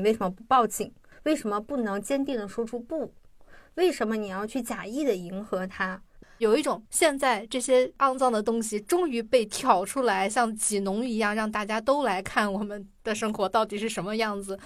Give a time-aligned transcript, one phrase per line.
[0.00, 0.90] 你为什么不报警？
[1.24, 3.12] 为什么不能坚定的说出不？
[3.74, 6.00] 为什么你要去假意的迎合他？
[6.38, 14.58] 有一种现在这些肮脏的东西终于被挑出来，像挤脓一样，让大家都来看我们的生活到底是什么样子。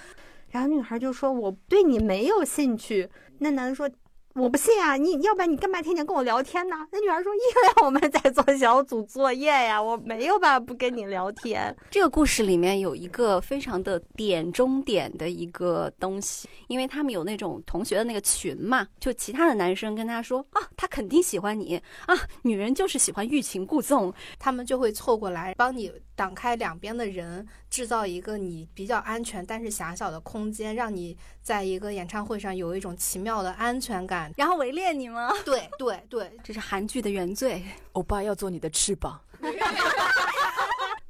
[0.50, 3.10] 然后女孩就说：“我对你没有兴趣。”
[3.40, 3.90] 那男的说。
[4.34, 4.96] 我不信啊！
[4.96, 6.74] 你要不然你干嘛天天跟我聊天呢？
[6.90, 34.32] 那女孩说：“因为我们在做小组作业呀，我没有办法不跟你聊天。”这个故事里面有一个非常的点中点的一个东西，因为他们有那种同学的那个群嘛，就其他的男生跟他说：“啊，他肯定喜欢你啊，女人就是喜欢欲擒故纵。”他们就会凑过来帮你挡开两边的人，制造一个你比较安全但是狭小的空间，让你在一个演唱会上有一种奇妙的安全感。
[34.36, 35.32] 然后围猎你吗？
[35.44, 37.62] 对对对，这是韩剧的原罪。
[37.92, 39.20] 欧巴要做你的翅膀。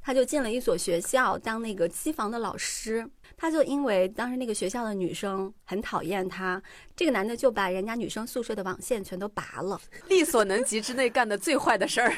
[0.01, 3.09] 他就进了一所学校当那个机房的老师。
[3.37, 6.61] 他就因为当时那个学校的女生很讨厌他，
[6.95, 12.15] 这个男的就把人家女生宿舍的网线全都拔了，力所能及之内干的最坏的事儿。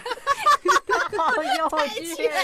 [1.16, 1.70] 好有
[2.16, 2.32] 趣呀！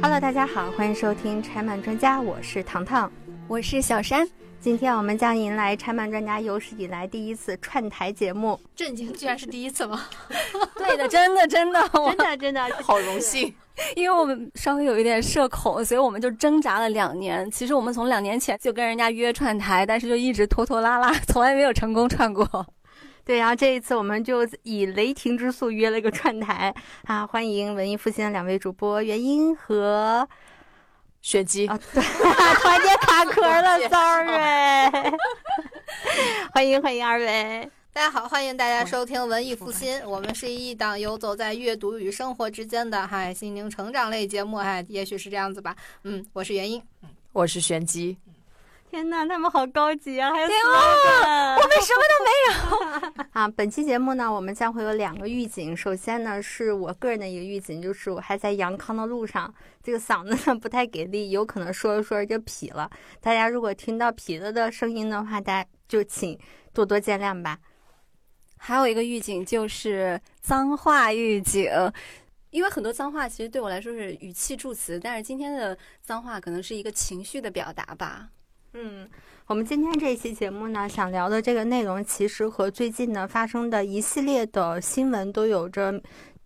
[0.00, 3.10] Hello，大家好，欢迎收听拆漫专家，我是糖糖，
[3.48, 4.28] 我是小山。
[4.60, 10.04] 今天我们将迎来拆漫专家有史以来第一次串台节目，震惊，居然是第一次吗？
[10.76, 13.52] 对的，真的，真的，真的，真的，好荣幸。
[13.96, 17.50] 因为我们稍微有一点社恐，所以我们就挣扎了两年。
[17.50, 22.66] 其实我们从两年前就跟人家约串台，但是就一直拖拖拉拉，从来没有成功串过。
[23.24, 27.26] 对，然后这一次我们就以雷霆之速约了个串台啊！
[27.26, 30.26] 欢迎文艺复兴的两位主播元英和
[31.20, 32.02] 雪姬啊，对，
[32.56, 35.12] 突然间卡壳了， sorry。
[36.54, 45.74] 欢迎欢迎二位，大家好，欢迎大家收听文艺复兴，我们是一档游走在阅读与生活之间的嗨心灵成长类节目，嗨，也许是这样子吧。
[46.04, 46.80] 嗯，我是元英，
[47.32, 48.16] 我是玄机。
[48.90, 50.32] 天呐，他们好高级啊！
[50.32, 50.60] 还有四个，
[51.56, 53.48] 我们什么都没有 啊！
[53.48, 55.76] 本期节目呢，我们将会有两个预警。
[55.76, 59.52] 首先呢，是我个人的一个预警，就是我还在阳康的路上，
[59.82, 62.88] 这个嗓子呢不太给力，有可能说着说着就劈了。
[63.20, 66.38] 大家如果听到劈了的声音的话，大家就请
[66.72, 67.58] 多多见谅吧。
[68.58, 71.70] 还有一个预警就是脏话预警，
[72.50, 78.28] 因为很多脏话其实对我来说是语气助词，但是今天的脏话可能是一个情绪的表达吧。
[78.74, 79.08] 嗯，
[79.46, 86.00] 我们今天这一期节目呢，想聊的这个内容，其实和最近呢发生的一系列的新闻都有着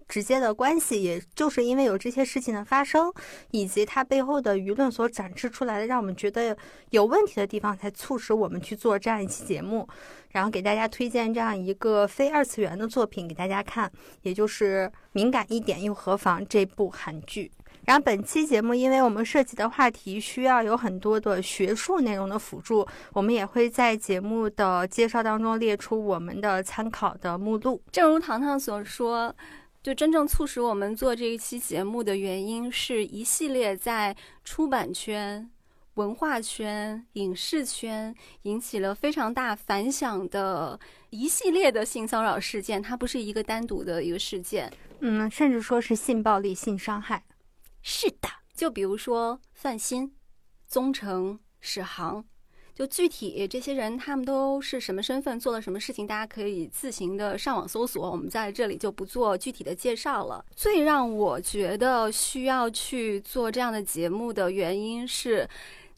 [0.06, 1.02] 直接的关系。
[1.02, 3.12] 也就是因为有这些事情的发生，
[3.50, 6.56] 以及它背后的舆论所展示出来的，让我们觉得
[6.90, 9.88] 有问题的地方，才促使我们去做这样一期节目，
[10.32, 13.90] 然后给大家推荐这样一个非二次元的作品给大家看，
[14.22, 17.52] 也就是《敏感一点又何妨》这部韩剧。
[17.84, 27.82] 然后本期节目，因为我们涉及的话题需要有很多的学术内容的辅助，我们也会在节目的介绍当中列出我们的参考的目录。
[27.90, 29.34] 正如糖糖所说，
[29.82, 35.50] 就真正促使我们做这一期节目的原因，是一系列在出版圈、
[35.94, 40.78] 文化圈、影视圈引起了非常大反响的
[41.10, 42.82] 一系列的性骚扰事件。
[42.82, 47.24] 它不是一个单独的一个事件，嗯，甚至说是性暴力、性伤害。
[47.82, 50.12] 是的，就比如说范鑫、
[50.66, 52.24] 宗成、史航，
[52.74, 58.10] 就具体这些人他们都是什么身份，做了什么事情，大家可以自行的上网搜索。
[58.10, 60.42] 我们在这里就不做具体的介绍了。
[60.56, 65.48] 最让我觉得需要去做这样的节目的原因是，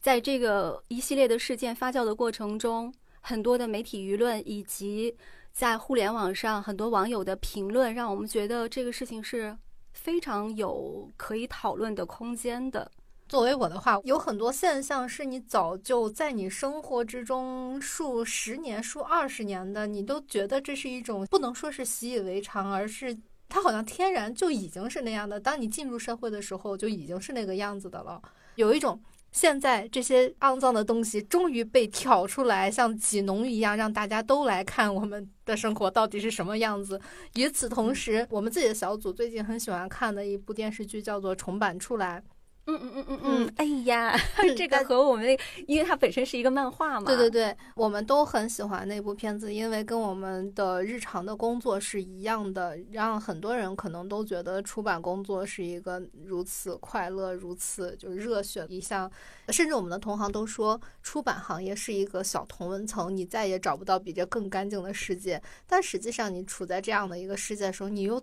[0.04, 2.92] 在这个一系列的事件发酵的过程中，
[3.22, 5.16] 很多的媒体舆论以及
[5.50, 9.56] 在互联网上很多网友的评论，让我们觉得这个事情是。
[9.94, 12.90] 非常有可以讨论的空间的。
[13.28, 23.16] 作为我的话，有很多现象是你早就在你生活之中数十年、数二十年的，你都觉得这是一种不能说是习以为常，而是
[23.48, 25.40] 它好像天然就已经是那样的。
[25.40, 28.20] 当你进入社会的时候，就已经是那个样子的了。
[28.56, 29.00] 有一种。
[29.34, 37.00] 现在这些肮脏的东西终于被挑出来，像挤脓一样，让大家都来看我们的生活到底是什么样子。
[37.34, 42.22] 与此同时，我们自己的小组最近很喜欢看的一部电视剧叫做《重版出来》，
[42.66, 44.16] 嗯嗯嗯嗯嗯，哎呀，
[44.56, 47.06] 这个和我们那，因为它本身是一个漫画嘛。
[47.06, 59.10] 对对对，我们都很喜欢那部片子，因为跟我们的日常的工作是一样的，让很多人可能都觉得出版工作是一个如此快乐、如此就是热血一项，
[59.48, 65.42] 甚至我们的同行都说，出版行业是一个小同文层，你再也找不到比这更干净的世界。
[65.66, 68.22] 但实际上，你处在这样的一个世界的时候，你又。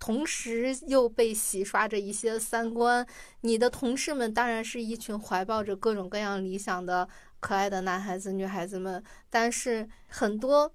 [0.00, 3.06] 同时又被洗刷着一些三观，
[3.42, 7.06] 你的同事们当然是一群怀抱着各种各样理想的
[7.38, 10.72] 可爱的男孩子、女孩子们，但是很多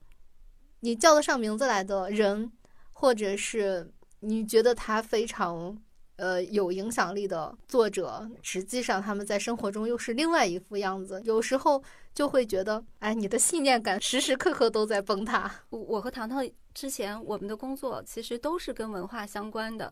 [0.82, 2.52] 你叫得上名字来的人，
[2.94, 5.76] 或者是你觉得他非常
[6.18, 11.84] 呃有影响力的作者，实际上他们在生活中又是另外一副样子，有时候
[12.14, 15.52] 就会觉得，哎，你的信念感时时刻刻都在崩塌。
[15.72, 16.48] 我和糖糖。
[16.76, 19.92] 之前我们的工作其实都是跟文化相关的。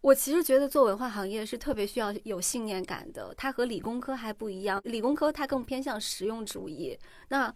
[0.00, 3.32] 我其实觉得做文化行业是特别需要有信念感的。
[3.36, 6.98] 它和理工科还不一样，理工科它更偏向实用主义。
[7.28, 7.54] 那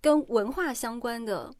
[0.00, 1.54] 跟文化相关的，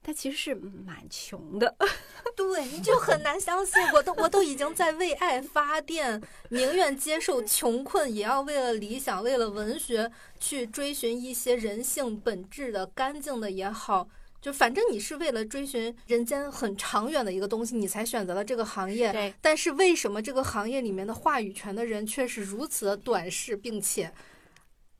[0.00, 1.76] 它其实是蛮穷的。
[2.34, 14.08] 对，你就很难相信，我都我都已经在为爱发电，宁愿接受穷困，也要为了理想，为了文学去追寻一些人性本质的干净的也好。
[14.40, 19.12] 就反正你是为了追寻人间很长远的一个东西，你才选择了这个行业。
[19.12, 19.34] 对。
[19.40, 24.10] 但是为什么这个行业里面的话语权的人却是如此的短视，并且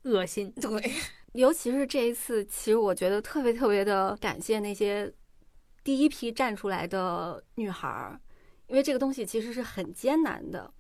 [0.03, 0.53] 恶心？
[0.61, 0.93] 对。
[1.33, 5.11] 尤其是这一次，其实我觉得特别特别的感谢那些
[5.83, 8.21] 第一批站出来的女孩儿，
[8.67, 10.71] 因为这个东西其实是很艰难的。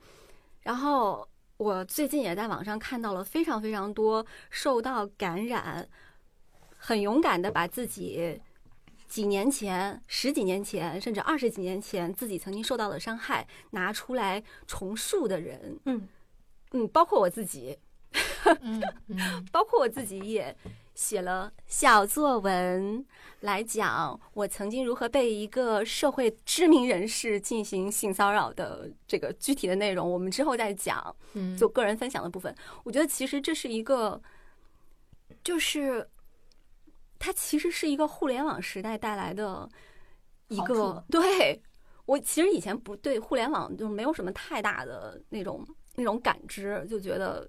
[0.60, 5.88] 然后我最近也在网上看到了非常非常多受到感染，
[6.76, 8.38] 很勇敢的把自己。
[9.10, 16.08] 几年前、十几年前，甚至二十几年前，自己曾经受到的伤害拿出来重述的人，嗯
[16.70, 17.76] 嗯，包括我自己，
[18.60, 20.56] 嗯嗯， 包括我自己也
[20.94, 23.04] 写了小作文
[23.40, 31.16] 来讲我曾经如何被一个社会知名人士进行性骚扰的这个具体的内容，我们之后再讲。
[31.32, 32.54] 嗯，就个人分享的部分，
[32.84, 34.22] 我觉得其实这是一个，
[35.42, 36.08] 就是。
[37.20, 39.68] 它其实是一个互联网时代带来的
[40.48, 41.62] 一个，对
[42.06, 45.62] 我其实以前不对互联网就没有什么太大的那种
[45.96, 47.46] 那种感知，就觉得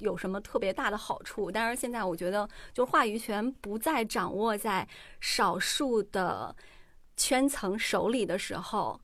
[0.00, 1.50] 有什么特别大的好处。
[1.50, 4.86] 但是现在我觉得，就话语权不再掌握在
[5.18, 6.54] 少数的
[7.16, 9.00] 圈层手里的时候，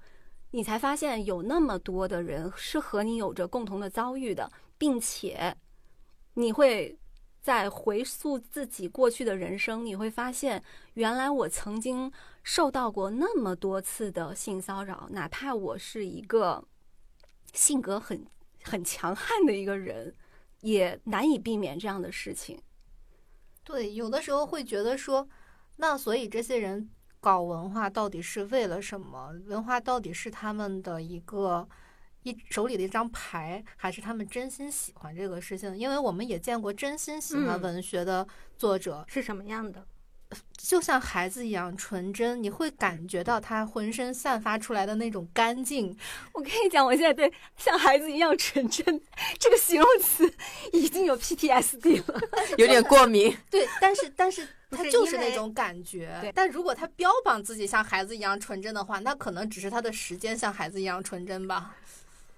[0.50, 5.56] 你才发现有那么多的人是和你有着共同的遭遇的，并且
[6.34, 6.98] 你会。
[7.42, 10.62] 在回溯自己过去的人生，你会发现，
[10.94, 12.10] 原来我曾经
[12.44, 16.64] 受到过那么多次的性骚扰，哪怕我是一个
[17.52, 18.24] 性格很
[18.62, 20.14] 很强悍的一个人，
[20.60, 22.62] 也难以避免这样的事情。
[23.64, 25.28] 对，有的时候会觉得说，
[25.78, 26.88] 那所以这些人
[27.18, 29.34] 搞文化到底是为了什么？
[29.46, 31.68] 文化到底是他们的一个？
[32.22, 35.76] 一手里的一张牌，还是他们真心喜欢这个事情？
[35.76, 38.26] 因为我们也见过真心喜欢文学的
[38.56, 39.86] 作者是什么样的，
[40.56, 45.96] 就像孩子一样纯真，你会感觉到他浑身散发出来的那种干净。
[46.32, 48.84] 我跟你讲，我现在对像孩子一样纯真
[49.38, 50.32] 这个形容词
[50.72, 52.20] 已经有 PTSD 了，
[52.56, 53.36] 有点过敏。
[53.50, 56.16] 对，但是但是 他就是那种感觉。
[56.22, 61.76] 对，但如果他标榜自己像孩子一样纯真的话，那可能只是他的时间像孩子一样纯真吧。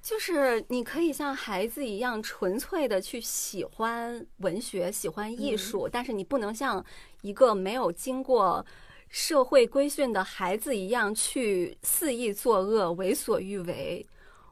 [0.04, 6.84] 就是你可以像孩子一样纯粹的去喜欢文学、喜欢艺术，但是你不能像
[7.22, 8.64] 一个没有经过
[9.08, 14.06] 社会规训的孩子一样去肆意作恶、为所欲为。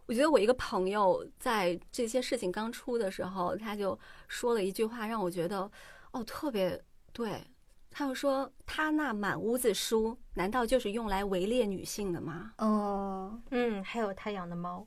[0.06, 3.96] 我觉得我一个朋友在这些事情刚出的时候，他就
[4.28, 5.70] 说了一句话，让我觉得
[6.12, 7.44] 哦特别对。
[7.94, 14.86] 他就说：“他那满屋子书，难道就是用来围猎女性的吗？”哦，嗯，还有他养的猫。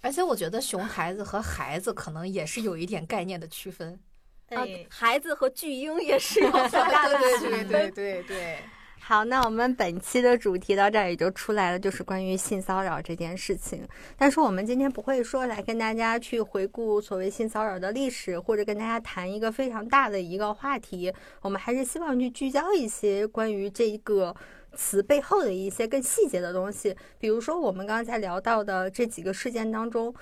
[0.00, 3.98] 而且我觉得熊孩子和孩子可能也是有一点概念的区分，
[4.50, 8.58] 啊，孩子和巨婴也是有很大的对对对对对。
[9.02, 13.84] 好，那我们本期的主题到这儿也就出来了，就是关于性骚扰这件事情。
[14.16, 21.12] 但是我们今天不会说来跟大家去回顾所谓性骚扰的历史，或者跟大家谈一个非常大的一个话题。
[21.40, 24.34] 我们还是希望去聚焦一些关于这个。
[24.74, 30.14] 词背后的一些更细节的东西，比如说我们刚才聊到的这几个事件当中，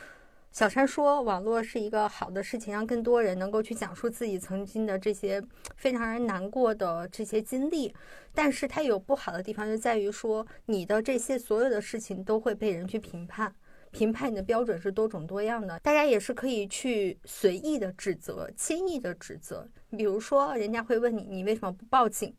[0.50, 5.42] 小山说网络是一个好的事情，让更多人能够去讲述自己曾经的这些
[5.76, 7.94] 非常人难过的这些经历，
[8.34, 13.54] 但是它有不好的地方，就在于说你的这些所有的事情都会被人去评判，
[13.90, 19.68] 评判你的标准是多种多样的，大家也是可以去随意的指责、轻易的指责。
[19.90, 22.34] 比如说，人家会问你，你为什么不报警？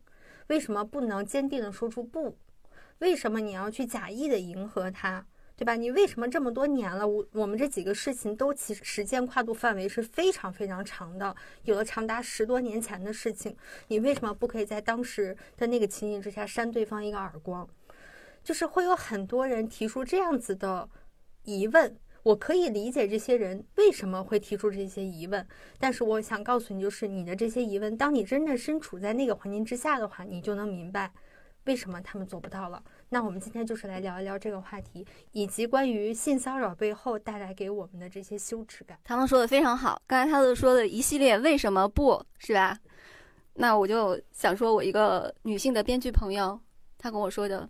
[0.50, 2.38] 为什么不能坚定的说出不？
[3.00, 5.26] 为什么你要去假意的迎合他？
[5.56, 5.76] 对吧？
[5.76, 13.54] 你为什么这么多年了，我我们这几个事情都其实时间跨度范围是非常非常长的，有了长达十多年前的事情，
[13.90, 17.68] 你为什么不可以在当时的那个情景之下扇对方一个耳光？
[18.42, 20.90] 就是会有很多人提出这样子的
[21.44, 25.48] 疑问，我可以理解这些人为什么会提出这些疑问，
[25.80, 31.12] 但是我想告诉你，就是你的这些疑问，当你真正身处在那个环境之下的话，你就能明白
[31.66, 32.84] 为什么他们做不到了。
[33.10, 39.00] 那我们今天就是来聊一聊这个话题，以及关于性骚扰背后带来给我们的这些羞耻感。
[39.04, 42.78] 他们说的非常好，刚才他都说的一系列为什么不是吧？
[43.56, 46.60] 那我就想说，我一个女性的编剧朋友，
[46.98, 47.70] 她跟我说的，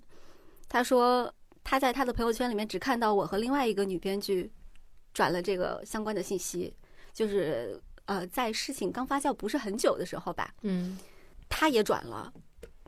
[0.67, 1.33] 她说
[1.69, 4.51] 她在他的朋友圈里面只看到我和另外一个女编剧
[5.13, 6.73] 转了这个相关的信息，
[7.13, 10.97] 就是呃，在事情刚发酵不是很久的时候吧，嗯，
[11.47, 12.33] 他也转了。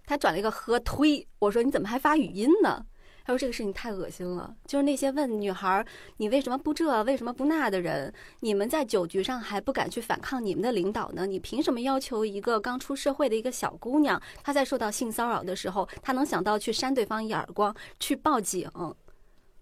[0.04, 2.84] 他转了一个呵推，我说你怎么还发语音呢？
[3.24, 5.86] 他说这个事情太恶心了，就是那些问女孩
[6.18, 11.26] 你为什么不这为什么不那的人，你们在酒局上还不敢去反抗你们的领导呢？
[11.26, 18.70] 你凭什么要求一个刚出社会的一个小姑娘，她在受到性骚扰的时候，她能想到去扇对方一耳光，去报警？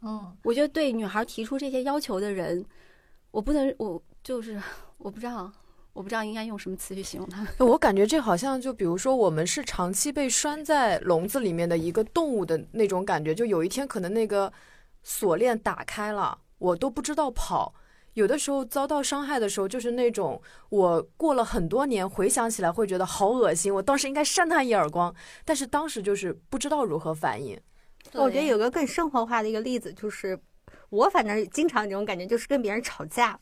[0.02, 2.66] 嗯，我觉得对女孩提出这些要求的人，
[3.32, 4.62] 我不能，我就是
[4.98, 5.52] 我不知道。
[5.94, 7.46] 我不知道应该用什么词去形容它。
[7.58, 13.36] 我感觉这好像就比如说，我们是长期被拴在笼子里面的一个动物的那种感觉。
[13.36, 14.52] 就有一天可能那个
[15.04, 17.74] 锁链打开了，我都不知道跑。
[18.14, 23.74] 有的时候遭到伤害的时候，就是那种我过了很多年回想起来会觉得好恶心。
[23.74, 25.14] 我当时应该扇他一耳光，
[25.46, 27.58] 但是当时就是不知道如何反应。
[28.14, 30.38] 我觉得有个更生活化的一个例子，就是
[30.90, 33.40] 我反正经常这种感觉，就是跟别人吵架。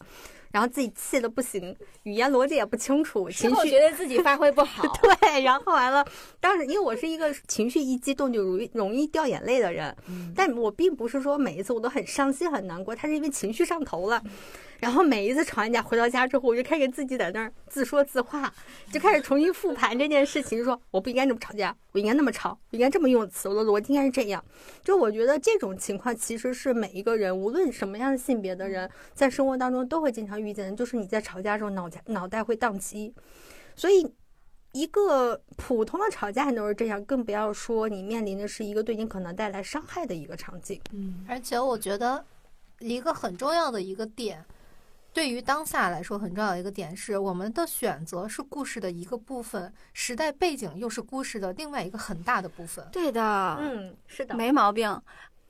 [0.52, 4.84] 然后自己气的不行，语言逻辑也不清楚，情绪觉得自己发挥不好。
[5.02, 6.06] 对，然后完了，
[6.40, 9.96] 当时因为我是一个情绪一激动就容易容易掉眼泪的人，
[10.36, 14.22] 但我并不是说每一次我都很伤心很难过，他是因为情绪上头了。
[14.80, 18.54] 然后每一次吵完架回到家之后，我就开始自己在那儿自说自话，
[18.92, 24.44] 就开始重新复盘这件事情，说我不应该这么吵架，我应该那么吵，我应该这么用词，我的逻辑应该是这样。
[24.84, 33.12] 就我觉得这种情况其实是每一个人，无论什么样的性别的人，在生活当中都会经常遇见的，就是你在吵架的时候脑脑袋会宕机。
[33.76, 34.08] 所以，
[34.74, 40.80] 一个普通的吵架都是这样，更不要说你面临的是一个对你可能带来伤害的一个场景。
[40.94, 42.24] 嗯，而且我觉得
[42.80, 44.46] 一个很重要的一个点。
[45.18, 52.88] 对于当下来说，很重要的一个点是，我们的选择是故事的一个部分，时代背景又是故事的另外一个很大的部分。
[52.92, 55.02] 对的，嗯，是的，没毛病。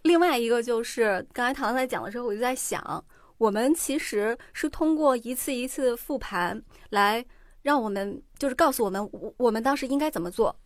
[0.04, 3.04] 另外一个就是刚才唐唐在讲的时候，我就在想，
[3.38, 7.26] 我们其实是通过一次一次复盘，来
[7.62, 9.06] 让我们就是告诉我们，
[9.36, 10.58] 我们当时应该怎么做。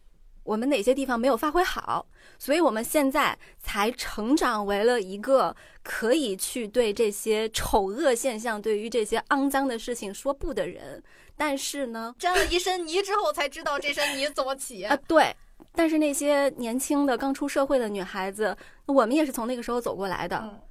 [0.44, 2.06] 我们哪些地方没有发挥好，
[2.40, 11.04] 所以我们现在才成长为了一个可以去对这些丑恶现象、对于这些肮脏的事情说不的人。
[11.38, 14.96] 但是呢，沾了一身泥之后才知道这身泥怎么起啊！
[15.08, 15.36] 对，
[15.74, 18.56] 但是那些年轻的刚出社会的女孩子，
[18.86, 20.62] 我们也是从那个时候走过来的。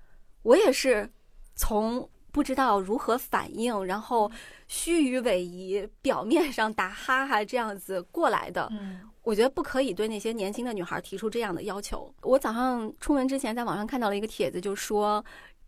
[0.43, 1.11] 我也是
[1.55, 4.31] 从不知道如何反应，然后
[4.69, 8.69] 虚与委蛇，表面上打哈哈这样子过来的。
[8.71, 9.10] 嗯。
[9.31, 12.13] 我觉得不可以对那些年轻的女孩提出这样的要求。
[12.23, 15.25] 我早上出门之前在网上看到了一个帖子，就说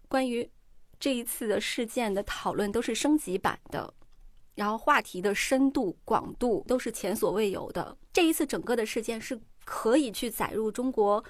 [0.09, 0.51] 关于
[0.99, 3.95] 这一次的事件的讨论都是升级版的，
[4.57, 7.97] 然后话题的深度广度都是前所未有的。
[8.13, 11.25] 这一次整个的事件是可以去载入中国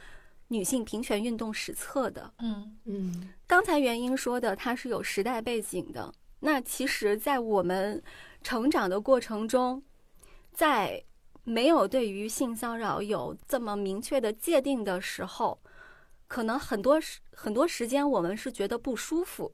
[0.49, 2.33] 女性平权运动史册的。
[2.39, 6.11] 嗯嗯，刚才元英说的，它是有时代背景的。
[6.41, 8.03] 那其实，在我们
[8.43, 9.83] 成长的过程中，
[10.51, 11.05] 在
[11.44, 15.61] 没有对于性骚扰有这么明确的界定的时候，
[16.28, 19.52] 可能很多时很多时间我们是觉得不舒服。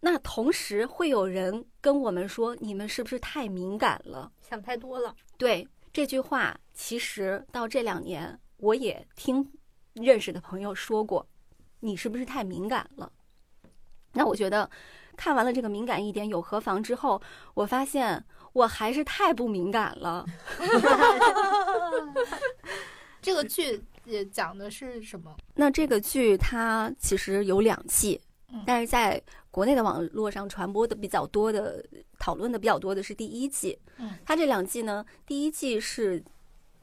[0.00, 4.32] 那同时会有人跟我们说：“你们是不是太敏感了？
[4.40, 9.52] 想太多了。”对这句话，其实到这两年我也听
[9.92, 11.28] 认识的朋友说过
[11.80, 13.12] ：“你是不是太敏感了？”
[14.12, 14.70] 那我觉得
[15.14, 17.20] 看完了这个敏感一点有何妨之后，
[17.52, 18.24] 我发现。
[18.56, 20.24] 我还是太不敏感了。
[23.20, 25.36] 这个剧也讲的是什么？
[25.56, 28.18] 那这个剧它其实有两季，
[28.64, 31.84] 但是在国内的网络上传播的比较多的、
[32.18, 33.78] 讨论的比较多的是第一季。
[33.98, 36.24] 嗯，它这两季呢，第一季是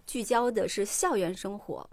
[0.06, 1.90] 聚焦的是校园生活，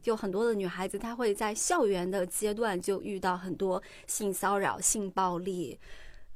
[0.00, 5.78] 就很多的女孩子，她会在校园的阶段就遇到很多性骚扰、性暴力，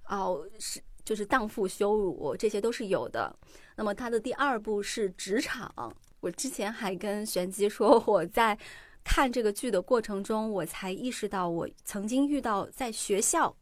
[0.08, 3.34] 哦，是就是荡妇羞辱，这些都是有的。
[3.76, 5.72] 那么他的第二部是职场。
[6.20, 8.58] 我之前还跟玄机说，我在
[9.02, 13.56] 看这个剧的过程中，我才意识到我曾经遇到在学校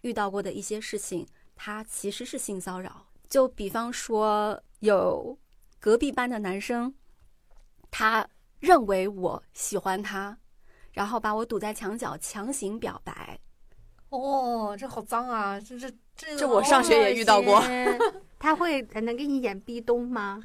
[0.00, 1.24] 遇到过的一些事情，
[1.54, 3.06] 它其实是性骚扰。
[3.28, 5.38] 就比方说，有
[5.78, 6.94] 隔壁班的男生，
[7.90, 8.26] 他。
[8.58, 10.38] 认为我喜欢他，
[10.90, 13.38] 然后把我堵在墙角强行表白。
[14.10, 15.58] 哦，这好脏啊！
[15.60, 17.62] 这这这，这我上学也遇到过。
[18.38, 20.42] 他会能给你演壁咚吗？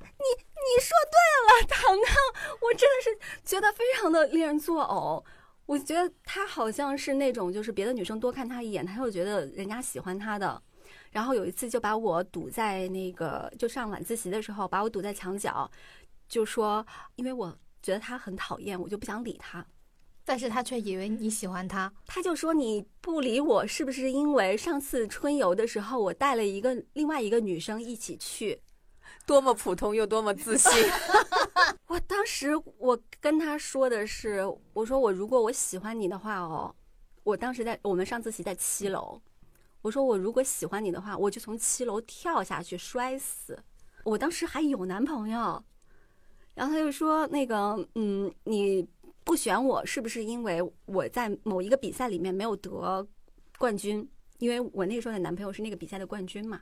[0.00, 2.16] 你你说对了，糖糖，
[2.60, 5.24] 我真的是觉得非常的令人作呕。
[5.66, 10.60] 我觉得他好像是那种，就是别的女生多看他一眼，他就觉得人家喜欢他的。
[11.10, 15.70] 然后有一次就把我堵在那个，就上晚自习的时候，把我堵在墙角。
[16.28, 16.84] 就说，
[17.16, 19.64] 因为我觉得他很讨厌，我就不想理他，
[20.24, 21.92] 但是他却以为你喜欢他。
[22.06, 28.60] 他就说你不理我，是不是因为上次春游的时候我带了一个另外一个女生一起去？
[29.26, 30.70] 多么普通又多么自信！
[31.86, 36.74] 我当时我跟他说的是，我说我如果我喜欢你的话哦，
[37.22, 39.20] 我当时在我们上自习在七楼，
[39.80, 43.58] 我说我如果喜欢你的话，我就从七楼跳下去摔死。
[44.04, 45.62] 我当时还有男朋友。
[46.54, 48.86] 然后他就说：“那个，嗯，你
[49.24, 53.06] 不选我，是不是因为我在某一个比赛里面没有得
[53.58, 54.08] 冠军？
[54.38, 56.60] 因为我那个时候的男朋友是那个比赛的冠军嘛。”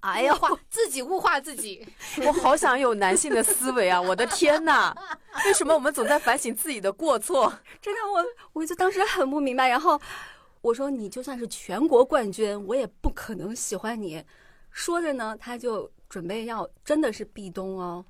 [0.00, 0.34] 哎呀，
[0.70, 1.86] 自己物化自己，
[2.24, 4.00] 我好想有男性的思维啊！
[4.00, 4.96] 我的天哪，
[5.44, 7.52] 为什么我们总在反省自己的过错？
[7.82, 8.24] 真的，我
[8.54, 9.68] 我就当时很不明白。
[9.68, 10.00] 然后
[10.62, 14.24] 我说：“你就算是全国冠军，我也不可能喜欢你。”
[14.70, 18.02] 说着呢，他就准备要真的是壁咚哦。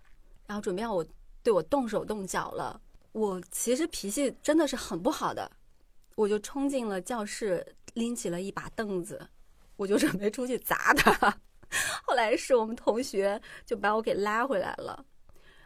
[0.47, 1.05] 然后准备要我
[1.43, 2.81] 对我动手动脚了，
[3.13, 5.51] 我其实脾气真的是很不好的，
[6.15, 9.29] 我就冲进了教室，拎起了一把凳子，
[9.77, 11.39] 我就准备出去砸他。
[12.05, 15.05] 后来是我们同学就把我给拉回来了，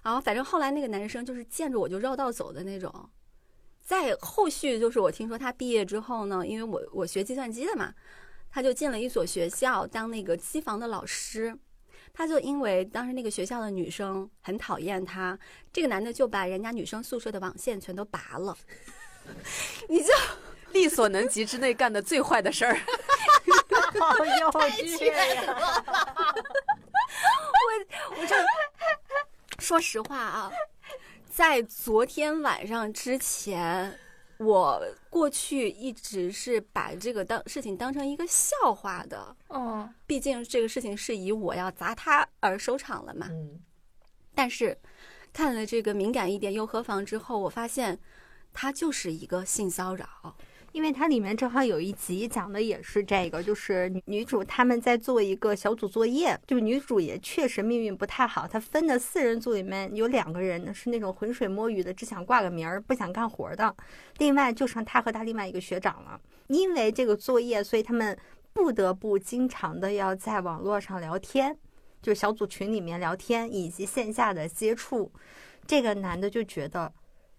[0.02, 3.10] 然后反正后来那个男生就是见着我就绕道走的那种。
[3.82, 7.94] 在后续就是我听说他毕业之后呢，因为我我学计算机的嘛，
[8.50, 11.58] 他就进了一所学校当那个机房的老师。
[12.16, 15.36] 他就因为当时那个学校的女生很讨厌他，
[15.72, 18.56] 这个男的就把人家女生宿舍的网线全都拔了。
[19.90, 20.14] 你就
[20.70, 22.78] 力所能及之内干的最坏的事儿，
[23.98, 25.56] 好幼稚呀！
[27.60, 28.36] 我我这
[29.58, 30.52] 说实话啊，
[31.28, 33.98] 在昨天晚上之前。
[34.38, 43.28] 我过去一直是把这个当事情当成一个笑话的，嗯，毕竟这个事情是以我要砸他而收场了嘛。
[43.30, 43.60] 嗯，
[44.34, 44.76] 但是
[45.32, 47.98] 看了这个敏感一点又何妨之后，我发现
[48.52, 50.36] 他就是一个性骚扰。
[50.74, 63.72] 因为它里面正好有一集讲的也是这个，就是女主他们在做一个小组作业，就女主也确实命运不太好，她分的四人组里面有两个人是那种浑水摸鱼的，只想挂个名儿不想干活的，
[64.18, 66.20] 另外就剩她和她另外一个学长了。
[66.48, 68.18] 因为这个作业，所以他们
[68.52, 71.56] 不得不经常的要在网络上聊天，
[72.02, 75.12] 就小组群里面聊天以及线下的接触。
[75.68, 76.92] 这个男的就觉得。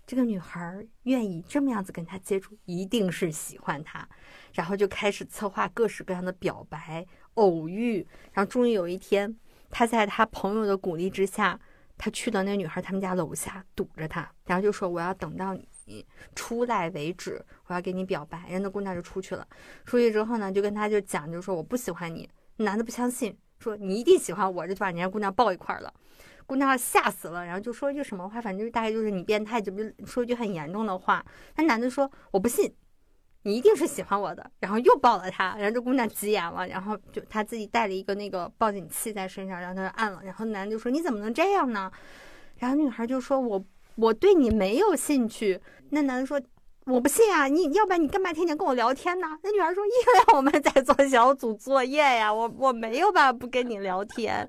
[0.06, 4.08] 这个女孩愿意这么样子跟他接触，一定是喜欢他，
[4.54, 9.36] 然后就开始策划各式各样的表白、偶遇，然后终于有一天，
[9.70, 11.60] 他在他朋友的鼓励之下，
[11.98, 19.48] 他去到那女孩他们家楼下堵着她，然后就说：“我要等到你出来为止，我要给你表白。”人那姑娘就出去了，
[19.86, 22.30] 出去之后呢，就跟他就讲，就说我不喜欢你。
[22.58, 25.94] 男的不相信，说你一定喜欢我，就把人家姑娘抱一块了。
[26.46, 31.26] 姑娘吓死了，然后就说一句什么话，反正就大概就是你变态，就不说一句很严重的话。
[31.56, 32.72] 那男的说我不信，
[33.44, 41.92] 你一定是喜欢我的，然后又抱了她，然后这姑娘急眼了，然后就她自己带了一个那个报警器在身上，然后她就按了，然后男的就说你怎么能这样呢？
[42.58, 43.64] 然后女孩就说我
[43.96, 45.60] 我对你没有兴趣。
[45.90, 46.42] 那男的说
[46.86, 49.28] 我不信啊，你要不然你干嘛天天跟我聊天呢？
[49.42, 54.48] 那女孩说因为我们在做小组作业呀，我我没有办法不跟你聊天。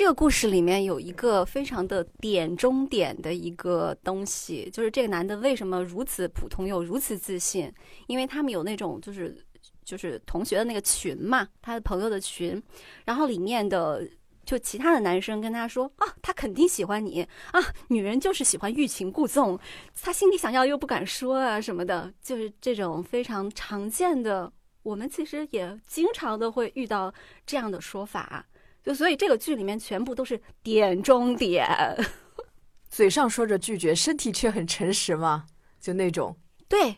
[0.00, 7.70] 这个故事里面有一个非常的点中点的一个东西，就是这个男的为什么如此普通又如此自信？
[8.06, 9.36] 因为他们有那种就是
[9.84, 12.62] 就是同学的那个群嘛，他的朋友的群，
[13.04, 14.02] 然后里面的
[14.46, 17.20] 就其他的男生跟他说啊，他肯定喜欢你
[17.52, 19.60] 啊，女人就是喜欢欲擒故纵，
[20.00, 24.50] 他心里想要又不敢说啊什么的，就是这种非常常见的，
[24.82, 27.12] 我们其实也经常的会遇到
[27.44, 28.46] 这样的说法。
[28.82, 31.66] 就所以这个剧里面全部都是点中点，
[32.88, 35.46] 嘴上说着拒绝，身体却很诚实嘛，
[35.80, 36.36] 就那种。
[36.68, 36.96] 对，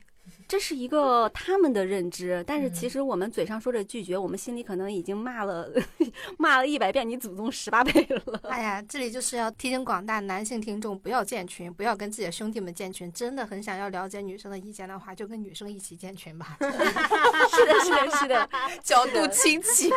[0.52, 5.66] 这是一个他们的认知，但是其实我们嘴上说着拒绝，我们心里可能已经骂了
[6.36, 8.38] 骂了一百遍你祖宗十八辈了。
[8.42, 13.10] 哎呀，这里就是要提醒广大男性听众不要建群，不要跟自己的兄弟们建群。
[13.14, 16.58] 真的很想要了解女生的意见的话，就跟女生一起建群吧。
[16.60, 18.50] 是的，是的，是的，
[18.84, 19.88] 角度清奇。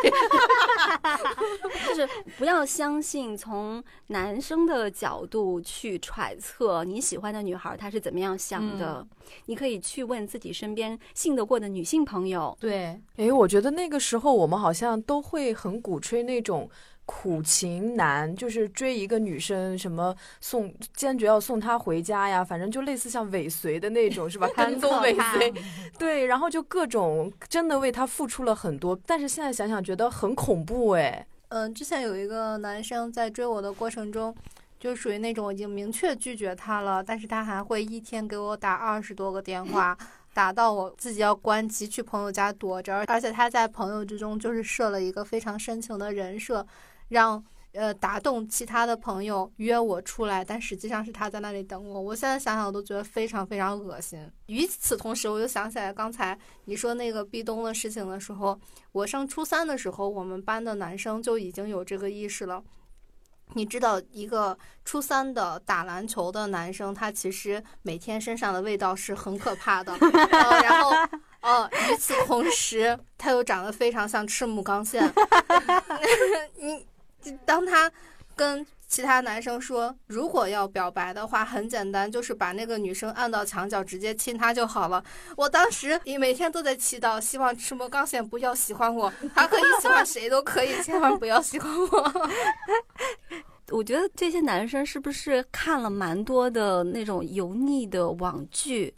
[1.86, 9.06] 就是不要相信从男生的角度去揣测你喜欢的女孩她是怎么样想的，
[9.46, 12.56] 你可以去问自己身边信得过的女性朋友。
[12.60, 16.68] 对，诶，我觉得那个时候我们好像都会很鼓吹那种
[17.04, 24.48] 苦情男，就是追一个女生，什么送坚决要送她回家呀，反正就类似像尾随的那种，是吧？
[24.56, 25.52] 跟踪尾随，
[25.98, 31.26] 对，然后就各种真的为他付出了很多，但是现在想想觉得很恐怖，诶。
[31.48, 34.34] 嗯，之前有一个男生在追我的过程中，
[34.86, 39.98] 就属于那种已经明确拒绝他了，但是他还会一天给我打二十多个电话，
[40.32, 46.64] 打到我自己要关机去朋友家躲着，而且他在朋友之中就是设了一个非常深情的人设，
[47.08, 52.00] 让呃打动其他的朋友约我出来，但实际上是他在那里等我。
[52.00, 54.30] 我现在想想我都觉得非常非常恶心。
[54.46, 58.56] 与此同时，我就想起来刚才你说那个壁咚的事情的时候，
[58.92, 62.62] 我上初三的时候，我们班的男生就已经有这个意识了。
[63.54, 69.92] 你知道，一个初三的打篮球的男生，他其实每天身上的味道是很可怕的。
[69.94, 70.90] 呃、然后，
[71.40, 75.10] 呃，与此同时，他又长得非常像赤木刚宪。
[76.58, 76.86] 你
[77.44, 77.90] 当他
[78.34, 85.02] 跟其他男生说，如果要表白的话，很简单，就是把那个女生按到墙角，直接亲她就好了。
[85.36, 92.30] 我当时也每天都在祈祷，希望赤木刚宪不要喜欢我，他可以喜欢谁都可以，千万不要喜欢我。
[93.72, 98.94] 我觉得这些男生是不是看了蛮多的那种油腻的网剧？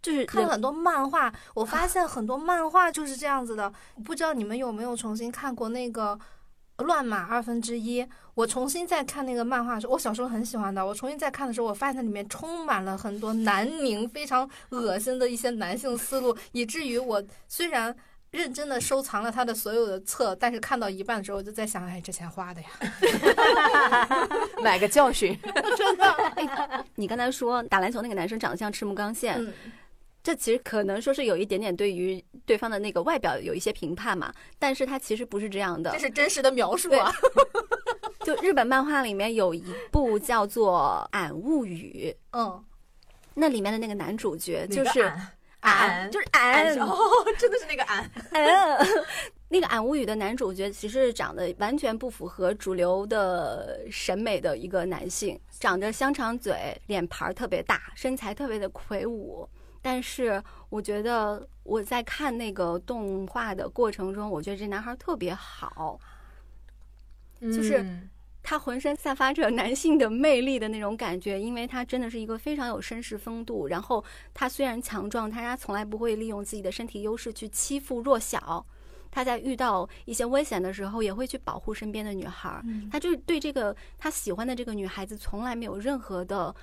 [0.00, 3.70] 就是看了很多漫画，我发现很多漫画就是这样子的。
[4.04, 6.14] 不知道你们有没有重新看过那个
[6.78, 8.02] 《乱码二分之一》？
[8.34, 10.84] 我重新再看那个漫画的时候，我小时候很喜欢的。
[10.84, 17.94] 我重新再看的时候，我发现它里面充满了很多南宁非常恶心的一些男性思路，以至于我虽然
[18.30, 22.68] 认真的收藏了他的所有的册，但是看到一半的时候，我就在想，哎，这钱花的呀，
[24.62, 25.36] 买个教训。
[25.76, 26.84] 真的。
[26.94, 29.52] 你刚才说打篮球那个男生长得像赤木刚宪，嗯
[30.28, 35.98] 这其实可能说是有一点点对于对方的那个外表有一些评判嘛，但是他其实不是这样的这。
[35.98, 37.10] 是真实的描述啊。
[38.26, 42.62] 就日本漫画里面有一部叫做《俺物语》，嗯，
[43.32, 45.00] 那里面的那个男主角就是
[45.60, 46.94] 俺俺，就是俺，哦，
[47.40, 48.10] 真的是那个俺。
[48.32, 48.78] 嗯，
[49.48, 59.48] 那个《俺物语》的男主角其实长得完全不符合主流的审美的一个男性，长着香肠嘴，脸盘儿特别大，身材特别的魁梧。
[59.80, 65.98] 但是我觉得我在看那个动画的过程中，我觉得这男孩特别好，
[67.40, 68.08] 就是嗯
[68.42, 73.66] 他浑身散发着男性的魅力的那种感觉，因为他真的是一个非常有绅士风度。
[73.68, 78.64] 然后他虽然强壮，但是他从来不会利用自己的身体优势去欺负弱小。
[79.10, 86.54] 他在遇到一些危险的时候，也会去保护身边的女孩他就是对这个他喜欢的这个女孩子，从来没有任何的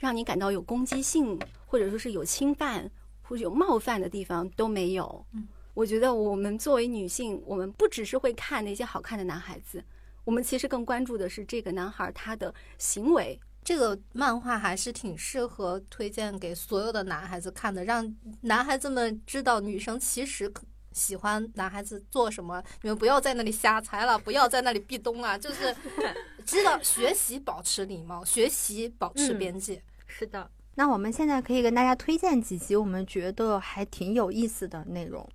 [0.00, 2.90] 让你感到有攻击性，或者说是有侵犯
[3.22, 5.24] 或者有冒犯的地方都没有。
[5.32, 9.84] 嗯，我觉得我们作为女性，我们不只是会看那些好看的男孩子，
[10.24, 13.38] 我们其实更关注的是这个男孩他的行为。
[13.62, 20.50] 这个漫画还是挺适合推荐给所有的男孩子看的，让男孩子们知道女生其实
[20.92, 22.64] 喜欢男孩子做什么。
[22.80, 25.76] 你们不要在那里瞎猜了，不要在那里壁咚啊，就是
[26.46, 29.80] 知道学习保持礼貌，学习保持边界。
[30.10, 30.50] 是的。
[30.74, 35.26] 那我们现在可以跟大家推荐几集我们觉得还挺有意思的内容。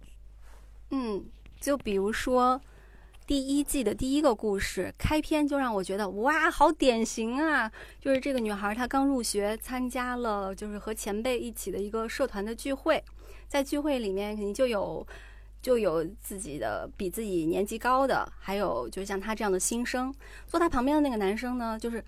[0.91, 1.23] 嗯，
[1.59, 2.59] 就比如说
[3.25, 7.71] 第一季的第一个故事，开篇就让我觉得哇，好典型啊！
[7.99, 13.03] 就是这个女孩她刚入学，参加了就是和前辈一起的一个社团的聚会，
[13.47, 15.07] 在聚会里面肯定就有。
[15.61, 20.13] 就有自己的比自己年纪高的，还有就像她这样的新生。
[20.45, 22.05] 坐她旁边的那个男生呢，就是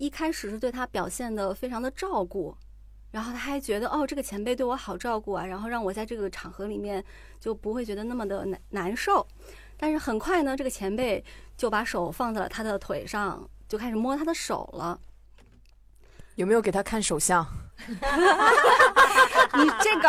[0.00, 2.56] 一开始是对他表现的非常的照顾，
[3.10, 7.04] 然后他还觉得哦，这个前辈对我好照顾啊，然后让我在这个场合里面
[7.38, 9.26] 就不会觉得那么的难难受。
[9.76, 11.22] 但是很快呢，这个前辈
[11.54, 14.98] 就把手放在了他的腿上，就开始摸他的手了。
[16.36, 17.46] 有没有给他看手相？
[19.54, 20.08] 你这个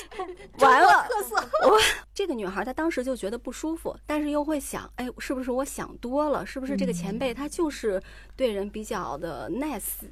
[0.58, 1.08] 完了，
[1.68, 1.78] 我
[2.14, 6.44] 这个女孩她当时就觉得不舒服，但是又会想，哎，是不是我想多了？
[6.44, 8.02] 是不是这个前辈他就是
[8.36, 10.04] 对人比较的 nice？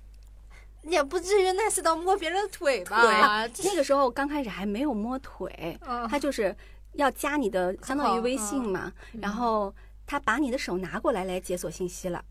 [0.83, 3.47] 也不至于 nice 到摸别人腿吧？
[3.47, 6.57] 对，那个时候刚开始还没有摸腿，嗯他就是
[6.95, 8.91] 要加你的相当于微信嘛，
[9.21, 9.75] 然后
[10.07, 12.25] 他把你的手拿过来来解锁信息了。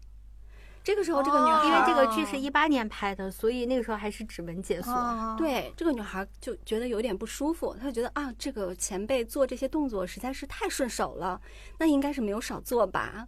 [0.83, 4.91] 这个时候，这个女孩因为这个剧是一八年拍的，所以那个时候还是指纹解锁。
[4.91, 11.39] 啊，对这个女孩就觉得有点不舒服，她就觉得啊，这个前辈做这些动作实在是太顺手了，
[11.77, 13.27] 那应该是没有少做吧。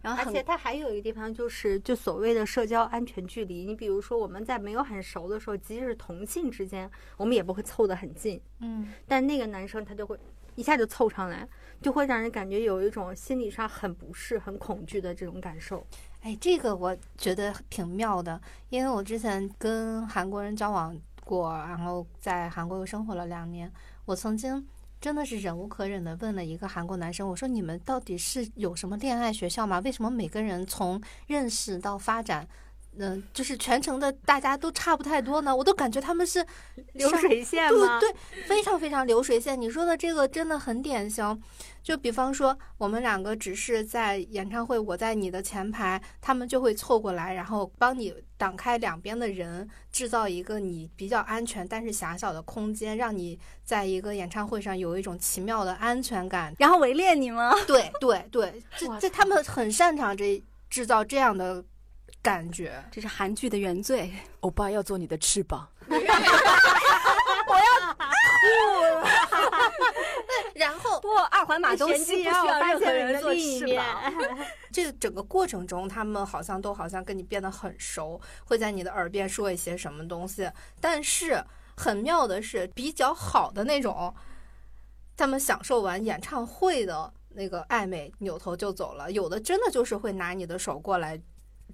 [0.00, 3.64] 然后而且它还有一个地方就是，就所谓的社交安全距离。
[3.64, 8.40] 你比如说，我们在没有很熟的时候，即使是同性之间，我们也不会凑得很近。
[8.58, 10.18] 嗯，但那个男生他就会
[10.56, 11.48] 一下就凑上来，
[11.80, 15.86] 就会让人感觉有一种心理上很不适、很恐惧的这种感受。
[16.22, 23.70] 哎，这个我觉得挺妙的，因为我之前跟韩国人交往过，然后在韩国又生活了两年，
[24.04, 24.64] 我曾经
[25.00, 29.80] 真的是忍无可忍的问了一个韩国男生，我说你们到底是有什么恋爱学校吗？
[29.80, 32.46] 为什么每个人从认识到发展？
[32.98, 36.44] 嗯、就是全程的大家都差不太多呢，我都感觉他们是
[36.94, 37.98] 流水线吗？
[37.98, 39.60] 对对，非常非常流水线。
[39.60, 41.40] 你说的这个真的很典型。
[41.82, 56.54] 就比方说，我们两个只是在演唱会，我在你的前排，他们就会凑过来，然后帮你挡开两边的人，制造一个你比较安全但是狭小的空间，让你在一个演唱会上有一种奇妙的安全感。
[56.56, 57.52] 然后围猎你吗？
[57.66, 61.64] 对对对，这这他们很擅长这制造这样的
[62.22, 62.82] 感觉。
[62.90, 64.12] 这是韩剧的原罪。
[64.40, 65.68] 欧巴要做你的翅膀，
[70.54, 74.12] 然后不，二环马东神西不需要任何人做的翅膀。
[74.72, 80.50] 这个整个过程中，他们好像都好像跟你变得很熟，会在你的耳边说一些什么东西。
[80.80, 81.44] 但是
[81.76, 84.12] 很妙的是，比较好的那种，
[85.16, 89.12] 他们享受完演唱会的那个暧昧，扭头就走了。
[89.12, 91.20] 有的真的就是会拿你的手过来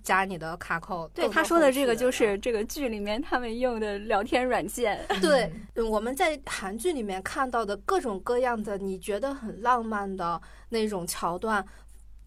[0.03, 1.09] 加你的卡扣。
[1.15, 5.05] 对他说的这个，就是这个剧里面他们用的聊天软件。
[5.21, 11.65] 对，嗯我们在韩剧里面看到的各种各样的你觉得很浪漫的那种桥段，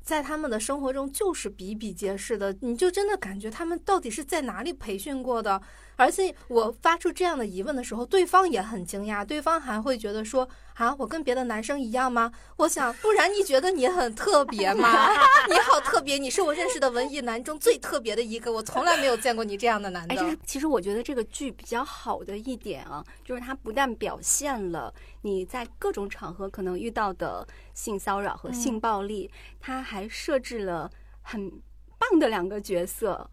[0.04, 2.56] 在他们的生活中就是比比皆是的。
[2.62, 5.62] 你就真的感觉他们到底是在哪里培训过的？
[6.02, 15.08] 而且我发出这样的疑问的时候，对方也很惊讶，对方还会觉得说：“啊，我跟别的男生一样吗？”我想，不然你觉得你很特别吗？
[15.48, 20.16] 你好特别，你是我认识的文艺男中最特别的一个，我从来没有见过你这样的男的。
[20.16, 30.90] 哎，就是其实我觉得这个剧比较好的一点啊，就是它不但表现了你在各种场合可能遇到的性骚扰和性暴力，它还设置了
[31.22, 31.62] 很
[32.00, 33.30] 棒的两个角色，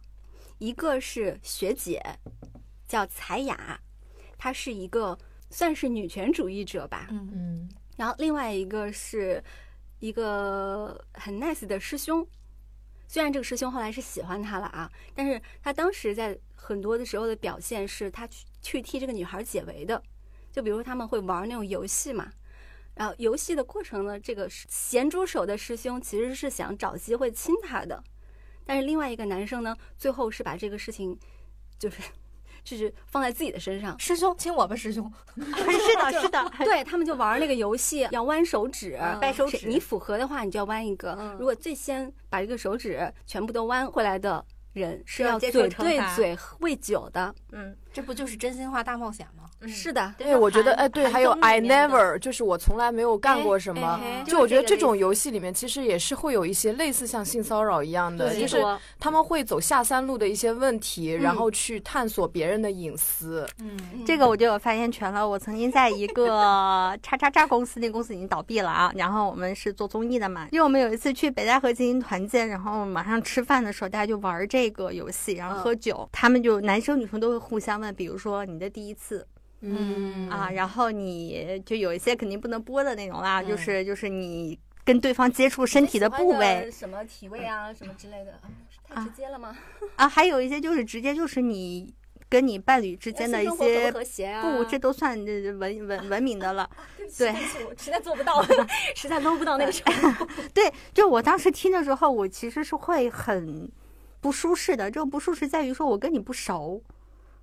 [0.59, 2.03] 一个是学姐，
[2.89, 3.79] 叫彩雅，
[4.37, 5.17] 她是一个
[5.51, 7.31] 算是女权主义者吧，嗯。
[7.33, 9.43] 嗯，然后另外一个是
[10.01, 12.27] 一个很 nice 的师兄，
[13.07, 20.03] 虽然这个师兄后来是喜欢她了啊，但是他当时在很多的时候的表现是他去去替这个女孩解围的，
[20.51, 22.33] 就比如他们会玩那种游戏嘛，
[22.95, 28.03] 然后游戏的过程呢，这个咸猪手的师兄其实是想找机会亲她的，
[28.65, 31.19] 但是另外一个男生呢，最后是把这个事情
[31.79, 32.03] 就是
[32.69, 35.11] 就是放在自己的身上，师兄亲我吧，师兄。
[35.37, 41.17] 是的，是的， 对他们就玩那个游戏，要弯手指，嗯掰手指你符合的话，你就要弯一个。
[41.19, 47.35] 嗯如果最先把这个手指全部都弯回来的人，是要嘴对嘴喂酒的。
[47.53, 49.43] 嗯，这不就是真心话大冒险吗？
[49.67, 53.99] 是的，对，我觉得哎，对，还有 I never，就是我从来没有干过什么。
[54.01, 58.65] 哎哎就我觉得这种游戏里面，其实也是会有一些类似像性骚扰一样的，对就是
[59.01, 63.45] 他们会走下三路的一些问题，嗯然后去探索别人的隐私。
[63.59, 65.29] 嗯，这个我就有发言权了。
[65.29, 68.93] 我曾经在一个 叉叉叉公司，那公司已经倒闭了啊。
[68.95, 76.09] 然后我们是做综艺的嘛，因为我们有一次去北戴河进行团建，然后马上吃饭的时候，大家就玩这个游戏，然后喝酒。
[76.13, 79.27] 他们就男生女生都会互相问，比如说你的第一次
[79.61, 88.41] 嗯啊，然后你就有一些肯定不能播的内容啦，嗯就是就是你跟对方接触身体的部位什么体位啊，什么之类的，
[88.89, 89.57] 太直接了吗？
[89.97, 91.93] 啊，还有一些就是直接就是你
[92.29, 95.19] 跟你伴侣之间的一些不和谐啊，不，这都算
[95.59, 96.69] 文文文明的了。
[97.19, 97.31] 对
[97.67, 98.45] 我实在做不到，
[98.95, 100.29] 实在搂不到那个程度。
[100.53, 103.71] 对，就我当时听的时候，我其实是会很
[104.21, 104.91] 不舒适的。
[104.91, 106.83] 这个不舒适在于说我跟你不熟，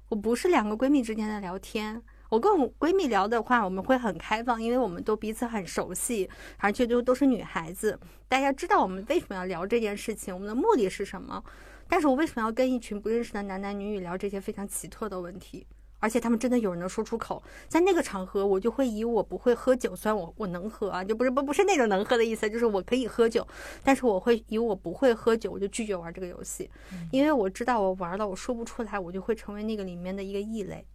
[0.09, 2.01] 我不是两个闺蜜之间的聊天。
[2.29, 11.43] 我跟我闺蜜聊的话，我们会很开放，因为我们都彼此很熟悉，而且都都是女孩子，大家知道我们为什么要聊这件事情，我们的目的是什么。
[11.87, 15.65] 但是我为什么要跟一群不认识的男男女女聊这些非常奇特的问题？
[15.99, 17.41] 而且他们真的有人能说出口。
[17.67, 23.47] 在那个场合，我就会以我不会喝酒，虽然我我能喝啊，就不是不不是那种能喝的意思，就是我可以喝酒，
[23.83, 26.69] 但是我会以我不会喝酒，我就拒绝玩这个游戏，
[27.11, 30.85] 因为我知道我玩了我说不出来，我就会成为那个里面的一个异类。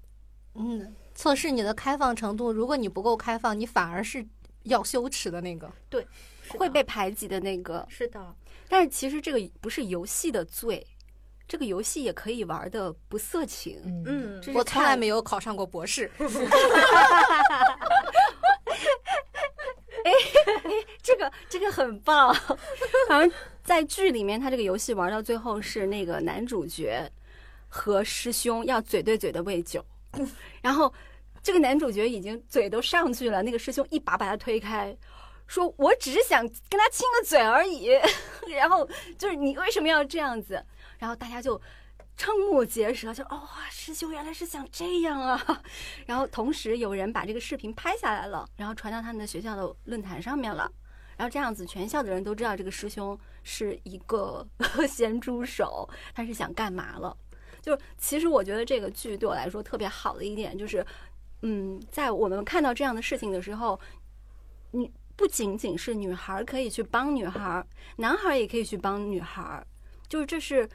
[0.55, 4.27] 嗯，测试你的开放程度，如果你不够开放，你反而是
[4.65, 5.71] 要羞耻的那个。
[5.89, 6.07] 对
[6.49, 7.87] 会被排挤的那个。
[7.89, 8.35] 是的，
[8.69, 10.85] 但是其实这个不是游戏的罪，
[11.51, 13.83] 这个游戏也可以玩的不色情。
[14.07, 16.09] 嗯我从来没有考上过博士。
[20.05, 20.13] 哎
[21.03, 22.33] 这个这个很棒，
[23.09, 23.29] 好像
[23.65, 27.11] 在剧里面，他这个游戏玩到最后是那个男主角
[27.69, 29.85] 和师兄要嘴对嘴的喂酒，
[30.63, 30.95] 然后
[31.43, 34.97] 这个男主角已经嘴都上去了，那个师兄一把把他推开，
[35.49, 37.91] 说我只是想跟他亲个嘴而已，
[38.49, 40.65] 然后就是你为什么要这样子？
[41.01, 41.61] 然后大家就。
[42.19, 45.63] 瞠目结舌，就哦，师兄原来是想这样啊！
[46.05, 50.71] 然后同时有人把这个视频拍下来了，然后传到他们的学校的论坛上面了。
[51.17, 54.47] 然后这样子，全校的人都知道这个师兄是一个
[54.87, 57.17] 咸猪手，他是想干嘛了？
[57.63, 60.85] 就其实我觉得这个剧对我来说特别好的一点就是，
[61.41, 63.81] 嗯，在我们看到这样的事情的时候，
[64.73, 67.65] 你不仅仅是女孩可以去帮女孩，
[67.97, 69.65] 男孩也可以去帮女孩，
[70.07, 70.69] 就是这是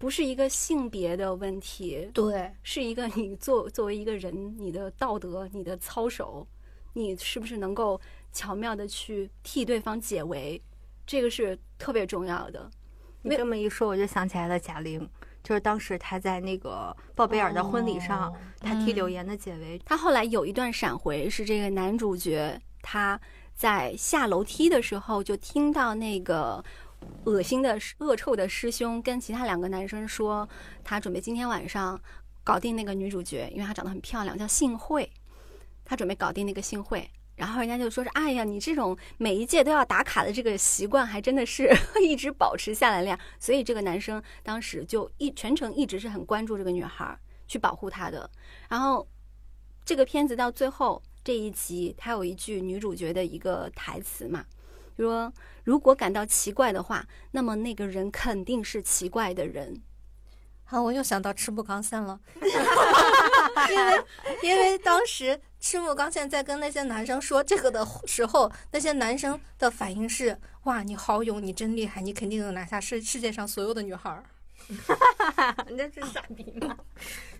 [0.00, 2.08] 不是一个性别的问题？
[2.14, 6.48] 对，是一个你作作为一个人，你的道德、你的操守，
[6.94, 8.00] 你是不是能够
[8.32, 10.58] 巧妙的去替对方解围，
[11.06, 12.70] 这个是特别重要的。
[13.20, 15.06] 你这么一说，我就想起来了贾玲，
[15.42, 19.78] 就是当时她在那个鲍贝尔的婚礼上，哦她替柳岩的解围。
[19.84, 23.20] 他后来有一段闪回是这个男主角他
[23.54, 26.64] 在下楼梯的时候就听到那个
[27.24, 30.48] 恶心的恶臭的师兄跟其他两个男生说，
[30.82, 32.00] 他准备今天晚上
[32.42, 35.10] 搞定那个女主角，因为她长得很漂亮，叫幸会，
[35.84, 37.08] 他准备搞定那个幸会。
[37.36, 41.70] 然后人家就说是，哎呀，你这种每一届都要打卡的这个习惯，还真的是
[42.02, 43.18] 一直保持下来了呀。
[43.38, 48.30] 所以这个男生当时就一全程一直是很关注这个女孩儿，去保护她的。
[48.68, 49.08] 然后
[49.84, 54.44] 这个片子到最后这一集，它有一句女主角的一个台词嘛，
[55.00, 55.32] 说
[55.64, 59.82] 如果感到奇怪的话，那么那个人肯定是奇怪的人。
[60.64, 62.20] 好，我又想到赤木刚宪了，
[63.70, 64.04] 因为
[64.42, 74.24] 因为当时赤木刚宪在跟那些男生说这个的时候，那些男生的反应是：哇，你好勇，你真厉害，你肯定能拿下世世界上所有的女孩儿。
[75.68, 76.76] 你这是傻逼吗？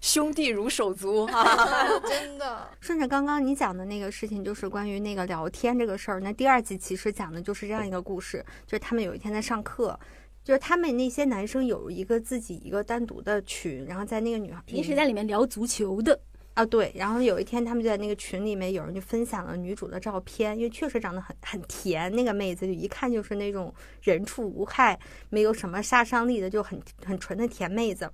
[0.00, 2.00] 兄弟如手足啊！
[2.08, 6.20] 真的，顺着刚刚你讲的那个事情，就是关于那个聊天这个事儿。
[6.20, 9.98] 那第二集其实讲的就是这样一个故事，就是他们有一天在上课，
[10.42, 16.18] 就是他们那些男生有一个自己一个单独的群，然后在那个女孩平时在里面聊足球的，
[16.54, 24.98] 啊对，然后有一天他们就在那个群里面，有人就分享了女主的照片，因为确实长得很很甜，那个妹子就一看就是那种人畜无害，
[25.30, 28.10] 没有什么杀伤力的，就很很纯的甜妹子。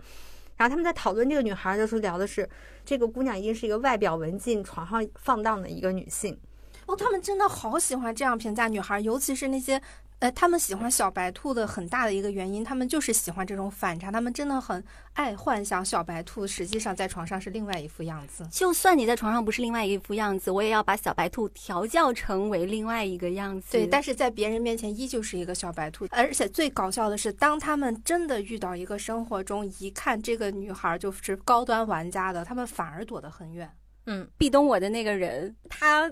[0.57, 2.49] 然后他们在讨论这个女孩的时候，聊的是
[2.85, 6.39] 这个姑娘一定是一个外表文静、床上放荡的一个女性。
[6.87, 9.81] 哦，他们真的好喜欢这样评价女孩，尤其是那些，
[10.19, 18.49] 呃，他们喜欢小白兔的很大的一个原因，他们就是喜欢这种反差，他们真的很爱幻想小白兔实际上在床上是另外一副样子。
[18.51, 23.73] 就算你在床上不是另外一副样子，我也要把小白兔调教成为另外一个样子。
[23.73, 33.71] 对，但是在别人面前依旧是一个小白兔，而且最搞笑的是，当他们真的遇到一个生活中一看这个女孩就是高端玩家的，他们反而躲得很远。
[34.07, 36.11] 嗯，壁咚我的那个人，他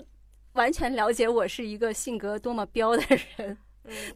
[0.53, 3.03] 完全了解我是一个性格多么彪的
[3.37, 3.57] 人，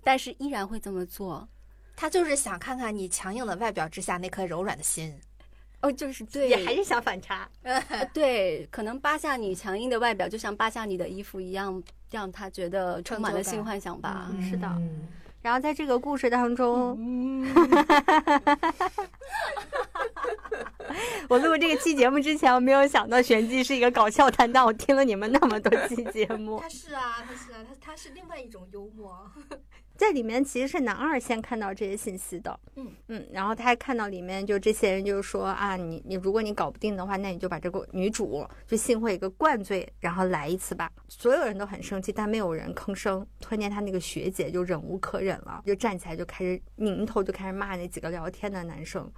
[0.03, 1.47] 但是依然会这么做。
[1.95, 5.13] 他就是想看看你强硬的外表之下那颗柔软的心。
[5.82, 7.49] 哦，就是对，也还是想反差。
[7.63, 14.29] 呃对，可能扒下你强硬的外表，就像扒下你的衣服一样，让他觉得充满了性幻想吧。
[14.41, 15.08] 是的嗯
[15.41, 17.47] 然后在这个故事当中，嗯，
[21.30, 24.65] 我录这个期节目之前，我没有想到玄机是一个搞笑担当。
[24.65, 29.32] 我听了你们那么多期节目，他是啊，他是啊，他他是另外一种幽默。
[29.99, 40.89] 在里面其实是男二先看到这些信息的，嗯嗯，然后他还看到里面就这些人就是说啊，你你如果你搞不定的话，那你就把这个女主就幸会一个灌醉，然后来一次吧。
[41.09, 43.27] 所有人都很生气，但没有人吭声。
[43.41, 49.12] 突然间，他那个学姐就忍无可忍了，就站起来就开始拧头就开始骂那几个聊天的男生。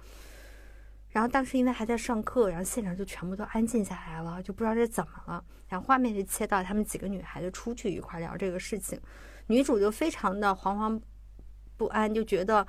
[1.10, 5.44] 然后当时因为还在上课，然后现场就全部都安静下来了，就不知道这怎么了。
[5.68, 8.98] 然后画面就切到他们几个女孩子出去一块聊这个事情，
[9.46, 11.00] 女主就非常的惶惶
[11.76, 12.66] 不安，就觉得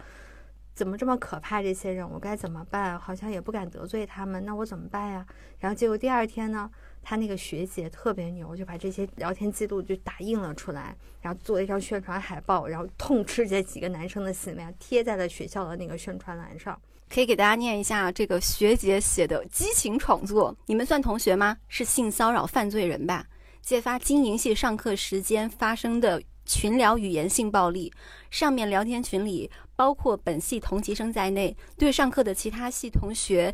[0.74, 1.62] 怎么这么可怕？
[1.62, 3.00] 这些人我该怎么办？
[3.00, 5.26] 好像也不敢得罪他们，那我怎么办呀？
[5.60, 6.70] 然后结果第二天呢，
[7.02, 16.80] 她那个学姐特别牛，就把这些聊天记录就打印了出来，然后做了一张宣传海报，然后痛斥这几个男生的行为，贴在了学校的那个宣传栏上。
[17.10, 20.56] 可以给大家念一下这个学姐写的激情创作。
[20.66, 21.56] 你们算同学吗？
[21.68, 23.24] 是性骚扰犯罪人吧？
[23.62, 27.92] 揭发经营系上课时间发生的群聊语言性暴力。
[28.30, 33.54] 上面聊天群里包括本系同级生在内，对上课的其他系同学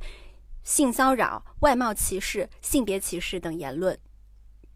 [0.64, 3.98] 性骚扰、外貌歧视、性别歧视等言论，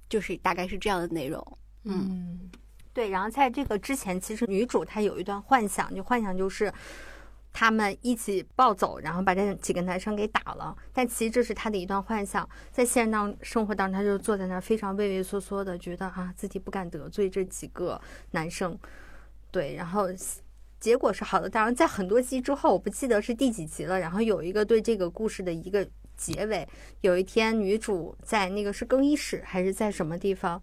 [0.10, 1.58] 就是大概是这样的内容。
[1.86, 2.52] 嗯，
[2.94, 6.74] 对，然后在这个之前，其实女主她有一段幻想，就幻想就是
[7.54, 10.76] 他们一起暴走，然后把这几个男生给打了。
[10.92, 18.02] 但其实这是她的一段幻想，在现实当生活当中，她就坐在那儿非常畏畏缩缩的，觉得啊自己不敢得罪这几个
[18.32, 18.78] 男生。
[19.52, 20.08] 对，然后
[20.80, 21.48] 结果是好的。
[21.48, 24.00] 当然，在很多集之后，我不记得是第几集了。
[24.00, 25.88] 然后有一个对这个故事的一个
[26.18, 26.68] 结尾。
[27.02, 30.60] 有一天，女主在那个是更衣室还是在什么地方，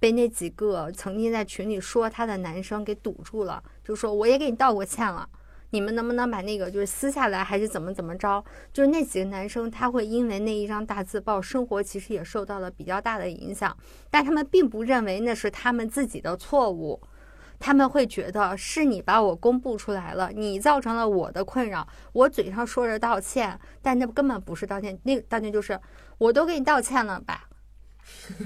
[0.00, 5.28] 被那几个曾经在群里说她的男生给堵住了，就说我也给你道过歉了，
[5.72, 8.44] 你们能不能把那个就是撕下来，还是怎么怎么着？
[8.72, 13.76] 就是那几个男生，他会因为那一张大字报，生活其实也受到了比较大的影响，
[14.10, 17.00] 但他们并不认为那是他们自己的错误。
[17.58, 21.86] 他们会觉得是你把我公布出来了，你造成了我的困扰。
[22.12, 25.78] 我嘴上说着道歉，但那根本不是道歉，那道歉就是
[26.18, 27.48] 我都给你道歉了吧？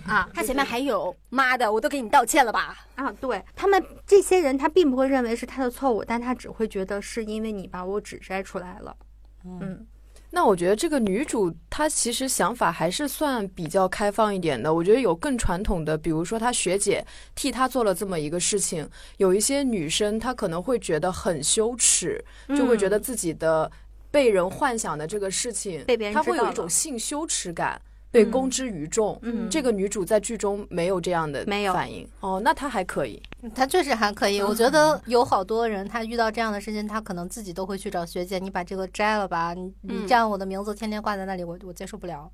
[0.07, 2.77] 啊，他前面还有妈的，我都给你道歉了吧？
[2.95, 8.97] 啊，对他们这些人，他并不会认为是他的错误，但他只会觉得是因为你把我指摘出来了。
[9.45, 9.87] 嗯。
[10.29, 14.75] 那我觉得这个女主她其实想法还是算比较开放一点的。
[14.75, 17.03] 我觉得有更传统的，比如说她学姐
[17.35, 18.87] 替她做了这么一个事情，
[19.17, 23.71] 有一些女生她可能会觉得很羞耻，就会觉得自己的
[24.11, 27.81] 被人幻想的这个事情，被别人她会有一种性羞耻感。
[28.11, 31.73] 被公之于众，嗯，这个女主在剧中没有这样的没有。
[31.73, 32.09] 反应。
[32.21, 33.21] 哦，那她还可以，
[33.55, 34.41] 她确实还可以。
[34.41, 42.31] 我觉得有好多人，她遇到这样的事情，她可能自己都会去找学姐，你把这个摘了吧，你你这样我的名字天天挂在那里，我我接受不了。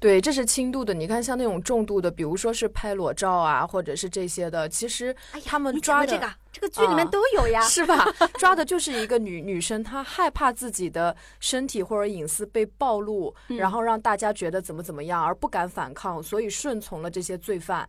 [0.00, 0.94] 对，这是轻度的。
[0.94, 8.06] 你看，像那种重度的，比如说是拍裸照啊，或者是这些的，其实他们抓这个，这个剧里面都有呀， 是吧？
[8.38, 17.88] 抓的就是一个女女生，她害怕自己的身体或者隐私被暴露，然后让大家觉得怎么怎么样，而不敢反抗，所以顺从了这些罪犯。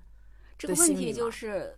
[0.58, 1.76] 这个问题就是。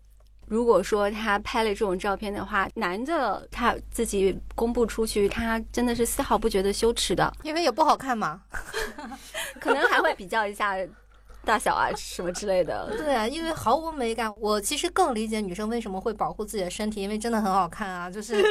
[0.52, 8.41] 如果说他拍了这种照片的话，男的他自己公布出去，他真的是丝毫不觉得羞耻的，因为也不好看嘛，
[9.62, 10.76] 可能还会比较一下
[11.45, 12.93] 大小啊什么之类的。
[12.97, 14.30] 对啊，因为毫无美感。
[14.36, 18.43] 我其实更理解女生为什么会保护自己的身体，因为真的很好看啊，就是。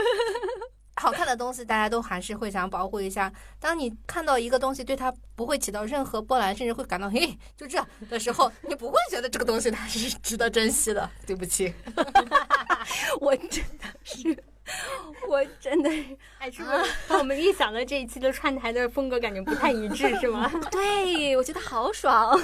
[1.00, 3.32] 好看的东西，大家都还是会想保护一下。
[3.58, 11.08] 当你看到一个东西对它不会起到任何波澜，甚至会感到嘿，就这的时候，你不会觉得这个东西它是值得珍惜的。
[11.26, 11.72] 对不起，
[13.20, 14.44] 我真的是。
[15.28, 15.90] 我真的
[16.38, 20.50] 哎，是不是和我们预想的这一期的串台的风格感觉不太一致，是吗？
[20.72, 22.38] 对，我觉得好爽。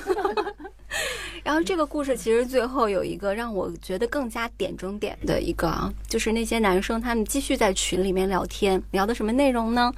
[1.43, 9.93] 然后这个故事其实最后有一个让我觉得更加点中点的一个，就是那些男生他们继续在群里面聊天，聊的什么内容呢？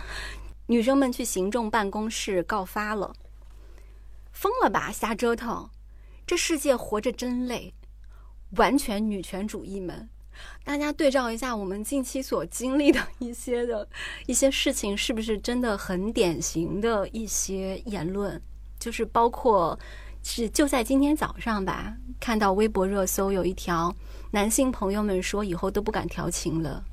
[0.66, 3.14] 女生们去行政办公室告发了，
[4.32, 5.68] 疯了吧，瞎折腾，
[6.26, 7.72] 这世界活着真累，
[8.56, 10.08] 完全女权主义们。
[10.64, 13.88] 大家对照一下我们近期所经历的一些的
[14.26, 18.40] 一些事情，是不是真的很典型的一些言论？
[18.78, 19.78] 就是包括
[20.22, 23.94] 是就在今天早上吧，看到微博热搜有一条
[24.32, 26.84] 男性朋友们说以后都不敢调情了。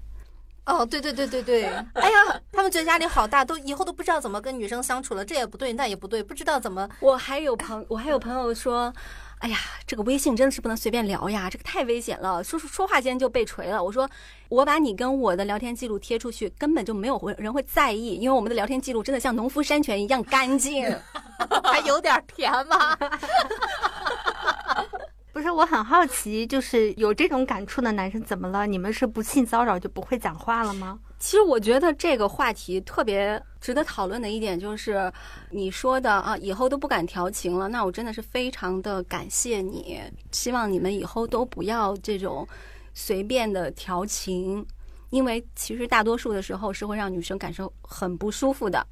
[0.65, 6.89] 哦，对对对对对， 哎呀，他们觉得压力好大，都以后都不知道怎么跟女生相处了，这也不对，那也不对，不知道怎么。
[7.01, 8.93] 我还有朋，我还有朋友说。
[9.39, 13.83] 哎呀，这个微信真的是不能随便聊呀，这个太危险了，说说话间就被锤了。
[13.83, 14.09] 我说，
[14.49, 20.83] 我把你跟我的聊天记录贴出去，根本就没有人会在意，因为我们的聊天记录真的像农夫山泉一样干净，
[21.63, 22.97] 还有点甜吗？
[25.35, 28.65] 不是，我很好奇，就是有这种感触的男生怎么了？
[28.65, 30.97] 你们是不性骚扰就不会讲话了吗？
[31.19, 35.11] 其实我觉得这个话题特别值得讨论的一点就是，
[35.49, 37.67] 你说的啊，以后都不敢调情了。
[37.67, 42.47] 那我真的是非常的感谢你，希望你们以后都不要这种
[42.93, 44.65] 随便的调情，
[45.09, 48.87] 因为其实大多数的时候是会让女生感受很不舒服的。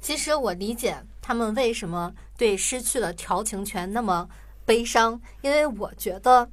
[0.00, 4.26] 其实我理解他们为什么对失去了调情权那么
[4.64, 6.48] 悲伤，因为我觉得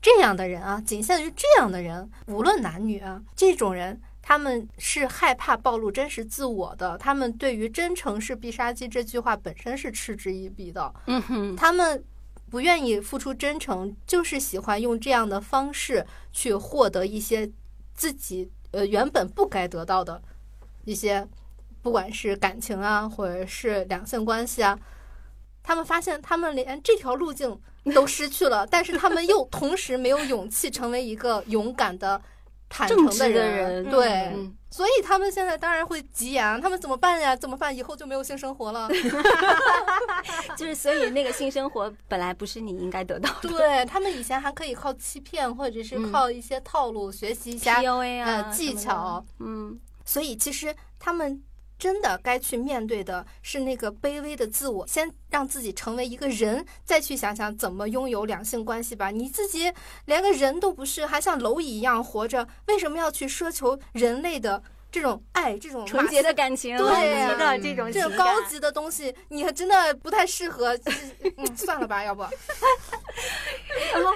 [0.00, 4.00] 这样的人啊，仅限于这样的人，无论男女啊，这种人。
[4.20, 10.94] 他们是害怕暴露真实自我的，他们对于“真诚是必杀技”这句话本身是嗤之以鼻的。
[11.06, 12.04] 嗯哼，他们
[12.50, 17.50] 不愿意付出真诚，就是喜欢用这样的方式去获得一些
[17.94, 20.20] 自己呃原本不该得到的
[20.84, 21.26] 一些，
[21.80, 24.78] 不管是感情啊，或者是两性关系啊。
[25.68, 27.60] 他们发现，他们连这条路径
[27.94, 32.18] 都失去了，但是他们又同时没有勇气成为一个勇敢的、
[32.70, 33.84] 坦诚的人。
[33.90, 37.36] 对，嗯，所以他们现在当然会急眼啊，他们怎么办呀？
[37.36, 37.76] 怎么办？
[37.76, 38.88] 以后就没有性生活了。
[40.56, 51.42] 就是所以那个性生活本来不是你应该得到的对他们以前还可以靠欺骗，或者是嗯靠一些套路学习一下、，PUA 啊呃技巧，嗯，所以其实他们
[51.78, 59.10] 真的该去面对的是那个卑微的自我，先让自己成为一个人，再去想想怎么拥有两性关系吧。
[59.10, 59.72] 你自己
[60.06, 70.76] 连个人都不是，还像蝼蚁一样活着，为什么要去奢求人类的这种爱、这种纯洁的感情，对高呀级的这种这种高级的东西，你还真的不太适合。
[71.36, 72.22] 嗯，算了吧，要不。
[73.92, 74.12] 然后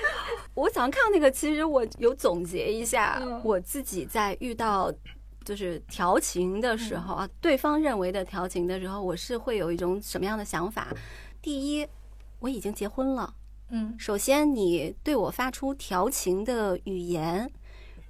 [0.54, 4.92] 我早上看到那个，其实我有总结一下，嗯我自己在遇到
[5.44, 10.88] 就是调情的时候啊，对方认为的调情的时候，我是会有一种什么样的想法？
[11.40, 11.86] 第一，
[12.38, 13.34] 我已经结婚了，
[13.70, 17.50] 嗯首先你对我发出调情的语言，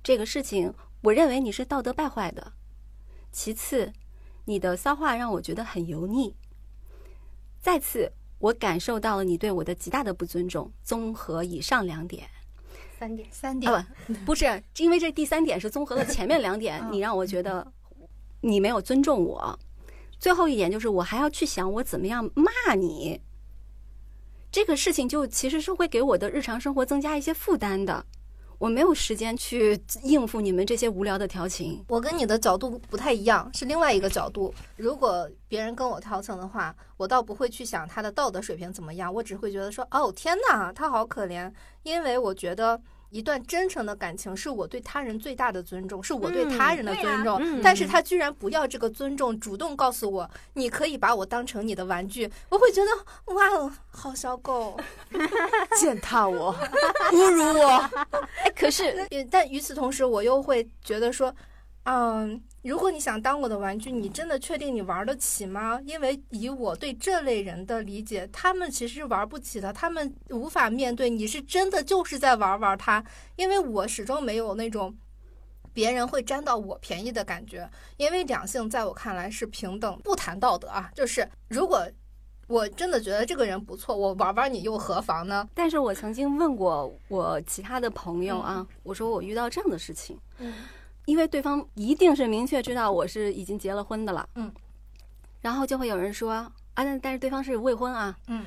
[0.02, 0.72] 这个事情，
[1.02, 2.52] 我认为你是道德败坏的。
[3.30, 3.92] 其次，
[4.44, 6.34] 你的骚话让我觉得很油腻。
[7.60, 10.70] 再次，我感受到了你对我的极大的不尊重。
[10.82, 12.28] 综合以上两点，
[13.02, 13.28] 三点。
[13.32, 17.66] 三点，啊不，不是，因为这第三点是综合了前面两点， 你让我觉得
[18.40, 19.58] 你没有尊重我。
[20.20, 23.20] 最后一点就是我还要去想我怎么样骂你，
[24.52, 28.06] 这个事情就其实是会给我的日常生活增加一些负担的。
[28.62, 31.84] 我没有时间去应付你们这些无聊的调情。
[31.88, 34.54] 我跟你的角度不太一样，是另外一个角度。
[34.76, 41.52] 如果别人跟我调情的话，我倒不会去想他的道德水平怎么样，我只会觉得说，哦天哪，他好可怜。
[41.82, 42.80] 因为我觉得
[43.12, 47.38] 一段真诚的感情是我对他人最大的尊重，是我对他人的尊重。
[47.42, 54.80] 嗯但是他居然不要这个尊重，主动告诉我，你可以把我当成你的玩具，我会觉得，哇哦，好小狗。
[55.78, 56.54] 践踏我，
[57.12, 57.68] 侮辱我。
[58.44, 61.34] 哎，可是呃但与此同时，我又会觉得说，
[61.84, 65.80] 嗯，如果你想当我的玩具，你真的确定你玩得起吗？
[65.84, 73.04] 因为以我对这类人的理解，他们其实是玩不起的，他们无法面对你是真的就是在玩玩他，
[73.36, 74.96] 因为我始终没有那种。
[75.74, 77.66] 别人会占到我便宜的感觉，
[77.96, 80.90] 因为两性在我看来是平等，不谈道德啊。
[80.94, 81.88] 就是如果
[82.46, 85.48] 我真的觉得这个人不错，我玩玩你又何妨呢？
[85.54, 90.52] 但是我曾经问过我其他的朋友啊，我说我遇到这样的事情，嗯
[91.04, 94.52] 因为对方一定是明确知道我是已经结了婚的了，嗯，
[95.40, 98.44] 然后就会有人说啊，但但是对方是未婚啊，嗯。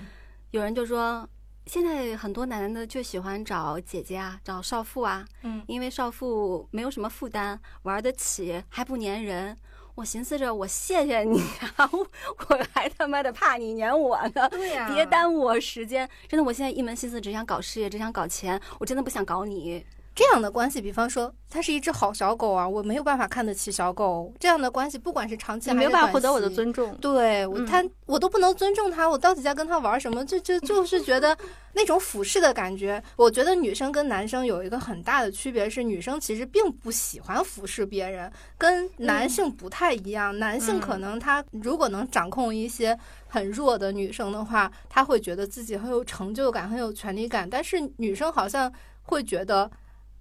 [0.51, 1.27] 有人就说
[1.65, 5.61] 现在很多男的就喜欢找姐姐啊，找少妇啊，嗯。
[5.67, 9.57] 因为少妇没有什么负担，玩得起，还不粘人。
[9.95, 11.41] 我寻思着，我谢谢你
[11.75, 12.07] 啊，我
[12.49, 14.49] 我还他妈的怕你粘我呢。
[14.49, 19.85] 对呀、别耽误我时间，真的，我现在一门心思只想搞事业，只想搞钱，我真的不想搞你。
[20.15, 24.33] 这样的关系，比方说，它是一只好小狗啊，我没有办法看得起小狗。
[24.39, 26.95] 这样的关系，不管是长期还是你没有办法获得我的尊重。
[27.01, 30.25] 对我，嗯他我都不能尊重他，我到底在跟他玩什么？
[30.25, 31.37] 就就 就是觉得
[31.73, 33.03] 那种俯视的感觉。
[33.17, 40.39] 我觉得女生跟男生有一个很大的区别是，女生其实并不喜欢俯视别人，跟男性不太一样。
[40.39, 42.97] 男性可能他如果能掌控一些
[43.27, 47.49] 很弱的女生的话，他会觉得自己很有成就感，很有权利感。
[47.49, 48.71] 但是女生好像
[49.03, 49.69] 会觉得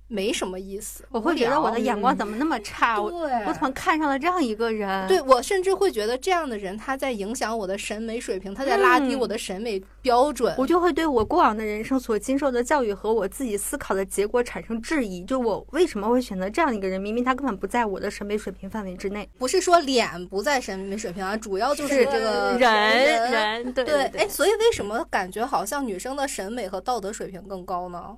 [0.07, 3.01] 没什么意思，我会觉得我的眼光怎么那么差？
[3.01, 5.09] 我对，我怎么看上了这样一个人？
[5.09, 10.55] 对我甚至会觉得这样的人他在影响我的审美水平，他在拉低嗯我的审美标准。
[10.59, 15.25] 我就会对我过往的人生所经受的教育和我自己思考的结果产生质疑。
[15.25, 17.01] 就我为什么会选择这样一个人？
[17.01, 19.29] 明明他根本不在我的审美水平范围之内。
[19.39, 28.17] 不是说脸不在审美水平啊，主要就是这个人人对哎，所以为什么感觉好像女生的审美和道德水平更高呢？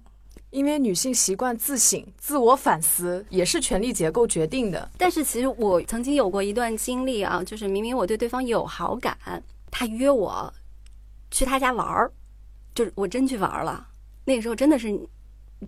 [0.51, 4.91] 因为女性习惯自省、自我反思，也是权力结构决定的。
[4.97, 9.17] 但是其实我曾经有过一段经历啊，就是明明我对对方有好感，
[9.71, 10.53] 他约我
[11.31, 12.11] 去他家玩儿，
[12.75, 13.87] 就是我真去玩了。
[14.25, 14.99] 那个时候真的是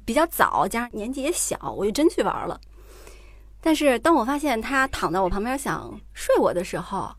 [0.05, 2.61] 比较早，加上年纪也小，我就真去玩了。
[3.61, 7.11] 但是当我发现他躺在我旁边想睡我的时候，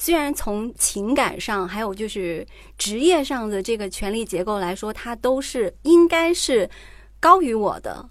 [0.00, 2.46] 虽然从情感上还有就是
[2.78, 6.70] 职业上的这个权力结构来说，他都是应该是
[7.20, 8.08] 高于我的，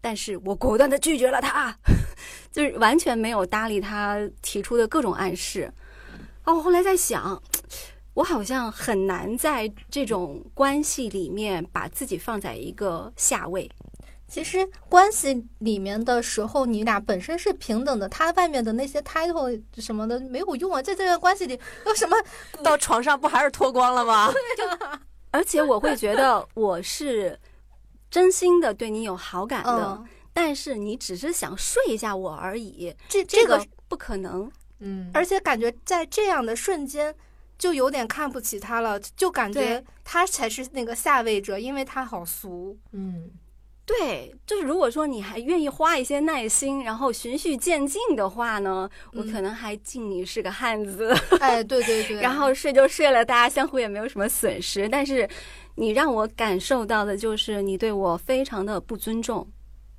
[0.00, 1.76] 但是我果断的拒绝了他。
[2.50, 5.70] 就是完全没有搭理他提出的各种暗示。
[6.44, 7.42] 哦，我后来在想，
[8.14, 13.70] 我好像很难在这种关系里面把自己放在一个下位。
[14.28, 22.16] 其实关系里面的时候，你俩本身是平等的，他外面的那些 title 什么的没有用啊，在这段关系里有什么？
[22.62, 24.32] 到床上不还是脱光了吗？
[25.30, 27.38] 而且我会觉得我是
[28.10, 34.50] 真心的对你有好感的，嗯，但是你只是想睡一下我而已，这这个个不可能。
[34.80, 37.14] 嗯，而且感觉在这样的瞬间，
[37.58, 42.76] 就有点看不起他了，就感觉他才是那个下位者，因为他好俗。
[42.92, 43.30] 嗯，
[43.86, 54.88] 对，就是如果说你还愿意花一些耐心，然后循序渐进的话呢，我嗯可能还敬你是个汉子， 哎，对对 对，然后睡就睡了，大家相互也没有什么损失。
[54.88, 55.28] 但是
[55.76, 59.46] 你让我感受到的就是你对我非常的不尊重，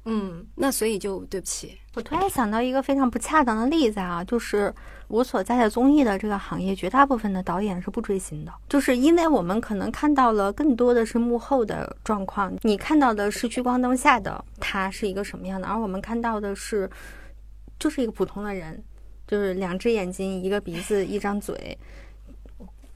[0.03, 1.77] 嗯那所以就对不起。
[1.95, 4.73] 我突然想到一个非常不恰当的例子啊，就是
[5.07, 16.89] 我所在的综艺的这个行业，绝大部分的导演是不追星的，就是因为我们可能看到了更多的是幕后的状况，你看到的是聚光灯下的他是一个什么样的，而我们看到的是
[17.79, 18.83] 就是一个普通的人，
[19.25, 21.77] 就是两只眼睛、一个鼻子、一张嘴，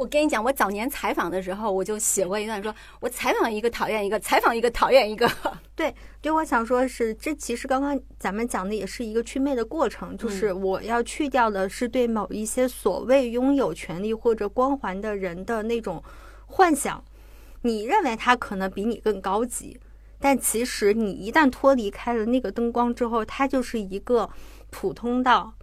[0.01, 5.29] 我跟你讲，我早年采访的时候，我就写过一段说，我采访一个讨厌一个，采访一个讨厌一个。
[5.77, 5.93] 对，
[6.31, 16.03] 我想说是，这其实刚刚咱们讲的也是一个祛魅的过程，就是我要去掉的是对某一些所谓拥有权利或者光环的人的那种
[16.47, 17.03] 幻想。
[17.61, 19.79] 你认为他可能比你更高级，
[20.19, 24.27] 但其实你一旦脱离开了那个灯光之后，他就是一个
[24.71, 25.53] 普通到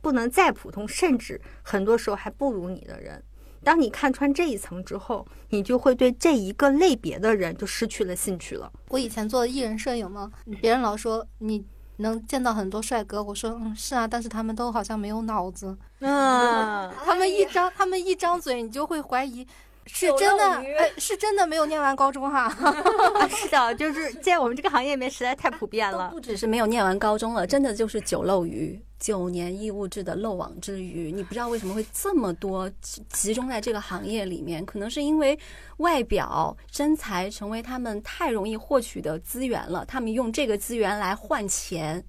[0.00, 3.20] 不能再普通，甚至很多时候还不如你的人。
[3.68, 8.72] 当你看穿这一层之后，你就会对这一个类别的人就失去了兴趣了。
[8.88, 10.30] 我以前做艺人摄影嘛，
[10.62, 11.62] 别人老说你
[11.98, 19.46] 能见到很多帅哥，我说嗯是啊，但是他们都好像没有脑子，嗯，他们一张他们一张嘴，你就会怀疑。
[19.88, 20.64] 是真的，
[20.98, 22.48] 是真的没有念完高中哈。
[23.28, 26.10] 是的，就是在我们这个行业里面实在太普遍了。
[26.10, 31.10] 不只是没有念完高中了，真的就是九漏鱼，九年义务制的漏网之鱼。
[31.10, 35.38] 你不知道为什么会这么多集集中在这个行业里面，可能是因为
[35.78, 42.04] 外表、身材成为他们太容易获取的资源了，他们用这个资源来换钱。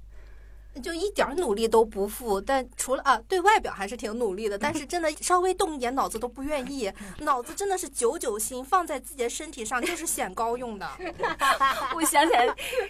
[0.82, 10.88] 就一点儿努力都不付，但除了啊，对外表还是挺努力的，但是真的稍微动一点脑子都不愿意， 脑子真的是九九新，放在自己的身体上就是显高用的。
[11.96, 12.48] 我想起来，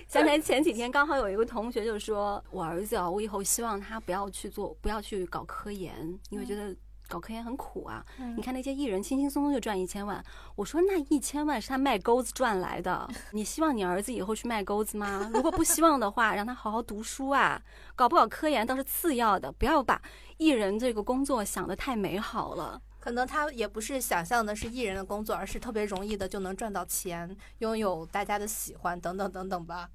[0.08, 5.96] 想起来前几天刚好有一个同学就说，我儿子啊，我以后希望他不要去做，不要去搞科研，
[6.30, 6.76] 因为觉得
[7.10, 8.06] 搞科研很苦啊。
[8.38, 10.24] 你看那些艺人轻轻松松就赚一千万，
[10.56, 15.30] 我说那一千万是他卖钩子赚来的， 你希望你儿子以后去卖钩子吗？
[15.34, 17.62] 如果不希望的话，让他好好读书啊，
[17.96, 20.02] 搞不搞科研倒是次要的，不要把
[20.38, 22.80] 艺人这个工作想得太美好了。
[23.00, 29.90] 可能他也不是想象的是艺人的工作，而是特别容易的就能赚到钱，拥有大家的喜欢等等等等吧。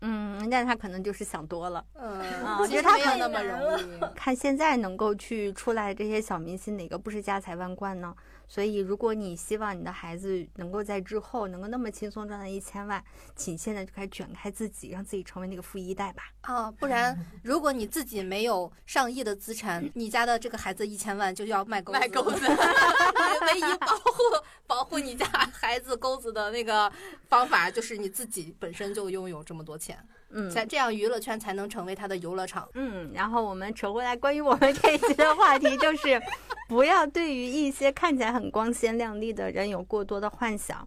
[0.00, 1.84] 嗯，那他可能就是想多了。
[1.94, 4.00] 嗯，啊 其实没有觉得他可那么容易。
[4.14, 8.14] 看现在能够去出来这些小明星，哪个不是家财万贯呢？
[8.48, 13.04] 所以，如果你希望你的孩子能够在之后能够那么轻松赚到一千万，
[13.36, 16.22] 请现在就开始卷开自己，让自己成为那个富一代吧。
[16.40, 21.98] 啊，不然如果你自己没有上亿的资产，你家的这个孩子一千万就要卖钩子。
[21.98, 24.22] 卖钩子 唯一保护
[24.66, 26.90] 保护你家孩子钩子的那个
[27.28, 29.98] 方法，就是你自己本身就拥有这么多钱，
[30.30, 32.68] 嗯才这样娱乐圈才能成为他的游乐场。
[32.74, 36.20] 嗯，然后我们扯回来，关于我们这一期的话题就是，
[36.68, 40.86] 不要对于一些看起来很光鲜亮丽的人有过多的幻想。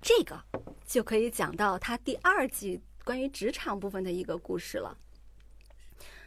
[0.00, 0.38] 这个
[0.84, 4.96] 就可以讲到他第二季关于职场部分的一个故事了。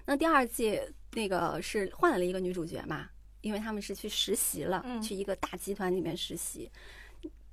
[0.06, 0.82] 那第二季
[1.14, 3.10] 那个是换了一个女主角嘛，
[3.42, 6.72] 因为他们是去实习了，嗯去一个大集团里面实习。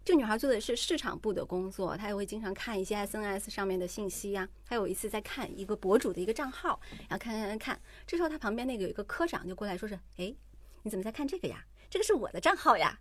[0.02, 10.34] 这女孩做的是市场部的工作，她也会经常看一些 SNS 上面的信息呀、她有一次在看一个博主的一个账号，然后看看看看，这时候她旁边那个有一个科长就过来说是：“哎，
[10.82, 11.64] 你怎么在看这个呀？
[11.90, 12.98] 这个是我的账号呀。”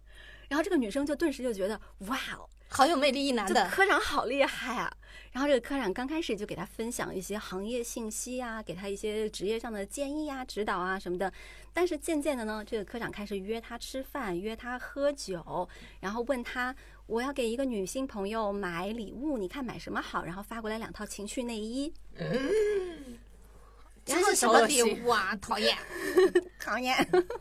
[0.49, 1.79] 然后这个女生就顿时就觉得
[2.09, 4.91] ：“哇哦，好有魅力一男的，科长好厉害啊！
[5.31, 11.31] 然后这个科长刚开始就给他分享一些行业信息啊，给他一些职业上的建议啊、指导啊什么的。
[11.71, 15.69] 但是渐渐的呢，这个科长开始约他吃饭，约他喝酒，
[15.99, 16.75] 然后问他
[17.05, 20.23] 我要给一个女性朋友买礼物，你看买什么好？
[20.25, 21.93] 然后发过来两套情趣内衣。
[24.03, 25.37] 这是什么礼物啊？
[25.39, 25.77] 讨厌！
[26.59, 26.95] 讨厌。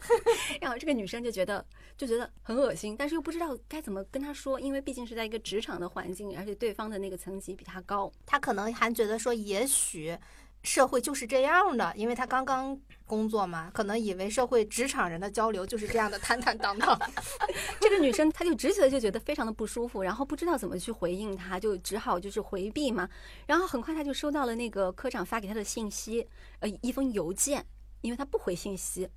[0.60, 1.64] 然后这个女生就觉得
[1.98, 8.10] 就觉得很恶心，但是又不知道该怎么跟他说，因为毕竟是在一个职场的环境，而且对方的那个层级比他高。
[8.24, 10.16] 他可能还觉得说，也许
[10.62, 16.96] 社会就是这样的，因为他刚刚工作嘛，可能以为社会职场人的交流就是这样的坦坦荡荡。
[17.80, 23.08] 这个女生她就直觉就觉得非常的不舒服，然后不知道怎么去回应他，就只好就是回避嘛。
[23.46, 26.28] 然后很快她就收到了那个科长发给她的信息，
[26.60, 27.66] 呃，一封邮件，
[28.02, 29.08] 因为她不回信息。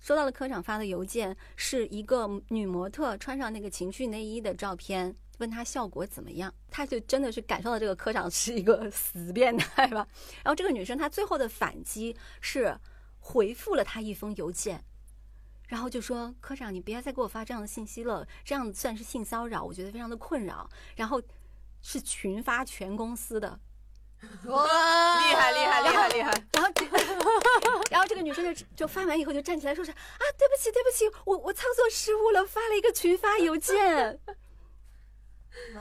[0.00, 6.52] 收到了科长发的邮件，是一个女模特穿上那个情趣内衣的照片，问她效果怎么样。
[6.70, 10.06] 她就真的是感受到这个科长是一个 死变态吧。
[10.42, 12.76] 然后这个女生她最后的反击是
[13.18, 14.82] 回复了他一封邮件，
[15.66, 21.20] 然后就说：“科长，你不要再给我发这样的信息了，这样算是性骚扰，我觉得非常的困扰。”然后
[21.82, 23.58] 是群发全公司的，
[24.46, 24.64] 哇，
[25.26, 26.32] 厉害厉害厉害厉害！
[26.52, 26.84] 然后这，
[27.90, 34.18] 然后这个女生就就发完以后就站起来说是啊，对不起对不起，我我操作失误了，发了一个群发邮件。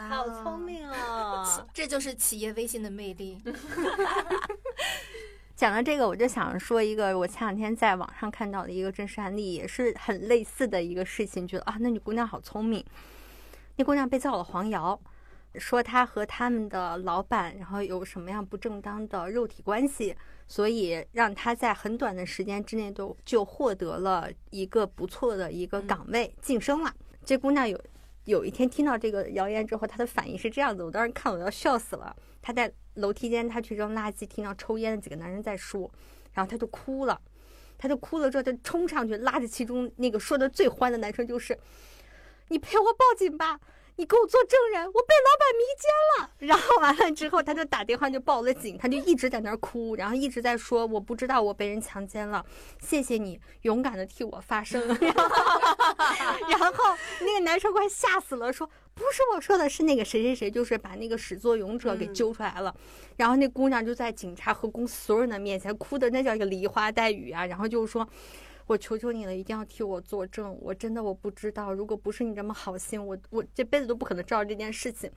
[0.09, 1.45] 好聪明哦！
[1.73, 3.41] 这就是企业微信的魅力。
[5.55, 11.47] 讲到这个，我就想说一个我前两天在网上看到的一个真实案例，也是很类似的一个事情。
[11.47, 12.83] 觉得啊，那女姑娘好聪明。
[13.75, 14.99] 那姑娘被造了黄谣，
[15.59, 20.15] 说他和他们的老板，然后有什么样不正当的肉体关系，
[20.47, 26.93] 所以让他在很短的时间之内都就获得了一个不错的一个岗位，晋升了。
[27.25, 27.79] 这姑娘有
[28.25, 32.15] 有一天听到这个谣言之后，她的反应是这样子，我当时看我要笑死了。
[32.41, 35.91] 她在楼梯间，她去扔垃圾，听到抽烟的几个男人在说，
[36.33, 37.19] 然后她就哭了，
[37.77, 41.57] 她就哭了之后，她冲上去拉着其中那个说的最欢的男生，就是
[42.47, 43.59] 你陪我报警吧，
[43.97, 45.89] 你给我做证人，我被老板迷奸
[46.19, 46.29] 了。
[46.37, 52.45] 然后完了之后，他就打电话就报了警，他就一直在那儿哭，然后一直在说我不知道我被人强奸了，
[52.79, 54.79] 谢谢你勇敢的替我发声。
[55.01, 55.27] 然后
[56.47, 62.73] 然后那个男生快吓死了，说不是我说的，是那个谁谁谁，就是把那个始作俑者给揪出来了。
[63.15, 68.07] 然后那姑娘就在警察和公司所有人的面前哭的那叫一个梨花带雨啊，然后就是说。
[68.67, 70.55] 我求求你了，一定要替我作证！
[70.61, 75.09] 我真的我不知道，如果不是你这么好心，我我这辈子都不可能知道这件事情。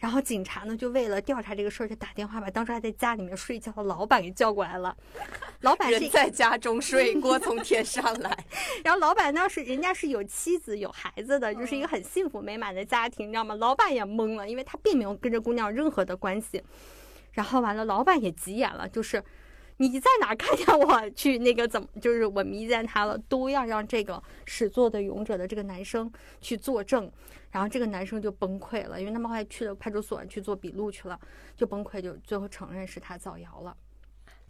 [0.00, 4.96] 然后警察呢，就为了调查这个事儿，就打电话把当时还在家里面睡觉的老板给叫过来了。
[5.62, 8.44] 老板是人在家中睡，锅从天上来。
[8.84, 13.56] 然后老板当时人家是有妻子有孩子的，就是一个很幸福美满的家庭，你知道吗？
[13.56, 16.62] 老板也懵了，因为他并没有跟这姑娘任何的关系。
[17.32, 19.22] 然后完了，老板也急眼了，就是
[19.78, 27.10] 你在哪看见我去那个怎么，就是我迷奸他了，都要让这个始作的俑者的这个男生去作证。
[27.50, 31.18] 然后这个男生就崩溃了，因为他们后来去了派出所去做笔录去了，
[31.56, 33.74] 就崩溃，就最后承认是他造谣了。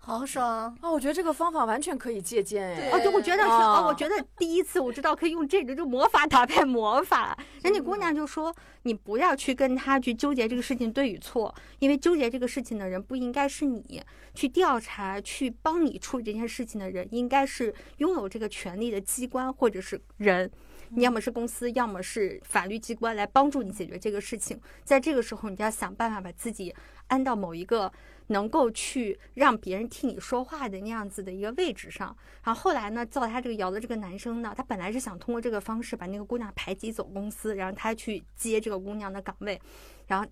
[0.08, 0.74] 好爽！
[0.80, 2.90] 啊，我觉得这个方法完全可以借鉴哎。
[2.90, 7.36] 哦，对，我觉得挺哦哦，我觉得第一次我知道可以用这个，就魔法打败魔法。
[7.62, 8.50] 人家姑娘就说，
[8.84, 14.02] 你不要去跟他去纠结这个事情对与错，因为纠结这个事情的人不应该是你，
[14.32, 20.50] 去调查、去帮你处理这件事情的人，应该是拥有这个权利的机关或者是人。
[20.90, 24.58] 你要么是公司，要么是法律机关来帮助你解决这个事情。
[24.84, 26.74] 在这个时候，你就要想办法把自己
[27.08, 27.92] 安到某一个
[28.28, 32.16] 能够去让别人替你说话的那样子的一个位置上。
[32.42, 39.60] 然后后来呢，造他这个谣的这个男生呢，他本来是想通过这个方式把那个姑娘排挤走公司，然后他去接这个姑娘的岗位，
[40.06, 40.26] 然后。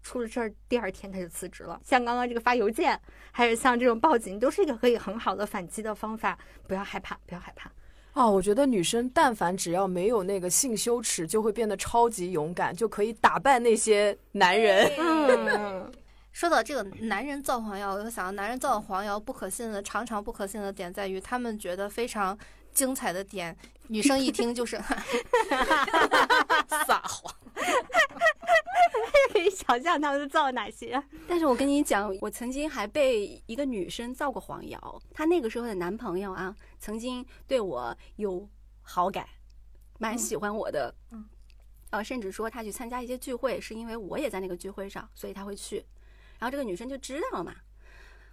[0.00, 1.78] 出了事儿，第二天他就辞职了。
[1.84, 2.98] 像刚刚这个发邮件，
[3.32, 6.38] 还有像这种报警，都是一个可以很好的反击的方法。
[6.68, 7.70] 不要害怕，不要害怕。
[8.14, 14.88] 哦，我觉得女生但凡只要没有那个性羞耻，就会变得超级勇敢，就可以打败那些男人。
[14.96, 15.92] 嗯，
[16.32, 22.38] 说到这个男人造黄谣，我就想到男人造黄谣不可信的，常常不可信的点在于他们觉得非常
[22.72, 23.56] 精彩的点，
[23.88, 24.76] 女生一听就是
[26.86, 27.34] 撒谎。
[29.32, 31.02] 可以想象他们造哪些。
[31.26, 35.02] 但是我跟你讲，我曾经还被一个女生造过黄谣。
[35.12, 38.48] 她那个时候的男朋友啊，曾经对我有
[38.82, 39.26] 好感，
[39.98, 40.94] 蛮喜欢我的。
[41.10, 41.28] 嗯，
[41.90, 45.84] 呃，甚至说他去参加一些聚会，是因为我也在那个聚会上，所以他会去。
[46.38, 47.54] 然后这个女生就知道了嘛。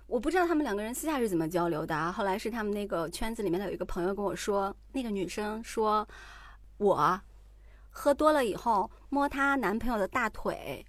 [0.07, 2.11] 我不知道他们两个人私下是怎么交流的啊。
[2.11, 6.07] 后来是他们那个圈子里面的有一个朋友跟我说，那个女生说，
[6.77, 7.19] 我
[7.89, 10.85] 喝多了以后摸她男朋友的大腿。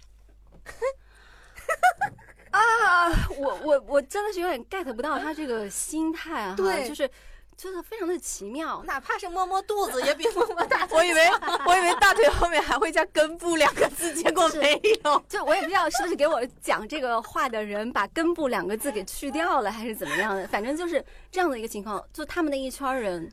[2.51, 7.09] 啊，我我我真的是有点 get 不到她这个心态啊，对就是
[7.57, 8.83] 就是非常的奇妙。
[8.85, 10.95] 哪怕是摸摸肚子，也比摸摸大腿。
[10.97, 11.21] 我以为
[11.65, 15.21] 我以为大腿后面还会加根部两个字，结果没有。
[15.27, 22.01] 就我也不知道是不是给我讲这个话的人把根部两个字给去掉了，还是怎么样的，反正就是这样的一个情况。
[22.13, 23.29] 就他们那一圈人，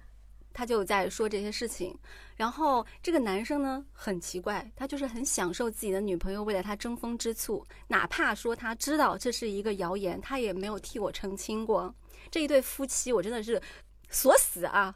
[0.52, 1.96] 他就在说这些事情。
[2.36, 11.94] 然后这个男生呢很奇怪，他就是很享受自己的女朋友为了他争风吃醋，哪怕说他知道这是一个谣言，他也没有替我澄清过。
[12.32, 13.60] 这一对夫妻，我真的是
[14.14, 14.94] 锁死啊！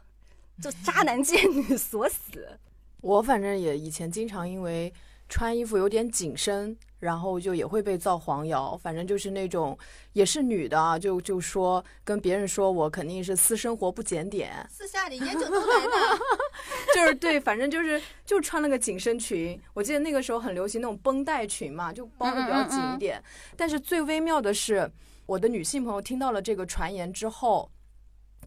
[0.61, 2.57] 就渣男贱女 锁死。
[3.01, 4.91] 我反正也以前经常因为
[5.27, 8.75] 穿衣服有点紧身，然后就也会被造黄谣。
[8.75, 9.77] 反正就是那种
[10.13, 16.19] 也是女的啊，就就说跟别人说我肯定是私生活不检点，私下里烟酒都来的。
[16.95, 19.59] 就是对，反正就是就穿了个紧身裙。
[19.73, 23.23] 我记得那个时候很流行那种绷带裙嘛，就包的比较紧一点。
[23.55, 24.91] 但是最微妙的是，
[25.25, 27.69] 我的女性朋友听到了这个传言之后，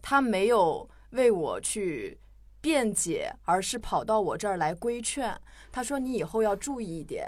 [0.03, 2.19] 她没有为我去
[2.61, 5.35] 辩解，而是跑到我这儿来规劝。
[5.71, 7.27] 他说：“你以后要注意一点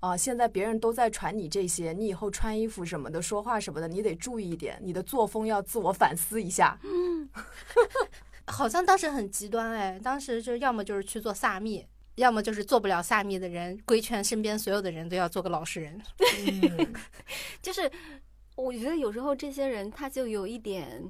[0.00, 0.14] 啊！
[0.14, 6.78] 现在别人都在传你这些，你以后穿衣服什么的、说话什么的，你得注意一点，你的作风要自我反思一下。
[6.84, 7.30] ”嗯
[8.48, 16.00] 好像当时很极端哎，当时就要么就是去做萨密，要么就是做不了萨密的人规劝身边所有的人都要做个老实人。
[17.60, 17.90] 就是
[18.54, 21.02] 我觉得有时候这些人他就有一点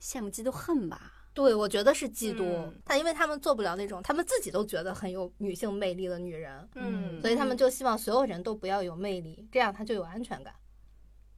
[0.00, 1.12] 羡慕嫉妒恨吧。
[1.34, 10.52] 对，我觉得是嫉妒嗯，但因为他们做不了那种他们自己都觉得很有女性魅力的女人，嗯所以他们就希望所有人都不要有魅力，这样他就有安全感。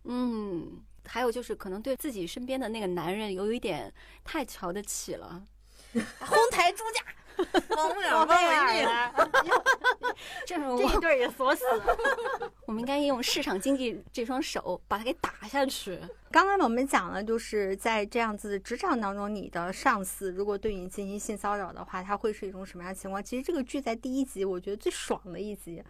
[0.04, 3.92] 嗯，还有就是可能对自己身边的那个男人有一点
[4.24, 5.44] 太瞧得起了。
[5.92, 7.04] 哄抬猪价，
[7.44, 9.30] 疯了疯了，
[10.46, 11.96] 这种这一对也锁死了。
[12.66, 15.98] 我们应该用市场经济这双手把它给打下去。
[16.30, 23.22] 刚刚我们讲了，就是在这样子的职场当中，你的上司如果对你进行性骚扰的话，他会是一种什么样的情况？
[23.22, 25.82] 其实这个剧在第一集，我觉得最爽的一集，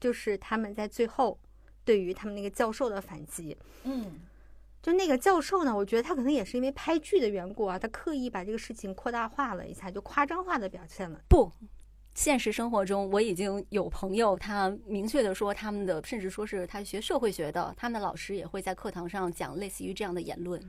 [0.00, 1.38] 就是他们在最后
[1.84, 3.56] 对于他们那个教授的反击。
[3.84, 4.18] 嗯，
[4.84, 11.18] 就那个教授呢，我觉得他可能也是因为拍剧的缘故啊，他刻意把这个事情扩大化了一下，就夸张化的表现了。
[11.26, 11.50] 不，
[12.14, 20.60] 现实生活中我已经有朋友，他明确的说，他们的甚至说是他学社会学的，他们的老师也会在课堂上讲类似于这样的言论。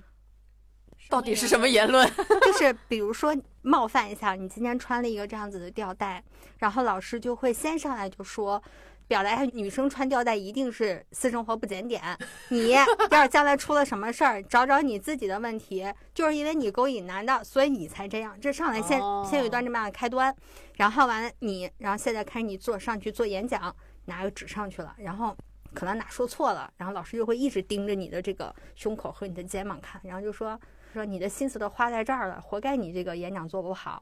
[1.09, 2.09] 到底是什么言论？
[2.41, 6.23] 就是比如说冒犯一下，你今天穿了一个这样子的吊带，
[6.59, 8.63] 然后老师就会先上来就说。
[9.07, 12.01] 表达一下女生穿吊带一定是私生活不检点，
[12.49, 18.39] 你要是将来出了什么事儿，找找你自己的问题，就是因为你勾引男的，所以你才这样。
[18.39, 20.35] 这上来先、哦先有一段这么样的开端，
[20.75, 23.75] 然后完了你，然后现在开始你做上去做演讲，
[24.05, 25.35] 拿个纸上去了，然后
[25.73, 30.59] 可能哪说错了，然后老师就会一直盯着你的这个胸口和你的肩膀看，然后就说
[30.93, 34.01] 说你的心思都花在这儿了，活该你这个演讲做不好。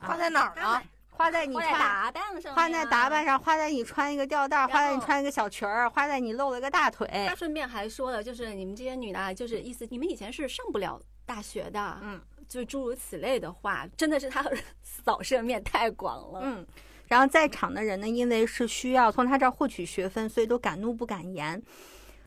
[0.00, 0.82] 花在哪儿了？
[1.18, 3.24] 花在你穿，打扮上，花在打扮。
[3.24, 7.34] 上，花在你穿一个吊带，花在你穿一个小裙儿，花在你露了个大腿他。
[7.34, 14.44] 顺便还说了，就是你们这些女的啊，就是意思你们以前是上不了大学的，嗯，就诸如此类的话，真的是他
[14.80, 16.40] 扫射面太广了。
[16.44, 16.64] 嗯，
[17.08, 21.60] 然后在场的人呢，因为是需要从他这儿获取学分，所以都敢怒不敢言。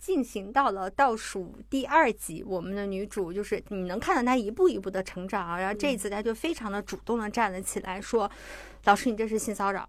[0.01, 8.29] 进行到了倒数第二集，我们的女主就是你能看到她一步一步的成长啊，然后这一次她就非常的主动的站了起来，说
[8.85, 9.87] ：“老师，你这是性骚扰。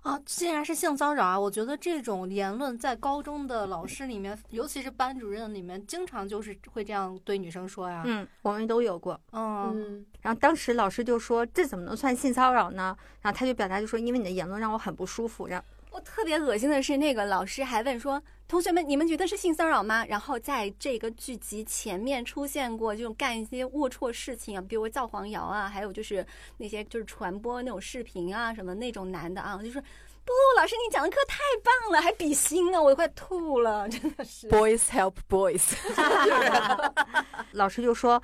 [0.00, 1.38] 啊，竟然是性骚扰啊！
[1.38, 8.02] 我觉得这种言论在高中的老师里面，尤其是班主任里面，经常就是会这样对女生说呀。
[8.06, 9.20] 嗯，我们都有过。
[9.32, 26.24] 嗯，嗯，然后当时老师就说：“这怎么能算性骚扰呢？”然后他就表达就说：“因为你的言论让我很不舒服。”然后我特别恶心的是，那个老师还问说：“同学们，你们觉得是性骚扰吗？”然后在这个剧集前面出现过这种干一些龌龊事情啊，比如造黄谣啊，还有就是
[26.58, 29.82] 那些就是传播那种视频啊什么那种男的啊，就说
[30.24, 34.48] 不，老师你讲的课太棒了，还比心啊，我快吐了，真的是。
[34.48, 35.74] Boys help boys，
[37.52, 38.22] 老师就说：“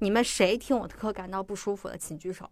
[0.00, 2.50] 你们谁听我的课感到不舒服的，请举手。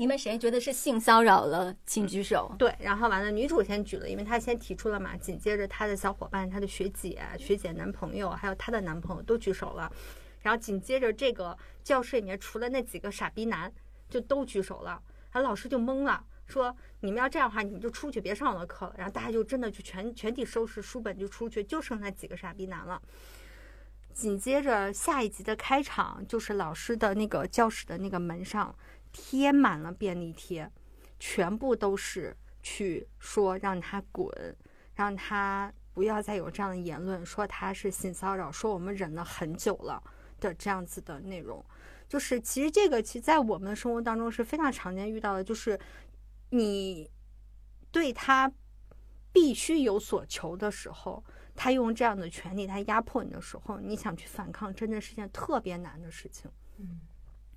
[0.00, 2.50] 你们谁觉得是性骚扰了，请举手”。
[2.58, 5.14] 对，然后完了，女主先举了，因为她先提出了嘛。
[5.14, 9.92] 紧接着，她的小伙伴、她的学姐、学姐男朋友，还有她的男朋友都举手了。
[10.40, 13.70] 然后紧接着，这个教室里面除了那几个傻逼男，
[14.08, 15.02] 就都举手了。
[15.32, 23.02] 然后老师就懵了，说：“你们要这样的话，你们就出去，别上我的课了。”然后大家就真的就全全体收拾书本就出去，就剩那几个傻逼男了。
[24.14, 28.74] 紧接着下一集的开场就是老师的那个教室的那个门上
[29.12, 30.70] 贴满了便利贴，
[31.18, 34.56] 全部都是去说让他滚，
[34.94, 40.02] 让他不要再有这样的言论，说他是性骚扰，说我们忍了很久了
[40.38, 41.64] 的这样子的内容。
[42.08, 45.78] 就是其实这个其实在我们的生活当中是非常常见遇到的，就是
[46.50, 47.08] 你
[47.92, 48.50] 对他
[49.32, 56.50] 必须有所求的时候，他用这样的权利他压迫你的时候，你想去反抗，真的是件特别难的事情。
[56.78, 57.00] 嗯，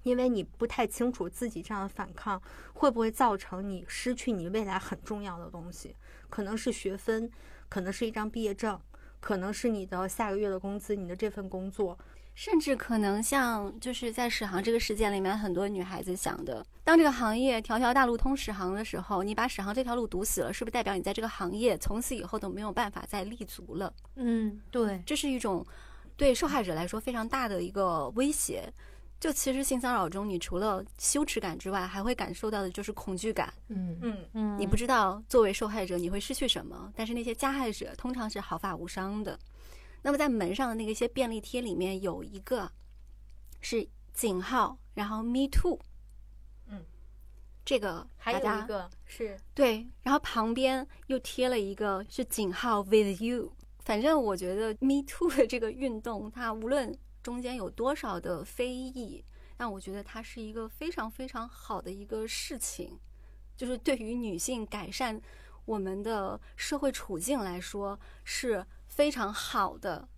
[0.03, 2.41] 因为你不太清楚自己这样的反抗
[2.73, 5.95] 会不会造成你失去你未来很重要的东西，
[6.29, 7.29] 可能是学分，
[7.67, 8.79] 可能是一张毕业证，
[9.19, 11.97] 可能是你的下个月的工资，你的这份工作。
[12.35, 23.93] 甚至可能像就是在史航这个事件里面，很多女孩子想的，当这个行业条条大路通史航的时候，你把史航这条路堵死了，是不是代表你在这个行业从此以后都没有办法再立足了？
[24.15, 25.63] 嗯，对，这是一种
[26.17, 28.73] 对受害者来说非常大的一个威胁。
[29.23, 33.53] 就其实性骚扰中，你除了羞耻感之外，还会感受到的就是恐惧感。
[33.69, 39.39] 嗯嗯嗯，你不知道作为受害者你会失去什么，但是那些加害者通常是毫发无伤的。
[40.01, 42.69] 那么在门上的那个一些便利贴里面有一个
[43.61, 45.79] 是井号，然后 Me Too，
[46.67, 46.83] 嗯，
[47.63, 53.53] 这个还有一个是对，然后旁边又贴了一个是井号 With You。
[53.85, 56.93] 反正我觉得 Me Too 的这个运动，它无论
[57.23, 59.23] 中间有多少的非议，
[59.57, 62.99] 但我觉得它是一个非常非常好的一个事情，
[63.55, 65.19] 就是对于女性改善
[65.65, 70.09] 我们的社会处境来说是非常好的。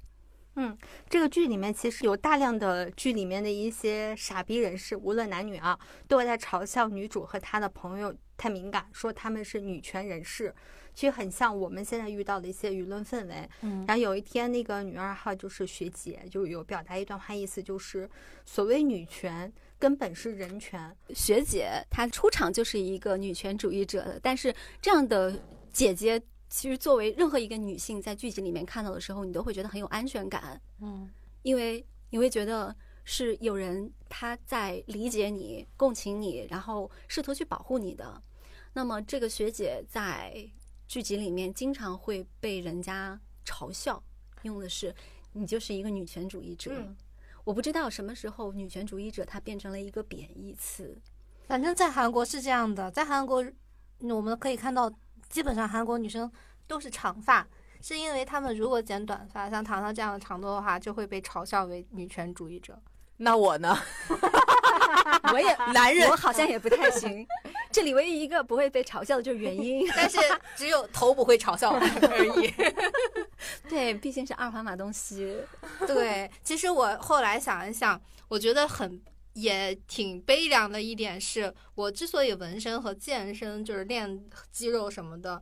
[0.57, 0.77] 嗯
[1.09, 5.77] 这个剧里面其实有大量的剧里面的一些傻逼人士，无论男女啊，
[6.07, 10.55] 都会在嘲笑女主和她的朋友太敏感，说他们是女权人士，
[10.95, 13.47] 其实很像我们现在遇到的一些舆论氛围。
[13.61, 18.09] 嗯然后有一天，那个女二号就是学姐，就有表达一段话，意思就是
[18.45, 20.95] 所谓女权根本是人权。
[21.13, 25.37] 学姐她出场就是一个女权主义者的，但是这样的
[25.71, 26.19] 姐姐，
[26.49, 31.09] 其实作为任何一个女性在剧集里面看到的时候，你都会觉得很有安全感，嗯
[31.41, 32.73] 因为你会觉得
[33.03, 38.21] 是有人她在理解你、共情你，然后试图去保护你的。
[38.73, 40.33] 那么这个学姐在
[40.87, 44.01] 剧集里面经常会被人家嘲笑，
[44.43, 44.93] 用的是
[45.33, 46.71] 你就是一个女权主义者。
[46.73, 46.95] 嗯
[47.43, 50.99] 我不知道什么时候女权主义者它变成了一个贬义词。
[51.47, 53.43] 反正在韩国是这样的，在韩国
[53.99, 54.91] 嗯我们可以看到，
[55.29, 56.31] 基本上韩国女生
[56.65, 57.47] 都是长发，
[57.81, 62.81] 是因为她们如果剪短发，像糖糖这样的长度的话，就会被嘲笑为女权主义者。
[63.17, 63.77] 那我呢？
[65.33, 67.25] 我也 男人我好像也不太行。
[67.71, 70.17] 这里唯一一个不会被嘲笑的就是原因，但是
[70.55, 72.53] 只有头不会嘲笑而已。
[73.69, 75.37] 对，毕竟是二环马东西。
[75.85, 79.01] 对，其实我后来想一想，我觉得很
[79.33, 85.41] 也挺悲凉的一点是，我之所以纹身和健身，就是练肌肉什么的，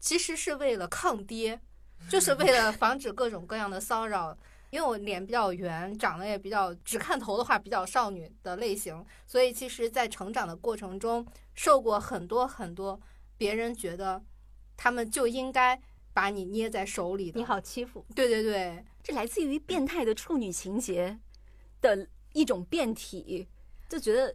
[0.00, 1.60] 其实是为了抗爹，
[2.08, 4.36] 就是为了防止各种各样的骚扰。
[4.74, 13.00] 因为我脸比较圆，长得也比较只看头的话比较少女的类型，所以其实，在成长的过程中受过很多很多
[13.38, 14.20] 别人觉得
[14.76, 15.80] 他们就应该
[16.12, 17.38] 把你捏在手里的。
[17.38, 21.20] 你，好欺负，对对对，这来自于变态的处女情节
[21.80, 23.48] 的一种变体，
[23.88, 24.34] 就觉得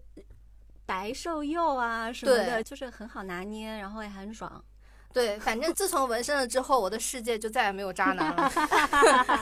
[0.85, 4.63] 白瘦幼啊什么的，就是很好拿捏，然后也很爽。
[5.11, 8.51] 对，反正自从纹身了之后，我的世界就再也没有渣男了。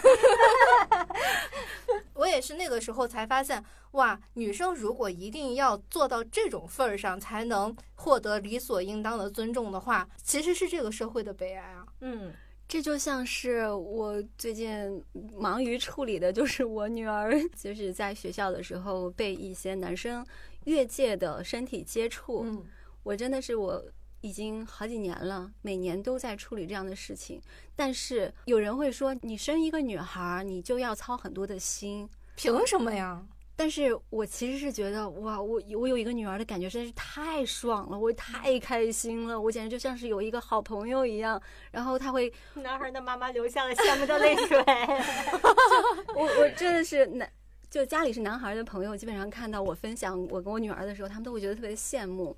[2.13, 11.85] 我也是那个时候才发现，哇，女生如果一定要做到这种份儿上，才能获得理所应当的尊重的话，其实是这个社会的悲哀啊。
[12.01, 12.33] 嗯，
[12.67, 15.03] 这就像是我最近
[15.37, 20.25] 忙于处理的，就是我女儿就是在学校的时候被一些男生
[20.63, 22.65] 越界的身体接触，嗯，
[23.03, 23.83] 我真的是我
[24.27, 27.41] 已经好几年了，每年都在处理这样的事情。
[27.77, 32.09] 但是有人会说，你生一个女孩，你就要操很多的心。
[32.35, 33.25] 凭什么呀？
[33.55, 41.41] 但是我其实是觉得，哇，我我有一个女儿的感觉实在是太爽了，我太开心了，我简直就像是有一个好朋友一样。
[41.71, 44.57] 然后她会，男孩的妈妈流下了羡慕的泪水。
[46.13, 47.31] 我我真的是男，
[47.69, 52.35] 就家里是男孩的朋友，基本上看到我分享我跟我女儿的时候，他们都会觉得特别羡慕。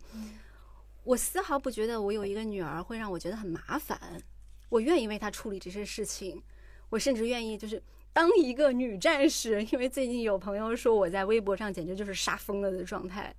[1.03, 4.21] 我丝毫不觉得我有一个女儿会让我觉得很麻烦，
[4.69, 6.41] 我愿意为她处理这些事情，
[6.89, 7.81] 我甚至愿意就是
[8.13, 9.63] 当一个女战士。
[9.71, 13.35] 因为最近有朋友说我在微博上简直就是杀疯了的状态，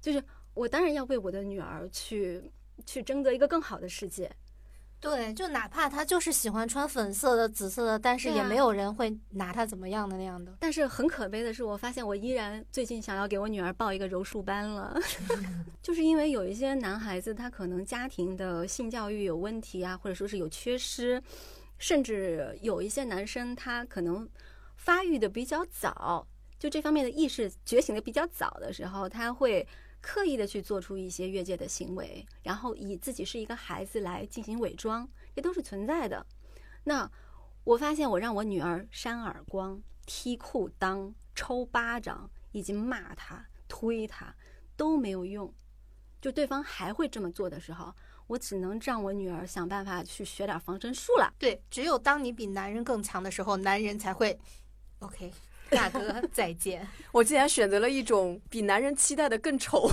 [0.00, 0.22] 就是
[0.54, 2.42] 我当然要为我的女儿去
[2.86, 4.30] 去争得一个更好的世界。
[5.08, 10.52] 对，就哪怕他就是喜欢穿粉色的、紫色的，但是也没有人会拿他怎么样的那样的。
[10.58, 14.98] 但是很可悲的是，我发现我依然最近想要给我女儿报一个柔术班了，
[15.80, 21.22] 就是因为有一些男孩子他可能家庭的性教育有问题啊，或者说是有缺失，
[21.78, 24.28] 甚至有一些男生他可能
[24.74, 26.26] 发育的比较早，
[26.58, 29.64] 就这方面的意识觉醒的比较早的时候，他会
[30.00, 36.24] 刻意的去做出一些越界的行为，然后以自己是一个孩子来进行伪装，这都是存在的。
[36.84, 37.10] 那
[37.64, 44.32] 我发现，我让我女儿扇耳光、踢裤裆、抽巴掌以及骂她，推他
[44.76, 45.52] 都没有用，
[46.20, 47.92] 就对方还会这么做的时候，
[48.28, 51.34] 我只能让我女儿想办法去学点防身术了。
[51.38, 54.38] 对，只有当你比男人更强的时候，男人才会
[55.00, 55.32] OK。
[55.70, 56.86] 大哥，再见。
[57.12, 59.88] 我竟然选择了一种比男人期待的更丑，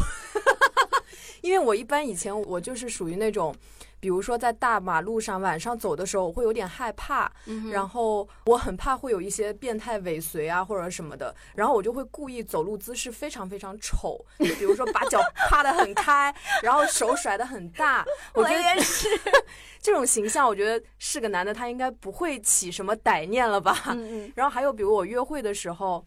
[1.42, 3.56] 因为我一般以前我就是属于那种。
[4.04, 7.32] 比如说，在大马路上晚上走的时候，我会有点害怕，
[7.72, 18.06] 然后我很怕会有一些变态尾随啊或者什么的，然后我就会故意走路姿势非常非常丑，比如说把脚趴得很开， 然后手甩得很大。
[18.36, 19.08] 我觉得也是
[19.80, 23.84] 这种形象，我觉得是个男的，他应该不会起什么歹念了吧？
[23.88, 24.32] 嗯嗯。
[24.36, 26.06] 然后还有，比如我约会的时候。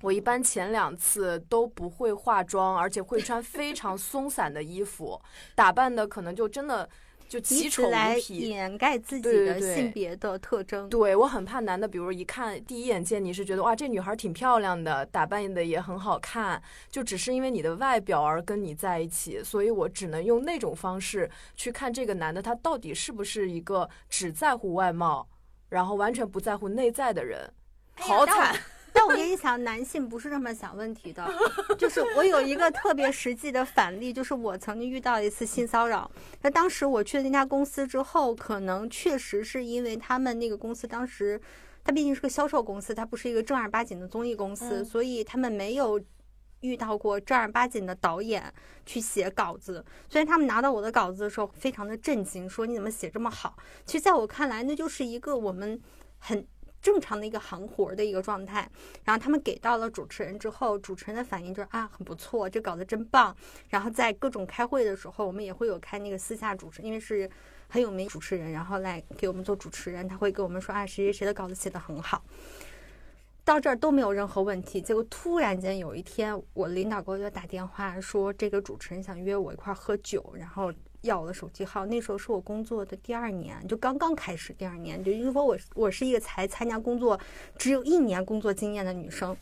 [0.00, 5.20] 我一般前两次都不会化妆，而且会穿非常松散的衣服，
[5.56, 6.88] 打扮的可能就真的
[7.28, 7.92] 就奇丑无
[8.26, 10.88] 比，掩盖自己的性别的特征。
[10.88, 16.60] 对我很怕男的，比如一看第一眼见你是觉得哇这女孩挺漂亮的，打扮的也很好看，
[16.90, 25.28] 就只是因为你的外表而跟你在一起，所以我只能用那种方式去看这个男的他到底是不是一个只在乎外貌，
[25.68, 27.52] 然后完全不在乎内在的人，
[27.96, 28.56] 好惨。
[28.98, 31.24] 但我跟你讲，男性不是这么想问题的。
[31.78, 36.10] 就是我有一个特别实际的反例，就是我曾经遇到一次性骚扰。
[36.42, 41.40] 那当时我去了那家公司之后，可能确实是因为他们那个公司当时，
[41.84, 46.00] 它毕竟是个销售公司，它不是一个正儿八经的综艺公司，所以他们没有
[46.62, 48.52] 遇到过正儿八经的导演
[48.84, 49.84] 去写稿子。
[50.08, 53.56] 所以他们拿到我的稿子的时候，非常的震惊，说你怎么写这么好？
[53.86, 55.80] 其实在我看来，那就是一个我们
[56.18, 56.44] 很。
[56.88, 58.66] 正常的一个行活的一个状态，
[59.04, 63.36] 然后他们给到了主持人之后，主持人的反应就是啊，很不错，这稿子真棒。
[63.68, 67.28] 然后在各种开会的时候，我们也会有开那个私下主持，因为是
[67.68, 72.24] 很有名主持人，然后来给我们做主持人，他会跟我们说啊，谁谁谁的稿子写的很好。
[73.44, 80.72] 到这儿都没有任何问题，结果突然间有一天，我领导给我打电话说，这个主持人想约我一块儿喝酒，然后。
[81.02, 87.18] 要我的手机号，那时候是我工作的第二年，就刚刚开始第二年，就如果我我是一个才参加工作
[87.56, 89.36] 只有一年工作经验的女生，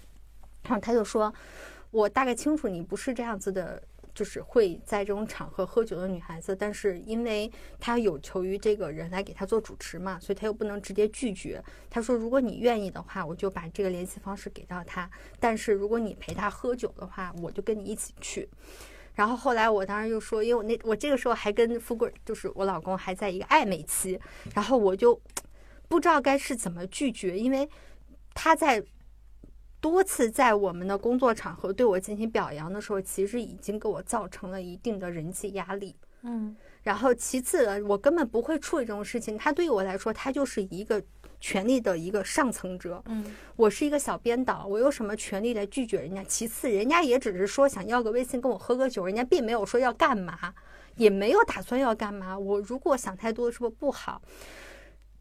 [0.65, 1.33] 然后他就说，
[1.91, 3.83] 我大概清楚你不是这样子的，
[4.15, 7.51] 就是会在这种场合喝酒的女孩子，但是因为
[7.81, 11.63] 他有求于这个人来给他做主持嘛，所以他又不能直接拒绝。
[11.89, 18.49] 他说，如果你愿意的话，我就把这个联系方式给到他，但是如果你陪他喝酒的话，我就跟你一起去。
[19.17, 24.21] 然后后来我当时就说，因为我那我这个时候还跟富贵，就是我老公还在一个暧昧期，
[24.55, 25.21] 然后我就
[25.89, 27.69] 不知道该是怎么拒绝，因为
[28.35, 28.81] 他在
[29.81, 35.97] 多次在我们的工作场合对我进行表扬的时候，其实已经给我造成了一定的人际压力。
[36.23, 41.03] 嗯，然后其次，我根本不会处理这种事情，他对于我来说，他就是一个。
[41.41, 46.25] 权力的一个上层者，嗯，我是一个小编导，我有什么权利来拒绝人家？
[46.25, 50.55] 其次，人家也只是说想要个微信跟我喝个酒，人家并没有说要干嘛，
[50.97, 52.39] 也没有打算要干嘛。
[52.39, 54.21] 我如果想太多，是不是不好？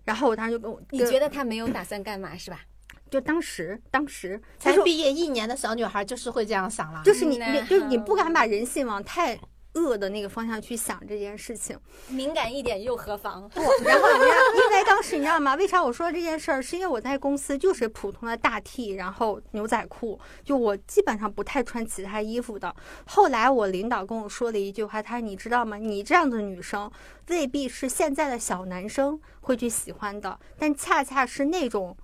[0.03, 2.61] 然后我当时就跟我，你觉得他没有打算干嘛是吧？
[3.09, 9.39] 就当时，当时才毕业一年的小女孩就是会这样想了，就是你，你就是你不敢把人性往太。
[9.75, 13.47] 恶的那个方向去想这件事情，敏感一点又何妨？
[13.49, 15.55] 不，然后人家因为当时你知道吗？
[15.55, 16.61] 为啥我说这件事儿？
[16.61, 22.75] 是因为我在公司就是普通的大 T，然后牛仔裤，就我基本上不太穿其他衣服的。
[23.05, 25.77] 后来我领导跟我说了一句话，他说：“你知道吗？
[25.77, 26.89] 你这样的女生
[27.27, 31.95] 未必是现在的小男生会去喜欢的，但恰恰是那种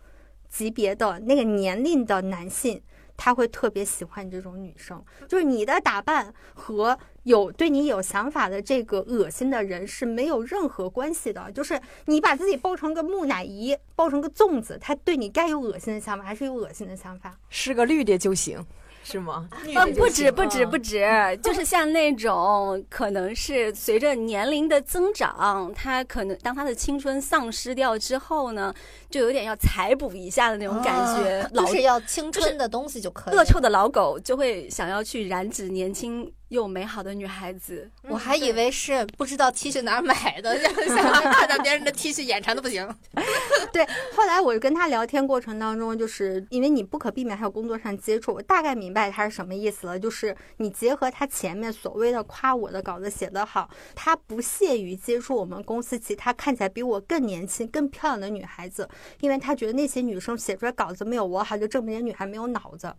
[0.49, 2.81] 级别的那个年龄的男性。”
[3.23, 11.51] 他会特别喜欢你这种女生，就是你的打扮和有对你有想法的这个恶心的人是没有任何关系的。
[11.51, 18.65] 就是你把自己包成个木乃伊，包成个粽子，他对你该有恶心的想法还是有恶心的想法，是个绿的就行。
[19.11, 19.49] 是吗？
[19.75, 21.05] 呃，不止，不止，不止，
[21.43, 28.73] 就是像那种，可能是随着年龄的增长，他可能当他的青春丧失掉之后呢，
[29.09, 33.35] 就有点要采补一下的那种感觉，就是要青春的东西就可以。
[33.35, 36.31] 恶臭的老狗就会想要去染指年轻。
[36.51, 40.53] 又美好的女孩子，我还以为是不知道 T 恤哪儿买的，
[41.33, 42.85] 看到别人的 T 恤眼馋的不行。
[43.71, 49.97] 对，后来我跟他聊天过程当中，就是因为你不可避免还有工作上接触，我大概明白他是什么意思了。
[49.97, 58.89] 就是你结合他前面所谓的夸我的稿子写得好，他不屑于接触我们公司其他看起来比我更年轻、更漂亮的女孩子，
[59.21, 62.93] 因为他觉得那些女生写出来稿子没有我好，就证明女孩没有脑子。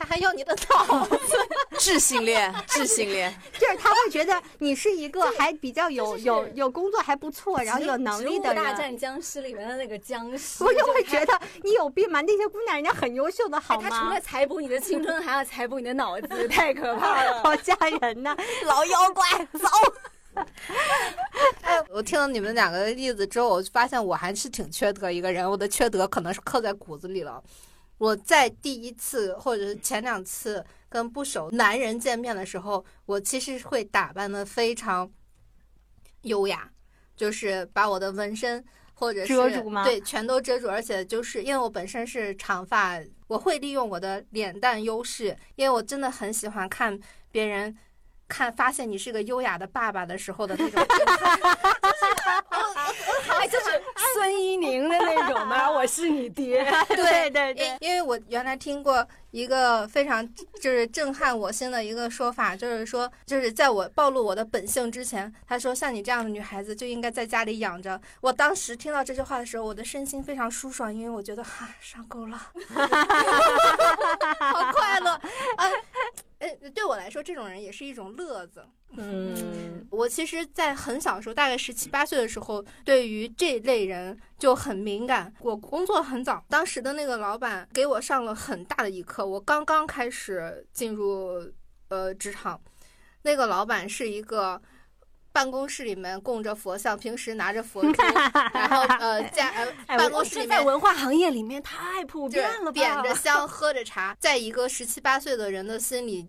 [0.00, 1.36] 他还要你的脑子，
[1.78, 8.72] 智性恋， 智性恋，就是他会觉得你是一个还比较有有有工作还不错，然后有能力的植物大。
[8.72, 12.22] 战僵尸里面的那个僵尸，我就会觉得你有病吗？
[12.22, 14.18] 那些姑娘人家很优秀的好吗他除了？
[14.22, 17.40] 采补你的青春，还要采补你的脑子，太可怕了。
[17.44, 18.34] 好吓人呐！
[18.64, 19.22] 老妖怪，
[19.52, 19.68] 走！
[21.60, 25.48] 哎，我听了你们两个的例子之后，我发现我还是挺缺德一个人。
[25.48, 27.42] 我的缺德可能是刻在骨子里了。
[28.00, 35.10] 我在第一次或者是前两次跟不熟男人见面的时候，我其实会打扮的非常
[36.22, 36.70] 优雅，
[37.14, 38.64] 就是把我的纹身
[38.94, 40.66] 或者是遮住吗对，全都遮住。
[40.66, 46.98] 而且就是因为我本身是长发，我会利用我的脸蛋优势，因为我真的很喜欢看
[47.30, 47.76] 别人。
[48.30, 50.80] 看，发现你是个优雅的爸爸的时候的那种
[53.50, 53.82] 就是
[54.14, 55.68] 孙一宁的那种吗？
[55.68, 56.64] 我是你爹。
[56.94, 60.24] 对对对因，因为我原来听过一个非常
[60.60, 68.00] 就是震撼我心的一个说法，就是说，就是在我暴露我的本性之前，他说像你这样的女孩子就应该在家里养着。
[68.20, 72.36] 我当时听到这句话的时候，我的身心非常舒爽，因为我觉得哈上钩了，
[74.38, 75.20] 好快乐。
[75.56, 75.72] 哎，
[76.40, 78.66] 哎，对我来说，这种人也是一种乐子。
[78.96, 85.32] 嗯，我其实，在很小的时候，大概十七八岁的时候，对于这类人就很敏感。
[85.40, 89.24] 我工作很早，当时的那个老板给我上了很大的一课。
[89.24, 91.52] 我刚刚开始进入
[91.88, 92.60] 呃职场，
[93.22, 94.60] 那个老板是一个
[95.32, 98.02] 办公室里面供着佛像，平时拿着佛珠，
[98.52, 102.72] 然后呃家呃 哎办公室里面文化行业里面太普遍了吧？
[102.72, 106.26] 点着香喝着茶，在一个十七八岁的人的心里，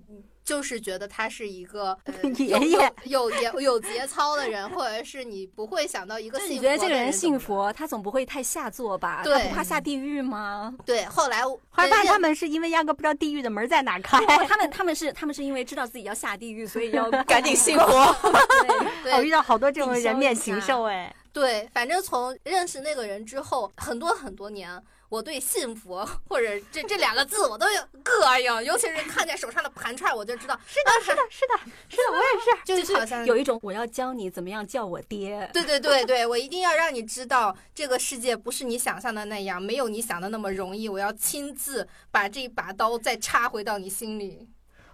[0.52, 9.22] 就是觉得他是一个、呃、 爷有爷有有有节操的人，或者是你不会想到一个就信佛你觉得这个人信佛，他总不会太下作吧？
[9.24, 10.76] 对他不怕下地狱吗？
[10.86, 14.20] 对，后来后来发现他们是因为压根不知道地狱的门在哪开。
[14.46, 18.14] 他们他们是他们是因为知道自己要下地狱，所以要 赶紧 信佛。
[19.04, 24.84] 对，我遇对到好多这种人面禽兽哎，对，反正从认识那个人之后，很多很多年。
[25.12, 31.60] 我对信佛或者这这两个字我都有膈应，尤其是看见手上的盘串，我就知道是的，是的，是的，
[31.90, 32.58] 是的，我也是。
[32.64, 35.50] 就就是好像有一种我要教你怎么样叫我爹。
[35.54, 40.88] 对对对对，我一定要让你知道，这个世界不是你想象的那样，没有你想的那么容易。
[40.88, 44.48] 我要亲自把这把刀再插回到你心里。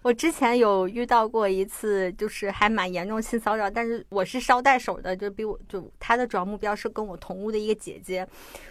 [0.07, 8.25] 我之前有遇到过一次，就是还蛮严重性骚扰，但是我是捎带手的，就比我就他的主要目标是跟我同屋的一个姐姐，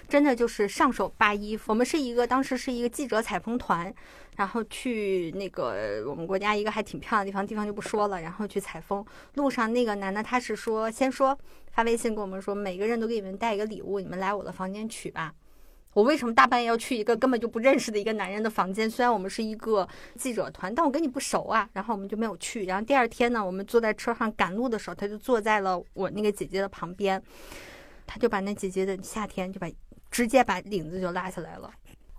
[0.08, 1.64] 真的就是上手扒衣服。
[1.72, 3.94] 我们是一个当时是一个记者采风团，
[4.36, 9.04] 然后去那个我们国家一个还挺漂亮的地方，地方就不说了，然后去采风。
[9.34, 11.38] 路上那个男的他是说，先说
[11.70, 15.34] 发微信跟我们说，每个人都给你们带一个礼物，你们来我的房间取吧。
[15.96, 18.88] 我为什么大半夜要去一个根本就不认识的一个男人的房间？
[18.88, 21.66] 虽然我们是一个记者团，但我跟你不熟啊。
[21.72, 22.66] 然后我们就没有去。
[22.66, 27.20] 然后第二天呢，我们坐在车上赶路的时候，他就坐在了我那个姐姐的旁边，
[28.06, 29.66] 他就把那姐姐的夏天就把
[30.10, 31.72] 直接把领子就拉下来了。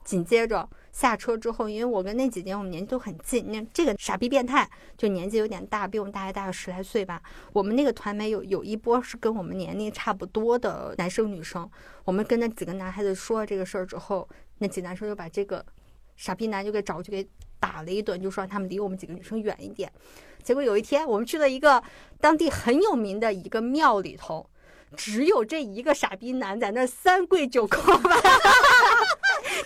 [0.07, 4.65] 紧接着下车之后，因为我跟那姐姐我们年纪都很近，那这个傻逼变态
[4.97, 7.21] 就年纪有点大，比我们大概大个十来岁吧。
[7.51, 11.69] 我们那个团没有有一波是跟我们年龄差不多的男生女生，
[12.05, 14.25] 我们跟那几个男孩子说了这个事儿之后，
[14.59, 15.63] 那几个男生就把这个
[16.15, 17.27] 傻逼男就给找去给
[17.59, 19.91] 打了一顿，就说他们离我们几个女生远一点。
[20.41, 21.83] 结果有一天我们去了一个
[22.21, 24.49] 当地很有名的一个庙里头，
[24.95, 28.15] 只有这一个傻逼男在那三跪九叩吧。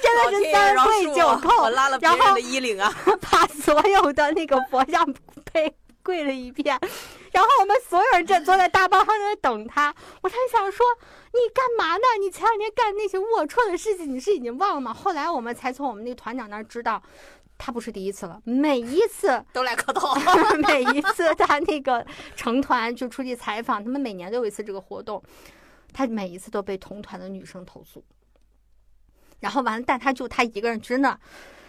[0.01, 2.93] 真的是三跪九叩，我拉了别然后人的衣领啊！
[3.29, 5.05] 把所有的那个佛像
[5.51, 5.73] 被
[6.03, 6.77] 跪了一遍，
[7.31, 9.93] 然后我们所有人正坐在大巴上在等他。
[10.21, 10.85] 我才想说，
[11.33, 12.03] 你干嘛呢？
[12.19, 14.93] 你前两天干那些龌龊的事情，你是已经忘了吗？
[14.93, 17.01] 后来我们才从我们那个团长那儿知道，
[17.63, 20.15] 他不是第一次了，每一次 都来磕头。
[20.67, 22.03] 每一次他那个
[22.35, 25.21] 成团就出去采访，他们每年都有一次这个活动，
[25.93, 28.03] 他每一次都被同团的女生投诉。
[29.41, 31.19] 然后完了，但他就他一个人真的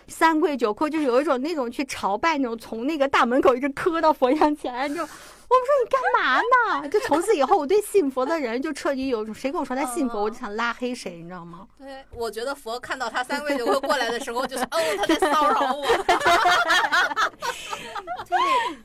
[0.09, 5.07] 三跪九叩，就是有一种那种去朝拜那种，从那个大门口一直磕到佛像前，就
[5.53, 6.41] 说你干嘛
[6.81, 6.89] 呢？
[6.91, 11.67] 就从此以后，我对信佛的人就彻底有一种，谁跟我说他信佛，我就想拉黑谁，你知道吗？
[11.79, 15.87] 对，我觉得佛看到他三跪九叩过来的时候，就是哦，他在骚扰我。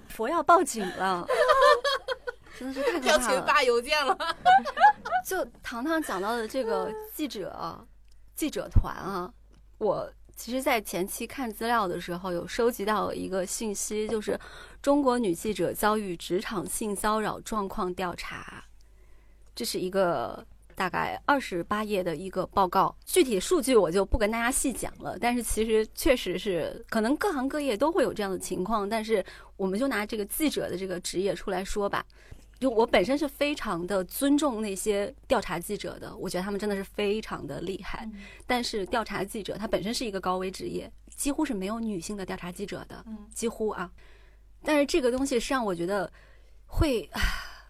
[0.10, 1.26] 佛要报警了，
[2.58, 3.36] 真的是太可要怕了。
[3.36, 4.18] 请发邮件了。
[5.26, 7.86] 就糖糖讲到的这个记者
[8.36, 9.32] 记者团啊，
[9.78, 14.40] 我其实，在前期看资料的时候，有收集到一个信息，就是
[14.84, 18.64] 中国女记者遭遇职场性骚扰状况调查，
[19.56, 20.46] 这是一个
[20.76, 25.18] 大概二十八页的一个报告，具体数据我就不跟大家细讲了。
[25.20, 28.88] 但是其实确实是，可能各行各业都会有这样的情况。
[28.88, 29.26] 但是
[29.58, 32.06] 我们就拿这个记者的这个职业出来说吧，
[32.60, 38.10] 就我本身是非常的尊重那些调查记者的，我觉得他们真的是非常的厉害。
[38.46, 43.92] 但是调查记者他本身是一个高危职业，几乎是没有女性的调查记者的，几乎啊。
[44.64, 46.12] 但是这个东西是让我觉得
[46.66, 47.10] 会。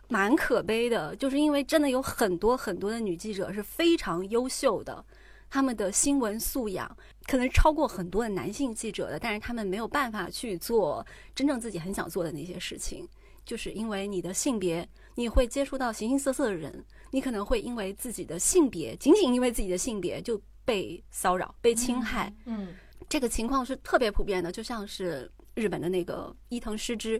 [0.10, 5.04] 蛮可悲的，就是因为真的有很多很多的女记者是非常优秀的，
[5.50, 6.90] 她们的新闻素养
[7.26, 11.06] 可能超过很多的男性记者的，但是他们没有办法去做
[11.36, 13.06] 真正自己很想做的那些事情，
[13.48, 22.76] 就是因为你的性别，你会接触到形形色色的人，你可能会因为自己的性别，仅仅因为自己的性别就被骚扰、被侵害，嗯，
[23.08, 27.20] 这个情况是特别普遍的，就像是日本的那个伊藤诗织。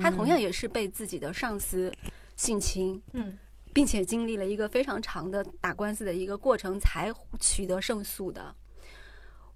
[0.00, 1.92] 他同样也是被自己的上司
[2.36, 3.38] 性侵，嗯，
[3.74, 8.54] 并且经历了一个非常长的打官司的一个过程才取得胜诉的。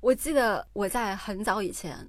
[0.00, 2.08] 我记得我在很早以前，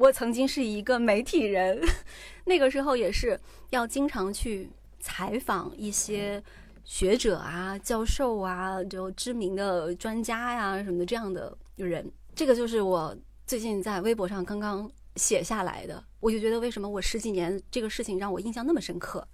[0.00, 1.78] 我曾经是一个媒体人，
[2.46, 4.66] 那个时候也是要经常去
[4.98, 6.42] 采访一些
[6.84, 12.10] 学者啊、教授啊，就知名的专家呀什么的这样的人。
[12.34, 13.14] 这个就是我
[13.46, 14.90] 最近在微博上刚刚。
[15.16, 19.26] 写下来的，我就觉得为什么我十几年这个事情让我印象那么深刻？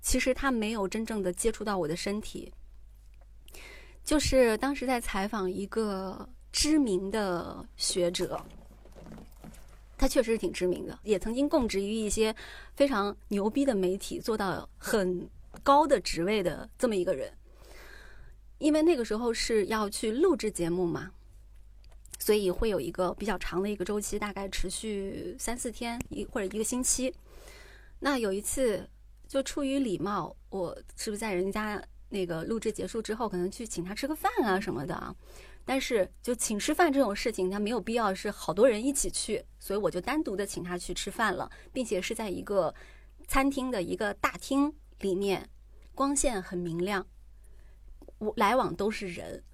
[0.00, 2.50] 其实他没有真正的接触到我的身体。
[4.04, 8.40] 就是当时在采访一个知名的学者，
[10.00, 12.34] 他确实是挺知名的，也曾经供职于一些
[12.74, 15.28] 非常牛逼的媒体，做到很
[15.62, 17.30] 高的职位的这么一个人。
[18.56, 21.10] 因为那个时候是要去录制节目嘛。
[22.18, 27.14] 所以会有一个比较长的一个周期，大概持续三四天一或者一个星期。
[27.98, 28.88] 那有一次，
[29.26, 35.14] 就出于礼貌，我是不是在人家那个录制结束之后，可能去请他吃个饭啊什么的啊？
[35.70, 42.74] 但是就请吃饭这种事情，他没有必要是好多人一起去，所以我就单独的请他去吃饭了，并且是在一个
[43.28, 45.48] 餐厅的一个大厅里面，
[45.94, 47.06] 光线很明亮，
[48.34, 49.44] 来往都是人。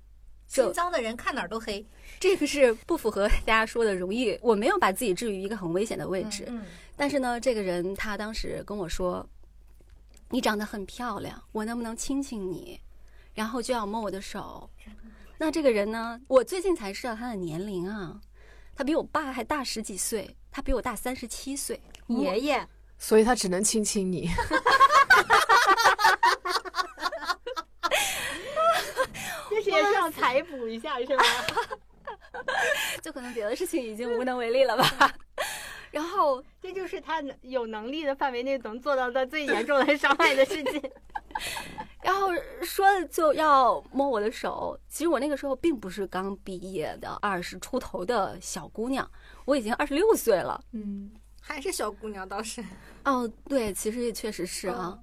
[0.47, 1.85] 新疆的人看哪儿都黑，
[2.19, 4.39] 这个是不符合大家说的容易。
[4.41, 6.65] 我没有把自己置于一个很危险的位置，嗯，
[6.97, 9.29] 但是呢，这个人他当时跟我说
[10.33, 12.81] ：“你长得很漂亮，我能不能亲亲你？”
[13.37, 14.71] 然后就要摸我的手。
[15.39, 18.19] 那这个人呢，我最近才知道他的年龄啊，
[18.75, 22.67] 他比我爸还大十几岁，他比我大三十七岁，爷爷，
[22.99, 24.31] 所以他只能亲亲你。
[29.65, 31.25] 也是要采补一下，是吧？
[33.03, 35.13] 就可能别的事情已经无能为力了吧。
[35.97, 40.91] 然后，这就是他有能力的范围内能做到的最严重的伤害的事情。
[42.05, 42.29] 然后
[42.61, 49.11] 说就要摸我的手，其实我那个时候并不是刚毕业的二十出头的小姑娘，
[49.47, 50.63] 我已经二十六岁了。
[50.73, 51.11] 嗯，
[51.41, 52.63] 还是小姑娘倒是。
[53.07, 54.99] 哦，对，其实也确实是啊，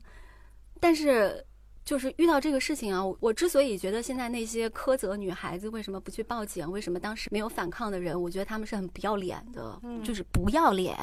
[0.80, 1.44] 但是。
[1.86, 10.98] 就是遇到这个事情啊，我之所以觉得现在那些苛责女孩子为什么不去报警，为什么当时没有反抗的人，我觉得他们是很不要脸的，就是不要脸。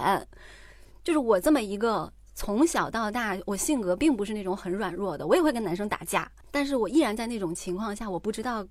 [1.04, 8.66] 就是我这么一个从小到大，我性格并不是那种很软弱的，我也会跟男生打架，但是我依然在那种情况下，我不知道，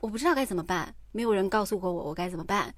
[0.00, 2.74] 我不知道该怎么办，没有人告诉过我我该怎么办，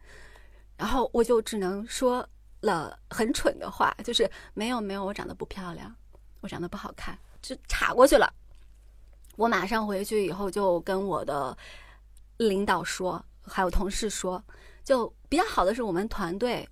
[0.77, 2.29] 然后我就只能说
[2.61, 5.93] 了很蠢的话，就是没有没有，我长得不漂亮，
[6.41, 8.33] 我长得不好看，就岔过去了。
[9.37, 11.57] 我马上回去以后就跟我的
[12.39, 14.43] 领导说，还有同事说，
[14.83, 16.69] 就比较好的是我们团队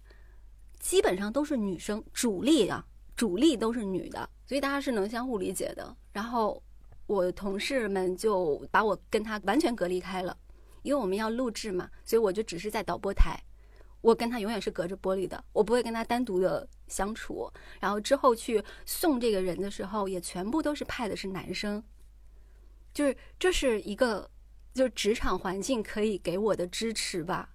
[0.81, 2.85] 基本上都是女生，主力啊，
[3.15, 5.95] 主力都是女的，所以大家是能相互理解的。
[6.13, 6.63] 然后
[7.07, 10.37] 我同事们就把我跟他完全隔离开了，
[10.83, 13.39] 因为我们要录制嘛，所以我就只是在导播台，
[14.01, 17.51] 我跟他永远是隔着玻璃的，我不会跟他单独的相处。
[17.79, 21.83] 然后之后去送这个人的时候，也全部都是派的是男生。
[22.95, 24.31] 就是这是一个，
[24.73, 27.51] 就是职场环境可以给我的支持吧。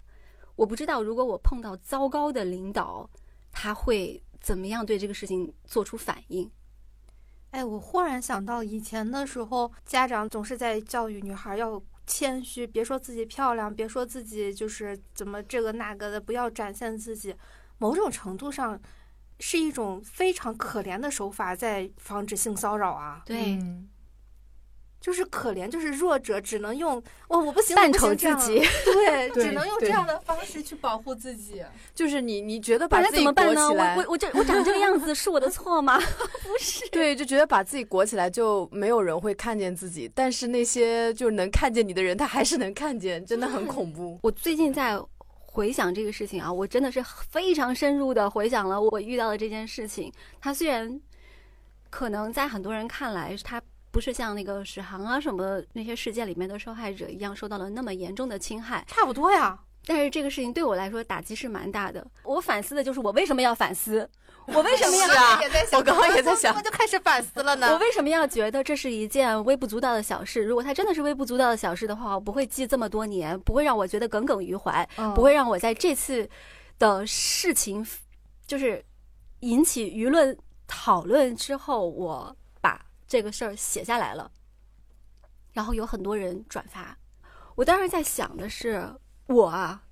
[0.55, 3.09] 我不知道如果我碰到糟糕的领导，
[3.51, 6.51] 他会怎么样对这个事情做出反应。
[7.51, 17.33] 哎，我忽然想到以前的时候，家长总是在教育女孩要谦虚，别说自己漂亮，别说自己就是怎么这个那个的，不要展现自己。
[17.77, 18.79] 某种程度上，
[19.39, 23.23] 是一种非常可怜的手法，在防止性骚扰啊。
[23.25, 23.57] 对。
[25.01, 31.63] 就是可怜，就是弱者，只能用我我不行，扮丑我不行这样自己，对， 只能用这样的方式去保护自己。
[31.95, 33.69] 就是你你觉得把自己裹怎么办呢？
[33.69, 35.97] 起来我我，我这我长这个样子是我的错吗？
[36.43, 44.19] 不是，对，就觉得把自己裹起来就没有人会看见自己，但是那些就是能看见你的人，他还是能看见，真的很恐怖。
[44.21, 44.99] 我最近在
[45.31, 50.11] 回想这个事情啊，我真的是非常深入的回想了我遇到的这件事情。
[50.41, 50.99] 它虽然
[51.89, 62.05] 可能在很多人看来，它不是像那个史航啊什么那些事件里面的受害者一样受到了那么严重的侵害，差不多呀，但是这个事情对我来说打击是蛮大的。
[62.23, 64.07] 我反思的就是我为什么要反思，
[64.45, 67.77] 我为什么要也在想，我刚刚也在想怎么就开始反思了呢我？
[67.79, 70.43] 为什么要觉得这是一件微不足道的小事？
[70.43, 76.29] 如果它真的是微不足道的小事的话，我不会记这么多年，不会让我觉得耿耿于怀，嗯不会让我在这次
[76.77, 77.85] 的事情
[78.45, 78.83] 就是
[79.39, 80.37] 引起舆论
[80.67, 82.38] 讨论之后，我把
[83.09, 84.31] 这个事儿写下来了，
[85.51, 86.95] 然后有很多人转发。
[87.55, 88.87] 我当时在想的是，
[89.25, 89.83] 我啊，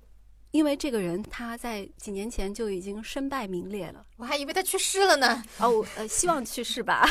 [0.52, 4.06] 因为这个人他在几年前就已经身败名裂了。
[4.16, 5.42] 我还以为他去世了呢。
[5.58, 7.04] 哦，呃，希望去世吧，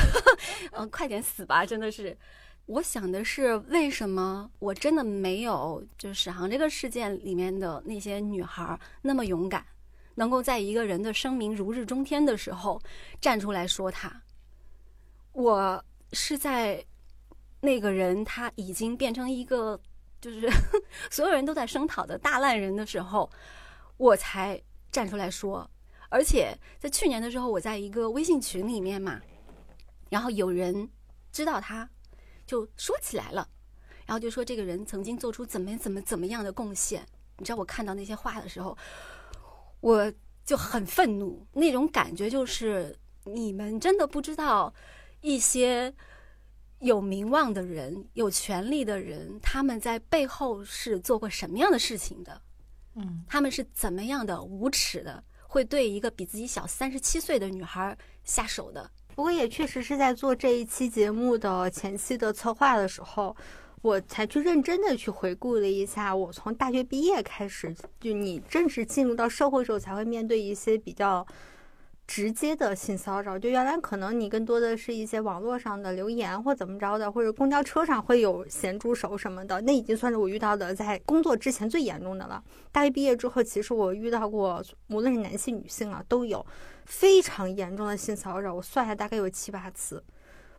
[0.72, 2.18] 嗯、 快点死吧，真的是。
[2.68, 9.66] 我想的是，为什么我真的没有就是史航这个事件里面的那些女孩儿那么勇敢，
[10.16, 12.82] 能够在一个人的声名如日中天的时候
[13.20, 14.22] 站出来说他？
[15.32, 16.84] 我是在
[17.62, 19.80] 那个人他已经变成一个
[20.22, 20.50] 就是
[21.10, 23.30] 所有人都在声讨的大烂人的时候，
[23.98, 24.62] 我才
[24.92, 25.70] 站出来说。
[26.10, 29.22] 而且在去年的时候，我在一个微信群里面嘛，
[30.10, 30.90] 然后有人
[31.34, 31.90] 知道他，
[32.46, 33.50] 就说起来了，
[34.06, 37.06] 然后就说这个人曾经做出怎么怎么怎么样的贡献。
[37.38, 38.78] 你知道我看到那些话的时候，
[39.82, 40.12] 我
[40.46, 44.74] 就很愤怒，那种感觉就是你们真的不知道
[45.28, 45.94] 一些
[46.80, 52.42] 有名望的人、有权利的人，他们在背后是做过什么样的事情的。
[52.96, 58.90] 嗯，他们是怎么样的无耻的，会对一个比自己小三十七岁的女孩下手的。
[59.16, 63.36] 不过也确实是在做这一期节目的前期的策划的时候，
[63.82, 71.28] 我才去认真的去回顾了一下，我从大学毕业开始，就你正式进入到社会时候，才会面对一些比较
[72.08, 73.38] 直接的性骚扰。
[73.38, 82.42] 就原来可能你更多的是一些网络上的留言或怎么着的，或者公交车上会有咸猪手什么的，那已经算是我遇到的在工作之前最严重的了。
[82.72, 86.44] 大学毕业之后，其实我遇到过，无论是男性女性啊，都有。
[86.86, 90.02] 非常严重的性骚扰，我算下大概有七八次，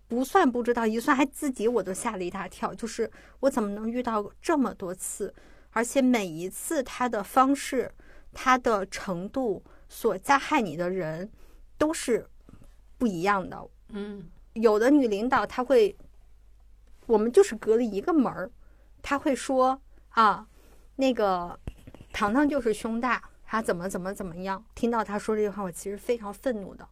[0.06, 2.74] 不算不知道，一算还自己我都吓了一大跳。
[2.74, 3.10] 就是
[3.40, 5.32] 我怎么能遇到这么多次，
[5.70, 7.90] 而且每一次他的方式、
[8.34, 11.30] 他的程度、所加害你的人
[11.76, 12.28] 都是
[12.96, 13.68] 不一样的。
[13.90, 15.96] 嗯，有的女领导她会，
[17.06, 18.50] 我们就是隔了一个门儿，
[19.02, 20.46] 她会说啊，
[20.96, 21.58] 那个
[22.12, 23.22] 糖糖就是胸大。
[23.46, 24.62] 她怎么怎么怎么样？
[24.74, 26.86] 听到她说这句话，我其实非常愤怒的，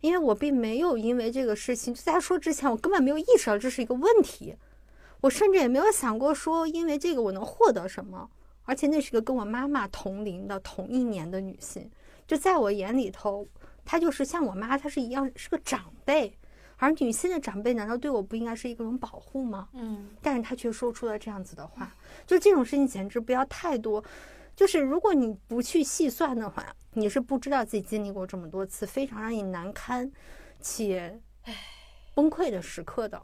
[0.00, 4.56] 因为我并没有因为这个事情，就在她说之前，我根本没有意识到这是一个问题，
[5.20, 8.28] 我甚至也没有想过说，因为这个我能获得什么。
[8.64, 11.88] 而且那是个跟我妈妈同龄的同一年的女性，
[12.26, 13.46] 就在我眼里头，
[13.84, 16.36] 她就是像我妈，她是一样是个长辈，
[16.76, 19.68] 而女性的长辈难道对我不应该是一种保护吗？
[19.72, 21.94] 嗯，但是她却说出了这样子的话，
[22.26, 24.04] 就这种事情简直不要太多。
[24.54, 30.10] 就是如果你不去细算的话，你是不知道自己经历过这么多次非常让你难堪
[30.60, 31.20] 且
[32.14, 33.22] 崩溃的时刻的。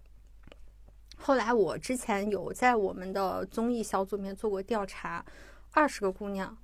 [1.16, 5.24] 后来我之前有在我们的综艺小组里面做过调查，
[5.70, 6.55] 二十个姑娘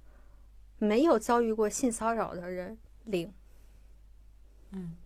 [0.78, 3.32] 没有遭遇过性骚扰的人零。
[4.72, 4.96] 嗯，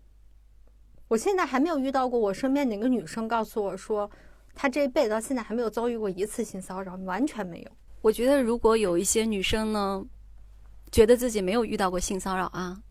[1.08, 4.10] 我现在还没有遇到过我身边哪个女生告诉我说，
[4.54, 7.70] 她这一辈子到现在还没有遭遇过一次性骚扰，完全没有。
[8.00, 10.04] 我觉得，如果有一些女生呢，
[10.90, 12.82] 觉得自己没有遇到过性骚扰啊，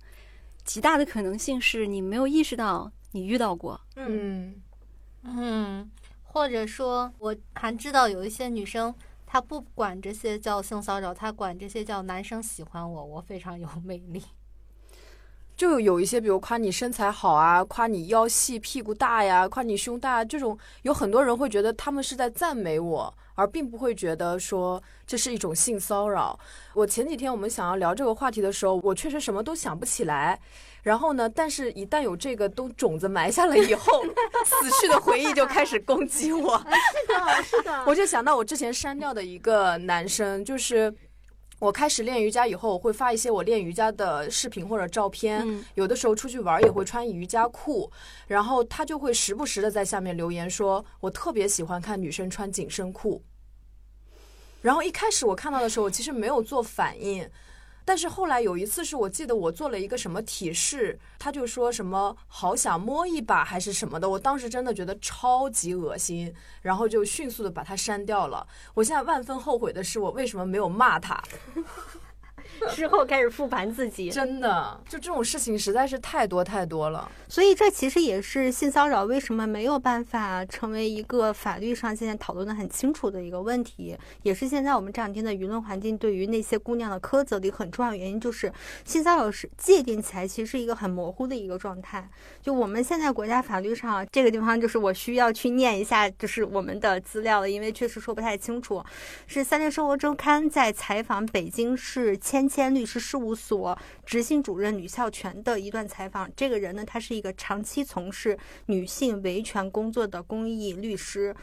[0.63, 3.79] 极大的可能性是你没有意识到你遇到过。
[3.97, 4.55] 嗯，
[5.23, 5.91] 嗯，
[6.23, 8.95] 或者说，我还知道有一些女生，
[9.31, 14.21] 他不管这些叫性骚扰，他管这些叫男生喜欢我，我非常有魅力。
[15.55, 26.37] 就有一些，比如夸你身材好啊，夸你腰细、屁股大呀，夸你胸大，这种有很多人会觉得他们是在赞美我，而并不会觉得说这是一种性骚扰。
[26.73, 30.37] 我前几天我们想要聊这个话题的时候，我确实什么都想不起来。
[30.81, 34.03] 然后呢，但是一旦有这个都种子埋下了以后，
[34.45, 36.57] 死去的回忆就开始攻击我。
[36.57, 40.93] 是的，是的我就想到我之前删掉的一个男生，就是
[41.59, 45.47] 我开始练瑜伽以后，我会发一些我练瑜伽的视频或者照片。
[45.47, 47.91] 嗯有的时候出去玩也会穿瑜伽裤，
[48.27, 53.21] 然后他就会时不时的在下面留言说，我特别喜欢看女生穿紧身裤。
[54.63, 57.27] 然后一开始我看到的时候，我其实没有做反应，
[57.83, 68.47] 但是后来有一次是我记得我做了一个什么体式，他就说什么好想摸一把还是什么的，我当时真的觉得超级恶心，然后就迅速的把它删掉了。
[68.73, 71.21] 我现在万分后悔的是，我为什么没有骂他？
[72.73, 77.09] 之后开始复盘自己，真的，就这种事情实在是太多太多了。
[77.27, 88.51] 所以这其实也是性骚扰为什么没有办法成为一个法律上现在讨论的很清楚的一个问题，也是现在我们这两天的舆论环境对于那些姑娘的苛责的一个很重要的原因，就是
[88.83, 92.09] 性骚扰是界定起来其实是一个很模糊的一个状态。
[92.41, 98.83] 就我们现在国家法律上这个地方，就是我需要去念一下，就是我们的资料了，因为确实说不太清楚。
[99.25, 106.30] 是《三联生活周刊》在采访北京市千千律师事务所执行主任吕孝全的一段采访。
[106.36, 111.34] 这个人呢，他是一个长期从事女性维权工作的公益律师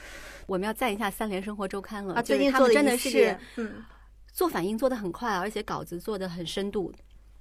[0.47, 3.85] 我们要赞一下《三联生活周刊》了，啊，最近做了他们真的是嗯
[4.33, 6.93] 做反应做的很快，而且稿子做的很深度，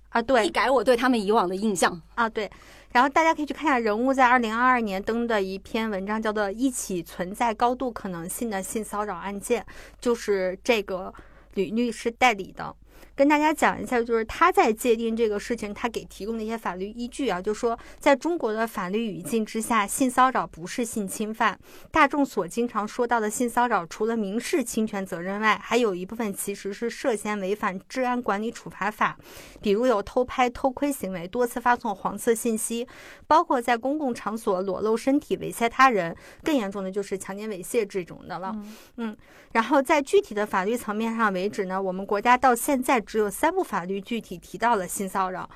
[0.09, 2.01] 啊，对一改我对他们以往的印象。
[2.15, 2.49] 啊，对。
[2.91, 9.61] 然后大家可以去看一下人物在二零二二年登的一篇文章，叫做《一起存在高度可能性的性骚扰案件》，
[9.99, 11.13] 就是这个
[11.53, 12.75] 吕律师代理的。
[13.15, 21.57] 跟大家讲一下，就是他在界定这个事情，他给提供的一些法律依据啊，就说在中国的法律语境之下，性骚扰不是性侵犯。
[21.89, 29.17] 大众所经常说到的性骚扰，除了民事侵权责任外，还有一部分其实是涉嫌违反治安管理处罚法，
[29.61, 32.87] 比如有偷拍、偷窥行为，多次发送黄色信息，
[33.25, 38.55] 包括在公共场所裸露身体、猥亵他人，更严重的就是强奸猥亵这种的了。
[38.97, 39.17] 嗯，
[39.53, 45.49] 然后在具体的法律层面上为止呢，我们国家到现在在只有三部法律具体提到了性骚扰。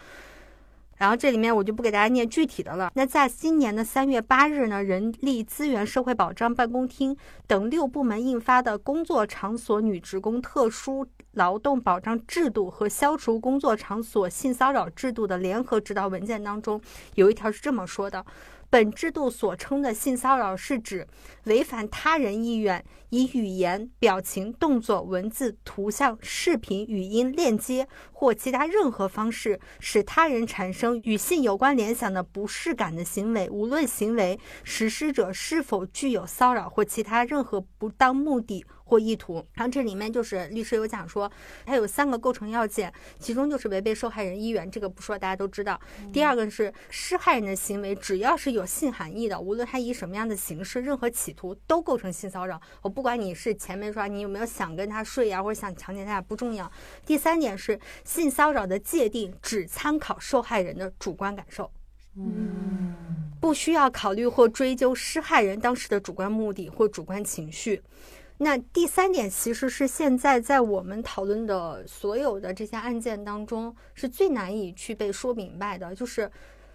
[0.97, 2.91] 然后这里面我就不给大家念具体的了。
[2.93, 7.15] 那在今年的三月八日呢，人力资源社会保障办公厅
[7.47, 16.79] 等六部门印发的《工作场所女职工特殊劳动保障制度和消除工作场所性骚扰制度的联合指导文件当中，
[17.15, 18.23] 有一条是这么说的：
[18.69, 21.07] 本制度所称的性骚扰是指
[21.45, 39.45] 违反他人意愿，以语言、表情、动作、文字、图像、视频、语音、链接或其他任何方式，使他人产生与性有关联想的不适感的行为，无论行为实施者是否具有骚扰或其他任何不当目的或意图。
[39.55, 41.29] 然后这里面就是律师有讲说，
[41.65, 45.77] 它有三个构成要件，其中就是违背受害人意愿，这个不说大家都知道。
[46.13, 52.61] 第二个是施害人的行为，只要是有性含义的，无论他以什么样的形式，任何企图都构成性骚扰。
[52.81, 56.71] 我不管你是前面说你有没有想跟他睡呀、或者想强奸他呀，不重要。
[57.05, 61.71] 第三点是性骚扰的界定只参考受害人的主观感受。
[63.39, 67.81] 不需要考虑或追究施害人当时的主观目的或主观情绪。
[68.37, 76.29] 那第三点其实是现在在我们讨论的所有的这些案件当中是最难以去被说明白的，就是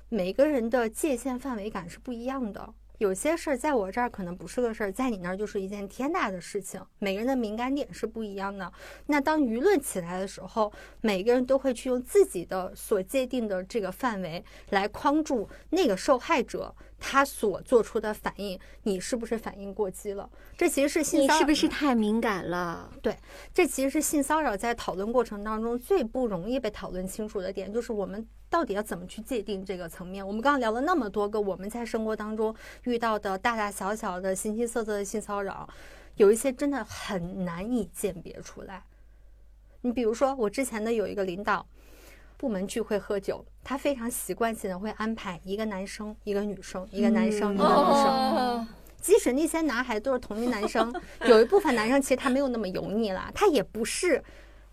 [0.09, 2.73] 每个人的界限范围感是不一样的。
[2.99, 6.81] 有些事儿在我这儿可能不是个事儿，在你那儿就是一件天大的事情。
[6.99, 8.73] 每个人的敏感点是不一样的。
[9.07, 16.75] 那当舆论起来的时候，每个人都会去用自己的所界定的这个范围来框住那个受害者
[17.09, 20.29] 他所做出的反应，你是不是反应过激了？
[20.57, 22.91] 这其实是性骚扰，你是不是太敏感了？
[23.01, 23.17] 对
[23.55, 30.27] 这其实是性骚扰在讨论过程当中最不容易被讨论清楚的点，就是我们到底要怎么去界定这个层面。
[30.27, 32.53] 我们刚刚聊了那么多个我们在生活当中
[32.83, 35.69] 遇到的大大小小的形形色色的性骚扰，
[36.17, 38.83] 有一些真的很难以鉴别出来。
[39.83, 41.65] 你比如说，我之前的有一个领导，
[42.37, 48.07] 部门聚会喝酒，他非常习惯性的会安排一个男生、一个女生、一个男生、一个女生。
[48.07, 48.67] 哦，
[49.01, 50.93] 即使那些男孩都是同一男生，
[51.25, 54.23] 有一部分男生其实他没有那么油腻了，他也不是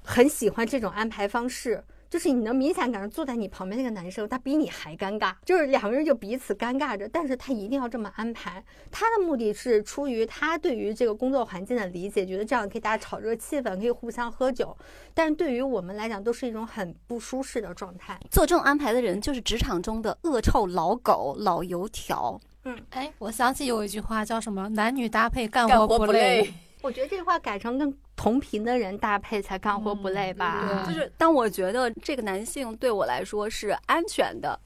[0.03, 1.83] 很喜欢这种安排方式。
[2.13, 8.63] 就是你能明显感觉坐在你旁边那个男生，他比你还尴尬，就是两个人就彼此尴尬着，但是他一定要这么安排。
[8.91, 14.77] 他的目的是出于他对于这个工作环境的理解，觉得这样可以大家炒热气氛，可以互相喝酒。
[15.15, 18.19] 但是对于我们来讲，都是一种很不舒适的状态。
[18.29, 22.39] 做这种安排的人就是职场中的恶臭老狗、老油条。
[22.65, 26.53] 嗯哎，我想起有一句话叫什么“男女搭配干干活不累。
[26.83, 30.67] 我觉得这句话改成跟同频的人搭配才干活不累吧。
[30.69, 34.59] 嗯就是当我觉得这个男性对我来说是安全的，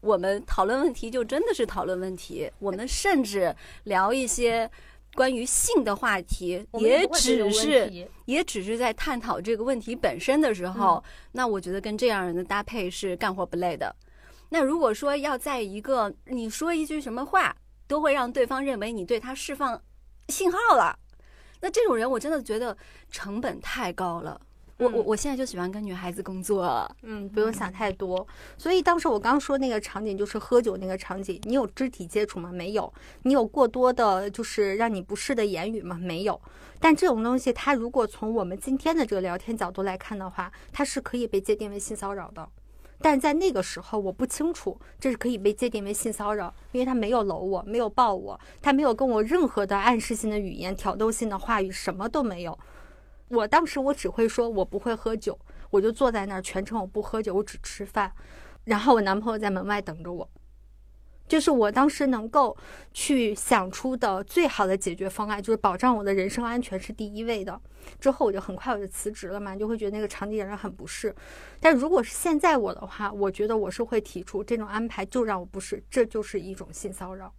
[0.00, 2.48] 我们讨论问题就真的是讨论问题。
[2.58, 3.54] 我们甚至
[3.84, 4.70] 聊一些
[5.14, 11.02] 关于性的话题，也只是也只是在探讨这个问题本身的时候，
[11.32, 13.96] 那我觉得跟这样人的搭配是干活不累的。
[14.50, 17.56] 那如果说要在一个你说一句什么话
[17.88, 19.80] 都会让对方认为你对他释放
[20.28, 20.96] 信号了，
[21.60, 22.76] 那这种人我真的觉得
[23.10, 24.40] 成本太高了。
[24.78, 28.26] 我我嗯我现在就喜欢跟女孩子工作，嗯，不用想太多。
[28.58, 32.52] 所以当时我刚说那个场景就是喝酒那个场景，你有肢体接触吗？
[32.52, 32.92] 没有。
[33.22, 35.98] 你有过多的就是让你不适的言语吗？
[35.98, 36.38] 没有。
[36.78, 42.46] 但这种东西，它如果从我们今天的这个聊天角度来看的话，它是可以被界定为性骚扰的。
[43.00, 52.58] 但在那个时候，我不清楚这是可以被界定为性骚扰，因为他没有搂我，没有抱我，他没有跟我任何的暗示性的语言、挑逗性的话语，什么都没有。
[53.28, 55.38] 我当时我只会说我不会喝酒，
[55.70, 58.12] 我就坐在那儿全程我不喝酒，我只吃饭，
[58.64, 60.28] 然后我男朋友在门外等着我。
[61.28, 62.56] 就是我当时能够
[62.92, 67.60] 去想出的最好的解决方案，就是保障我的人身安全是第一位的。
[68.00, 71.14] 之后我就很快我就辞职了嘛，就会觉得那个场景让人很不适。
[71.60, 77.32] 但如果是现在我的话，我觉得我是会提出这种安排就让我不适，这就是一种性骚扰。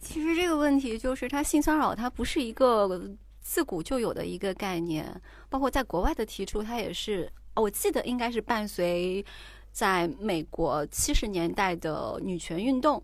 [0.00, 3.10] 其实这个问题就是，它性骚扰它不是一个
[3.40, 9.24] 自古就有的一个概念，包括在国外的提出，它也是，我记得应该是伴随
[9.78, 13.00] 在美国七十年代的女权运动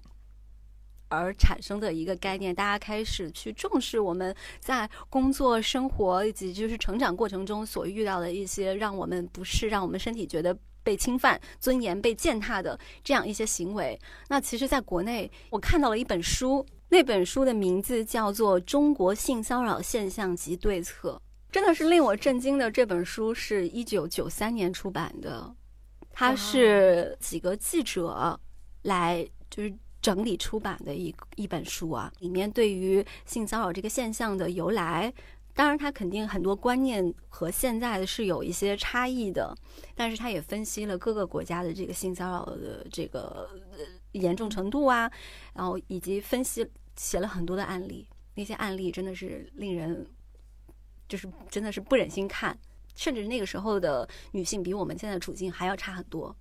[1.07, 13.97] 而产生的一个概念，大家开始去重视我们在工作、生活以及就是成长过程中所遇到的一些让我们不适、让我们身体觉得被侵犯、尊严被践踏的这样一些行为。
[14.27, 21.13] 那其实，在国内，我看到了一本书，那本书的名字叫做《中国性骚扰现象及对策》，
[21.53, 22.69] 真的是令我震惊的。
[22.69, 25.55] 这本书是一九九三年出版的，
[26.15, 28.41] 它是几个记者
[28.83, 29.75] 来就是。
[30.05, 35.11] 整理出版的一一本书啊，里面对于性骚扰这个现象的由来，
[35.55, 39.57] 当然它肯定很多观念和现在的是有一些差异的，
[39.95, 43.79] 但是它也分析了各个国家的这个性骚扰的这个呃
[44.13, 45.11] 严重程度啊，
[45.55, 50.07] 然后以及分析写了很多的案例，那些案例真的是令人
[51.09, 52.59] 就是真的是不忍心看，
[52.95, 56.35] 甚至那个时候的女性比我们现在的处境还要差很多。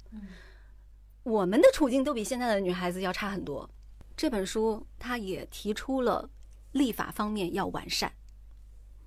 [1.23, 3.69] 我们的处境都比现在的女孩子要差很多。
[4.15, 6.29] 这本书它也提出了
[6.73, 8.11] 立法方面要完善，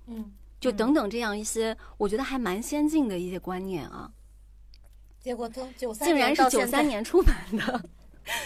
[0.07, 4.11] 嗯，就等等这样一些我觉得还蛮先进的一些观念啊，
[5.19, 7.89] 结果都九三竟然是九三年出版的。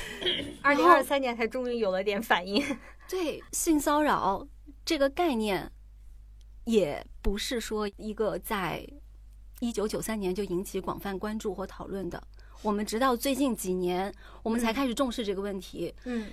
[0.62, 2.64] 二零二三年才终于有了点反应。
[3.10, 4.48] 对性骚扰
[4.86, 5.72] 这个概念，
[6.66, 8.88] 也不是说一个在
[9.60, 12.22] 一九九三年就引起广泛关注或讨论的。
[12.62, 14.14] 我们直到最近几年，
[14.44, 15.94] 我们才开始重视这个问题。
[16.06, 16.28] 嗯，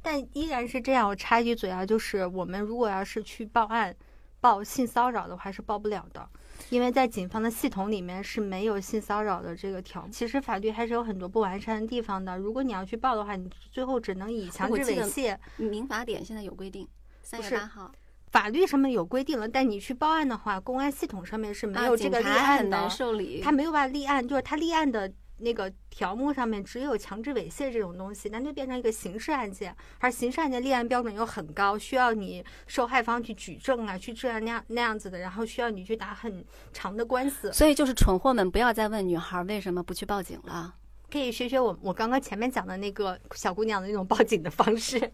[0.00, 1.08] 但依然是这样。
[1.08, 3.94] 我插一句嘴啊，就是我们如果要是去报案
[4.40, 6.28] 报性骚扰的话，是报不了的，
[6.70, 10.06] 因为在警方的系统里面是没有性骚扰的这个条。
[10.12, 12.38] 其实法律还是有很多不完善的地方的。
[12.38, 15.36] 如果你要去报的话，你最后只能以强制猥亵。
[15.58, 16.86] 民法典现在有规定，
[17.22, 17.92] 三月八号
[18.34, 22.90] 法律上面有规定了，但你去报案的话，公安系统上面是没啊有这个立案的。
[22.90, 23.40] 受理。
[23.40, 25.08] 他没有办法立案，就是他立案的
[25.38, 37.52] 那个条目上面只有强制猥亵这种东西，那就变成一个刑事案件，而刑事案件立案标准又很高，需要你受害方去举证啊，去这样那样那样子的，然后需要你去打很长的官司。
[37.52, 40.74] 所以就是蠢货们不要再问女孩为什么不去报警了。
[41.08, 45.12] 可以学学我我刚刚前面讲的那个小姑娘的那种报警的方式。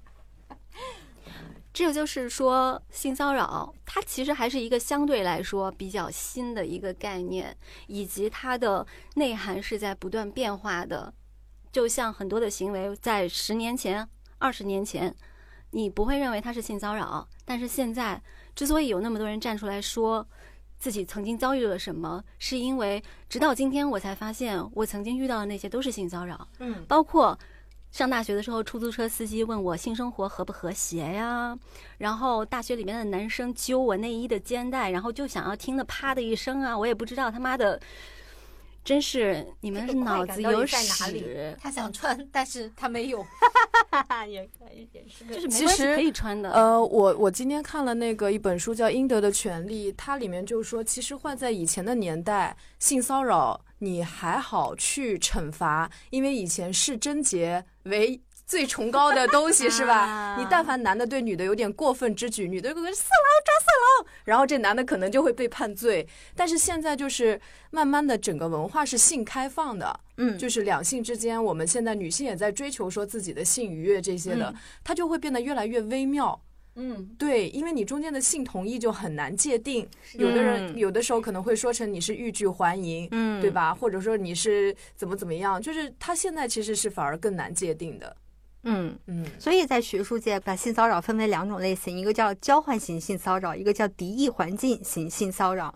[1.72, 7.56] 这个就是说，性骚扰它其实还是一个相对来说比较新的一个概念，
[7.86, 11.12] 以及它的内涵是在不断变化的。
[11.72, 15.14] 就像很多的行为，在十年前、二十年前，
[15.70, 18.20] 你不会认为它是性骚扰，但是现在
[18.56, 20.26] 之所以有那么多人站出来说
[20.80, 26.48] 自己曾经遭遇了什么，是因为直到今天我才发现，我曾经遇到的那些都是性骚扰。
[26.58, 27.38] 嗯，包括
[27.90, 31.58] 上大学的时候，出租车司机问我性生活和不和谐呀，
[31.98, 37.80] 然后大学里面的男生揪我内衣的肩带，然后就想要听的啪的一声啊，我也不知道他妈的，
[38.84, 43.26] 真是你们脑子有屎，他想穿，但是他没有。
[44.28, 46.52] 也可以，也是就是没其实关系可以穿的。
[46.52, 59.98] 呃，我我今天看了那个一本书叫《应得的权利》，它里面就说，其实换在以前的年代，性骚扰你还好去惩罚，因为以前是贞洁为最崇高的东西，是吧？
[60.00, 66.06] 啊你但凡男的对女的有点过分之举，女的就会色狼抓色狼，然后这男的可能就会被判罪。
[66.34, 67.40] 但是现在就是
[67.70, 74.52] 慢慢的整个文化是性开放的，嗯，就是两性之间，我们现在女性也在追求说自己的性愉悦这些的，
[74.82, 76.40] 它就会变得越来越微妙。
[76.82, 83.50] 嗯，对，因为你中间的性同意就很难界定，有的人嗯有的时候可能会说成你是欲拒还迎，嗯对？
[83.50, 83.74] 吧？
[83.74, 88.16] 或者说你是怎么怎么样，就是他现在其实是反而更难界定的。
[88.62, 88.98] 嗯。
[89.06, 95.74] 嗯所以在学术界把性骚扰分为两种类型，一个叫交换型性骚扰，一个叫敌意环境型性骚扰。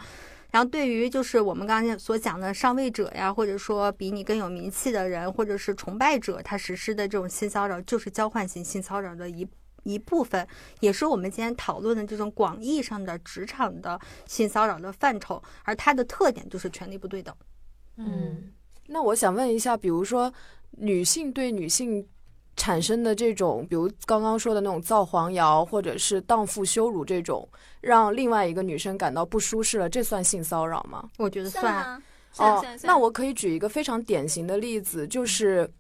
[0.51, 9.45] 然后对于就是我们刚才所讲的上位者呀，或者说比你更有名气的人，或者是崇拜者，他实施的这种性骚扰，就是交换型性骚扰的一
[9.85, 10.47] 一部分，
[10.81, 15.43] 也是我们今天讨论的这种广义上的职场的性骚扰的范畴。
[15.63, 17.35] 而它的特点就是权力不对等。
[17.97, 18.53] 嗯，
[18.89, 20.33] 那我想问一下，比如说
[20.73, 22.07] 女性对女性
[22.57, 27.49] 产生的这种，比如刚刚说的那种造黄谣，或者是荡妇羞辱这种，
[27.81, 31.09] 让另外一个女生感到不舒适了，这算性骚扰吗？
[31.19, 31.75] 我觉得算。
[31.75, 32.03] 啊，
[32.33, 35.71] 算哦算，算那我可以举一个非常典型的例子，就是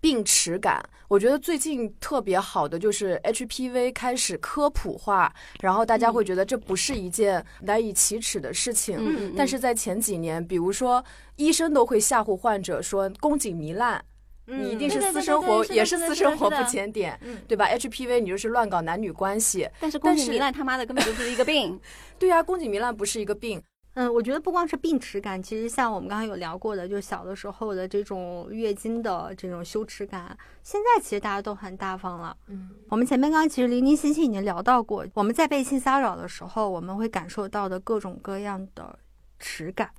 [0.00, 0.82] 病耻感。
[1.08, 8.96] 我觉得最近特别好的就是 HPV 开始科普化，然后大家会觉得这不是一件难以启齿的事情。
[8.98, 11.04] 嗯，但是在前几年，比如说
[11.36, 14.04] 医生都会吓唬患者说宫颈糜烂，
[14.46, 21.80] 你一定是私生活也是私生活不检点，嗯对吧？HPV 你就是乱搞男女关系，但是宫颈糜烂他妈的根本就不是一个病。
[22.18, 23.62] 对呀、宫颈糜烂不是一个病，
[23.96, 32.36] 嗯，我觉得不光是病耻感，其实像我们刚刚有聊过的，就小的时候的这种月经的这种羞耻感，现在其实大家都很大方了。
[32.48, 38.98] 嗯我们前面刚刚其实零零星星已经聊到过，我们在被性骚扰的时候，我们会感受到的各种各样的
[39.38, 39.90] 耻感、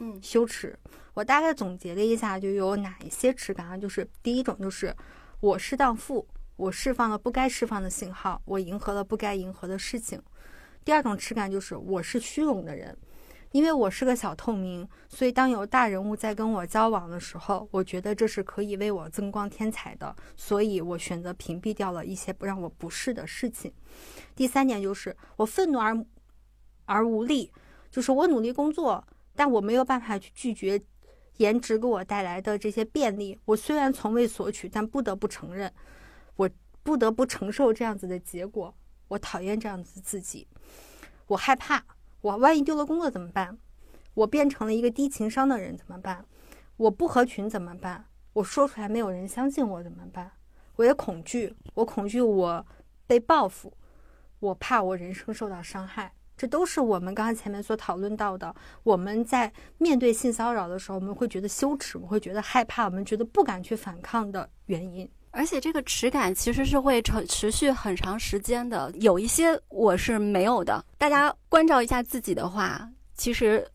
[0.00, 0.78] 嗯羞耻。
[1.14, 3.78] 我大概总结了一下，就有哪一些耻感啊？
[3.78, 4.94] 就是第一种就是
[5.40, 10.20] 我是荡妇，我释放了不该释放的信号，我迎合了不该迎合的事情。
[10.84, 12.96] 第二种耻感就是我是虚荣的人，
[13.52, 23.72] 因为我是个小透明，所以当有大人物在跟我交往的时候，我觉得这是可以为我增光添彩的，所以我选择屏蔽掉了一些不让我不适的事情。
[24.36, 26.04] 第三点就是我愤怒而
[26.84, 27.50] 而无力，
[27.90, 29.04] 就是我努力工作，
[29.34, 30.80] 但我没有办法去拒绝
[31.38, 33.38] 颜值给我带来的这些便利。
[33.44, 35.72] 我虽然从未索取，但不得不承认，
[36.36, 36.48] 我
[36.82, 38.72] 不得不承受这样子的结果。
[39.08, 40.46] 我讨厌这样子自己，
[41.26, 41.84] 我害怕，
[42.20, 43.58] 我万一丢了工作怎么办？
[44.14, 46.24] 我变成了一个低情商的人怎么办？
[46.76, 48.06] 我不合群怎么办？
[48.32, 50.30] 我说出来没有人相信我怎么办？
[50.76, 52.66] 我也恐惧，我恐惧我
[53.06, 53.72] 被报复，
[54.38, 56.12] 我怕我人生受到伤害。
[56.36, 58.54] 这都是我们刚才前面所讨论到的。
[58.82, 65.06] 我们在面对性骚扰的时候，我们会觉得羞耻，我们会觉得害怕，我们觉得不敢去反抗的原因。
[65.32, 70.84] 而且这个耻感其实是会持持续很长时间的，有一些我是没有的。
[70.98, 73.66] 大家关照一下自己的话，其实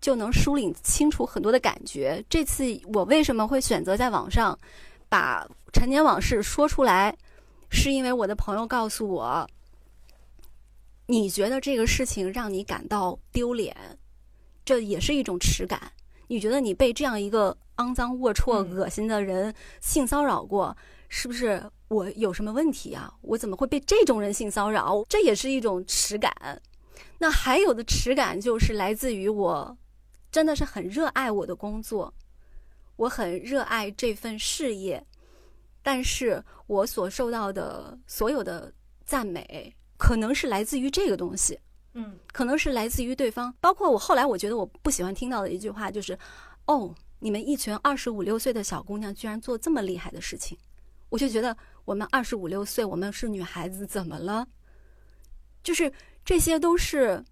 [0.00, 2.24] 就能梳理清楚很多的感觉。
[2.28, 4.58] 这次我为什么会选择在网上
[5.08, 7.14] 把陈年往事说出来，
[7.68, 9.46] 是因为我的朋友告诉我，
[11.06, 13.76] 你觉得这个事情让你感到丢脸，
[14.64, 15.92] 这也是一种耻感。
[16.28, 20.74] 你觉得你被这样一个肮脏、龌龊、嗯恶心的人性骚扰过，
[21.16, 23.08] 是不是我有什么问题啊？
[23.22, 25.04] 我怎么会被这种人性骚扰？
[25.08, 26.60] 这也是一种耻感。
[27.18, 29.78] 那还有的耻感就是来自于我
[30.32, 32.12] 真的是很热爱我的工作，
[32.96, 35.06] 我很热爱这份事业，
[35.84, 38.72] 但是我所受到的所有的
[39.04, 41.56] 赞美，可能是来自于这个东西。
[41.92, 43.54] 嗯可能是来自于对方。
[43.60, 46.18] 包括我后来，我觉得我不喜欢听到的一句话就是
[46.66, 50.58] ：“哦，你们一群二十五六岁的小姑娘居然做这么厉害的事情。”
[51.14, 54.48] 我就觉得我们二十五六岁，我们是女孩子，怎么了？
[55.62, 55.92] 就是
[56.24, 57.24] 这些都是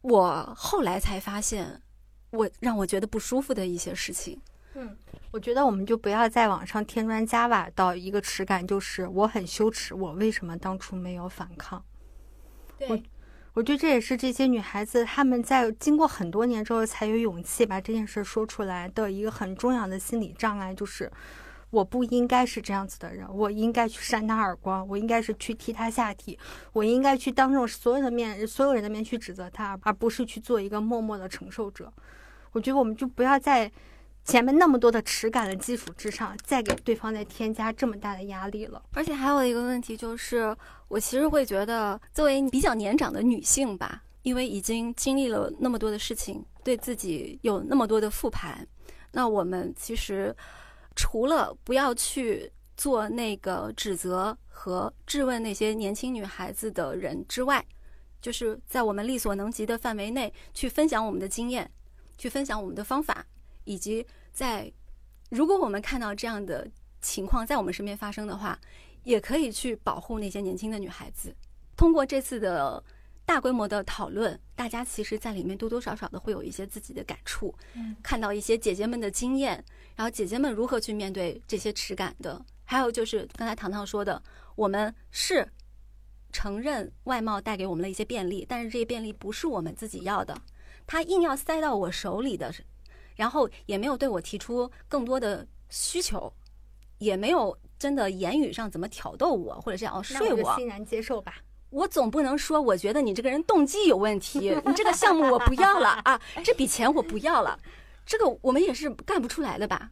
[0.00, 1.82] 我后来才发现，
[2.30, 4.40] 我让我觉得不舒服的一些事情。
[4.72, 4.96] 嗯，
[5.32, 11.84] 我觉得我们就不要在网上添砖加瓦到一个耻感，就是我很羞耻，我为什么当初没有反抗？
[12.78, 13.02] 对，
[13.52, 21.12] 我觉得这也是这些女孩子她们在经过很多年之后才有勇气把这件事说出来的一个很重要的心理障碍，就是
[21.70, 26.38] 我不应该是这样子的人，我应该去扇他耳光，我应该是去踢他下体，
[26.72, 31.92] 我应该去当众所有的面所有人的面去指责他，而不是去做一个默默的承受者。
[32.52, 33.70] 我觉得我们就不要在
[34.24, 38.82] 前面那么多的耻感的基础之上，再给对方再添加这么大的压力了。
[38.92, 40.54] 而且还有一个问题就是，
[40.88, 48.66] 我其实会觉得，作为比较年长的女性吧，因为已经经历了那么多的事情，对自己有那么多的复盘，
[49.12, 50.34] 那我们其实
[50.98, 57.64] 除了不要去做那个指责和质问那些年轻女孩子的人之外，
[58.20, 61.70] 就是在我们力所能及的范围内去分享我们的经验，
[62.18, 63.24] 去分享我们的方法，
[63.62, 64.70] 以及在
[65.30, 66.68] 如果我们看到这样的
[67.00, 68.58] 情况在我们身边发生的话，
[69.04, 71.32] 也可以去保护那些年轻的女孩子。
[71.76, 72.82] 通过这次的
[73.24, 79.64] 大规模的讨论，大家其实在里面多多少少的会有一些自己的感触，嗯看到一些姐姐们的经验，
[79.98, 82.40] 然后姐姐们如何去面对这些耻感的。
[82.64, 84.22] 还有就是刚才糖糖说的，
[84.54, 85.50] 我们是
[86.30, 90.40] 承认外貌带给我们的一些便利，但是这些便利不是我们自己要的，
[90.86, 92.54] 他硬要塞到我手里的，
[93.16, 96.32] 然后也没有对我提出更多的需求，
[96.98, 100.54] 也没有真的言语上怎么挑逗我，或者是要那睡我。
[100.54, 101.38] 欣然接受吧。
[101.70, 107.58] 我总不能说我觉得你这个人动机有问题，你这个项目我不要了啊，这笔钱我不要了，
[108.08, 109.90] 这个我们也是干不出来的吧？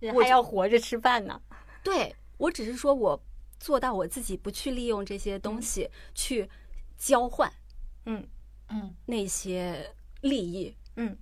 [0.00, 1.40] 人还要活着吃饭呢。
[1.84, 3.18] 对我只是说我
[3.60, 6.50] 做到我自己不去利用这些东西去
[6.98, 7.48] 交换
[8.06, 8.26] 嗯
[8.68, 10.76] 嗯，那些利益。
[10.96, 11.16] 嗯。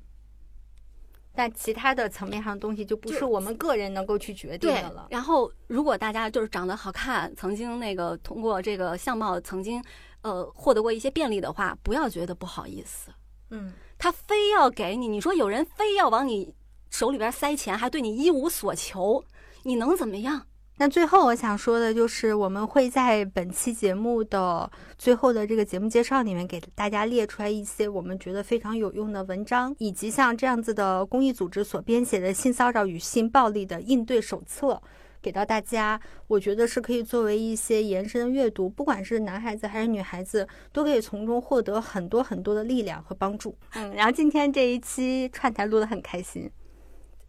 [1.37, 5.09] 但其他的层面上的东西就不就是我们个人能够去决定的了，。
[5.11, 9.85] 然后如果大家就是长得好看，曾经那个通过这个相貌曾经
[10.23, 13.13] 呃获得过一些便利的话，不要觉得不好意思。
[13.51, 16.55] 嗯，他非要给你，你说有人非要往你
[16.91, 19.25] 手里边塞钱，还对你一无所求，
[19.63, 20.47] 你能怎么样？
[20.77, 24.69] 那最后我想说的就是，我们会在本期节目的
[24.99, 34.83] 最后的这个节目介绍里面，给大家列出来一些我们觉得非常有用的文章，以及像这样子的公益组织所编写的性骚扰与性暴力的应对手册。
[35.25, 43.57] 给到大家，我觉得是可以作为一些延伸的阅读，不管是男孩子还是女孩子，都可以从中获得很多很多的力量和帮助。
[43.73, 46.43] 嗯，然后今天这一期串台录得很开心，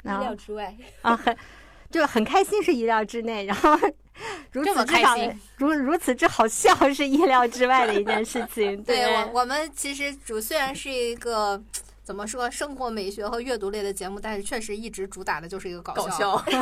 [0.04, 0.76] 意料之外。
[1.04, 1.34] 啊，很
[1.90, 3.80] 就很开心是意料之内，然后
[4.52, 8.80] 如此之好开心，如如此之好笑是意料之外的一件事情。
[8.84, 11.64] 对我我们其实主虽然是一个。
[12.06, 12.52] 怎么说？
[12.52, 16.38] 生活美学和阅读类的节目，但是确实一直主打的就是一个搞笑搞笑。
[16.52, 16.62] 笑，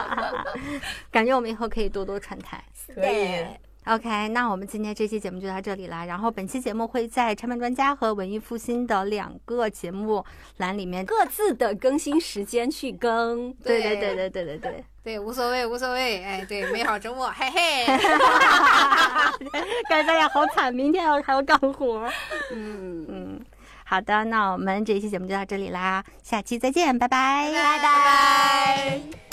[1.10, 2.62] 感觉我们以后可以多多串台。
[2.94, 3.42] 可以。
[3.86, 6.04] OK，那我们今天这期节目就到这里啦。
[6.04, 10.22] 然后本期节目会在拆漫专家和文艺复兴的两个节目
[10.58, 11.06] 栏里面。
[11.06, 13.50] 各自的更新时间去更。
[13.64, 16.22] 对对对对对对对，对，无所谓，无所谓。
[16.22, 17.86] 哎，对，美好周末，嘿嘿。
[19.88, 22.06] 感觉大家好惨，明天要还要干活。
[22.52, 23.39] 嗯，嗯，
[23.90, 29.29] 好的，那我们这一期节目就到这里啦，下期再见，拜拜，拜拜。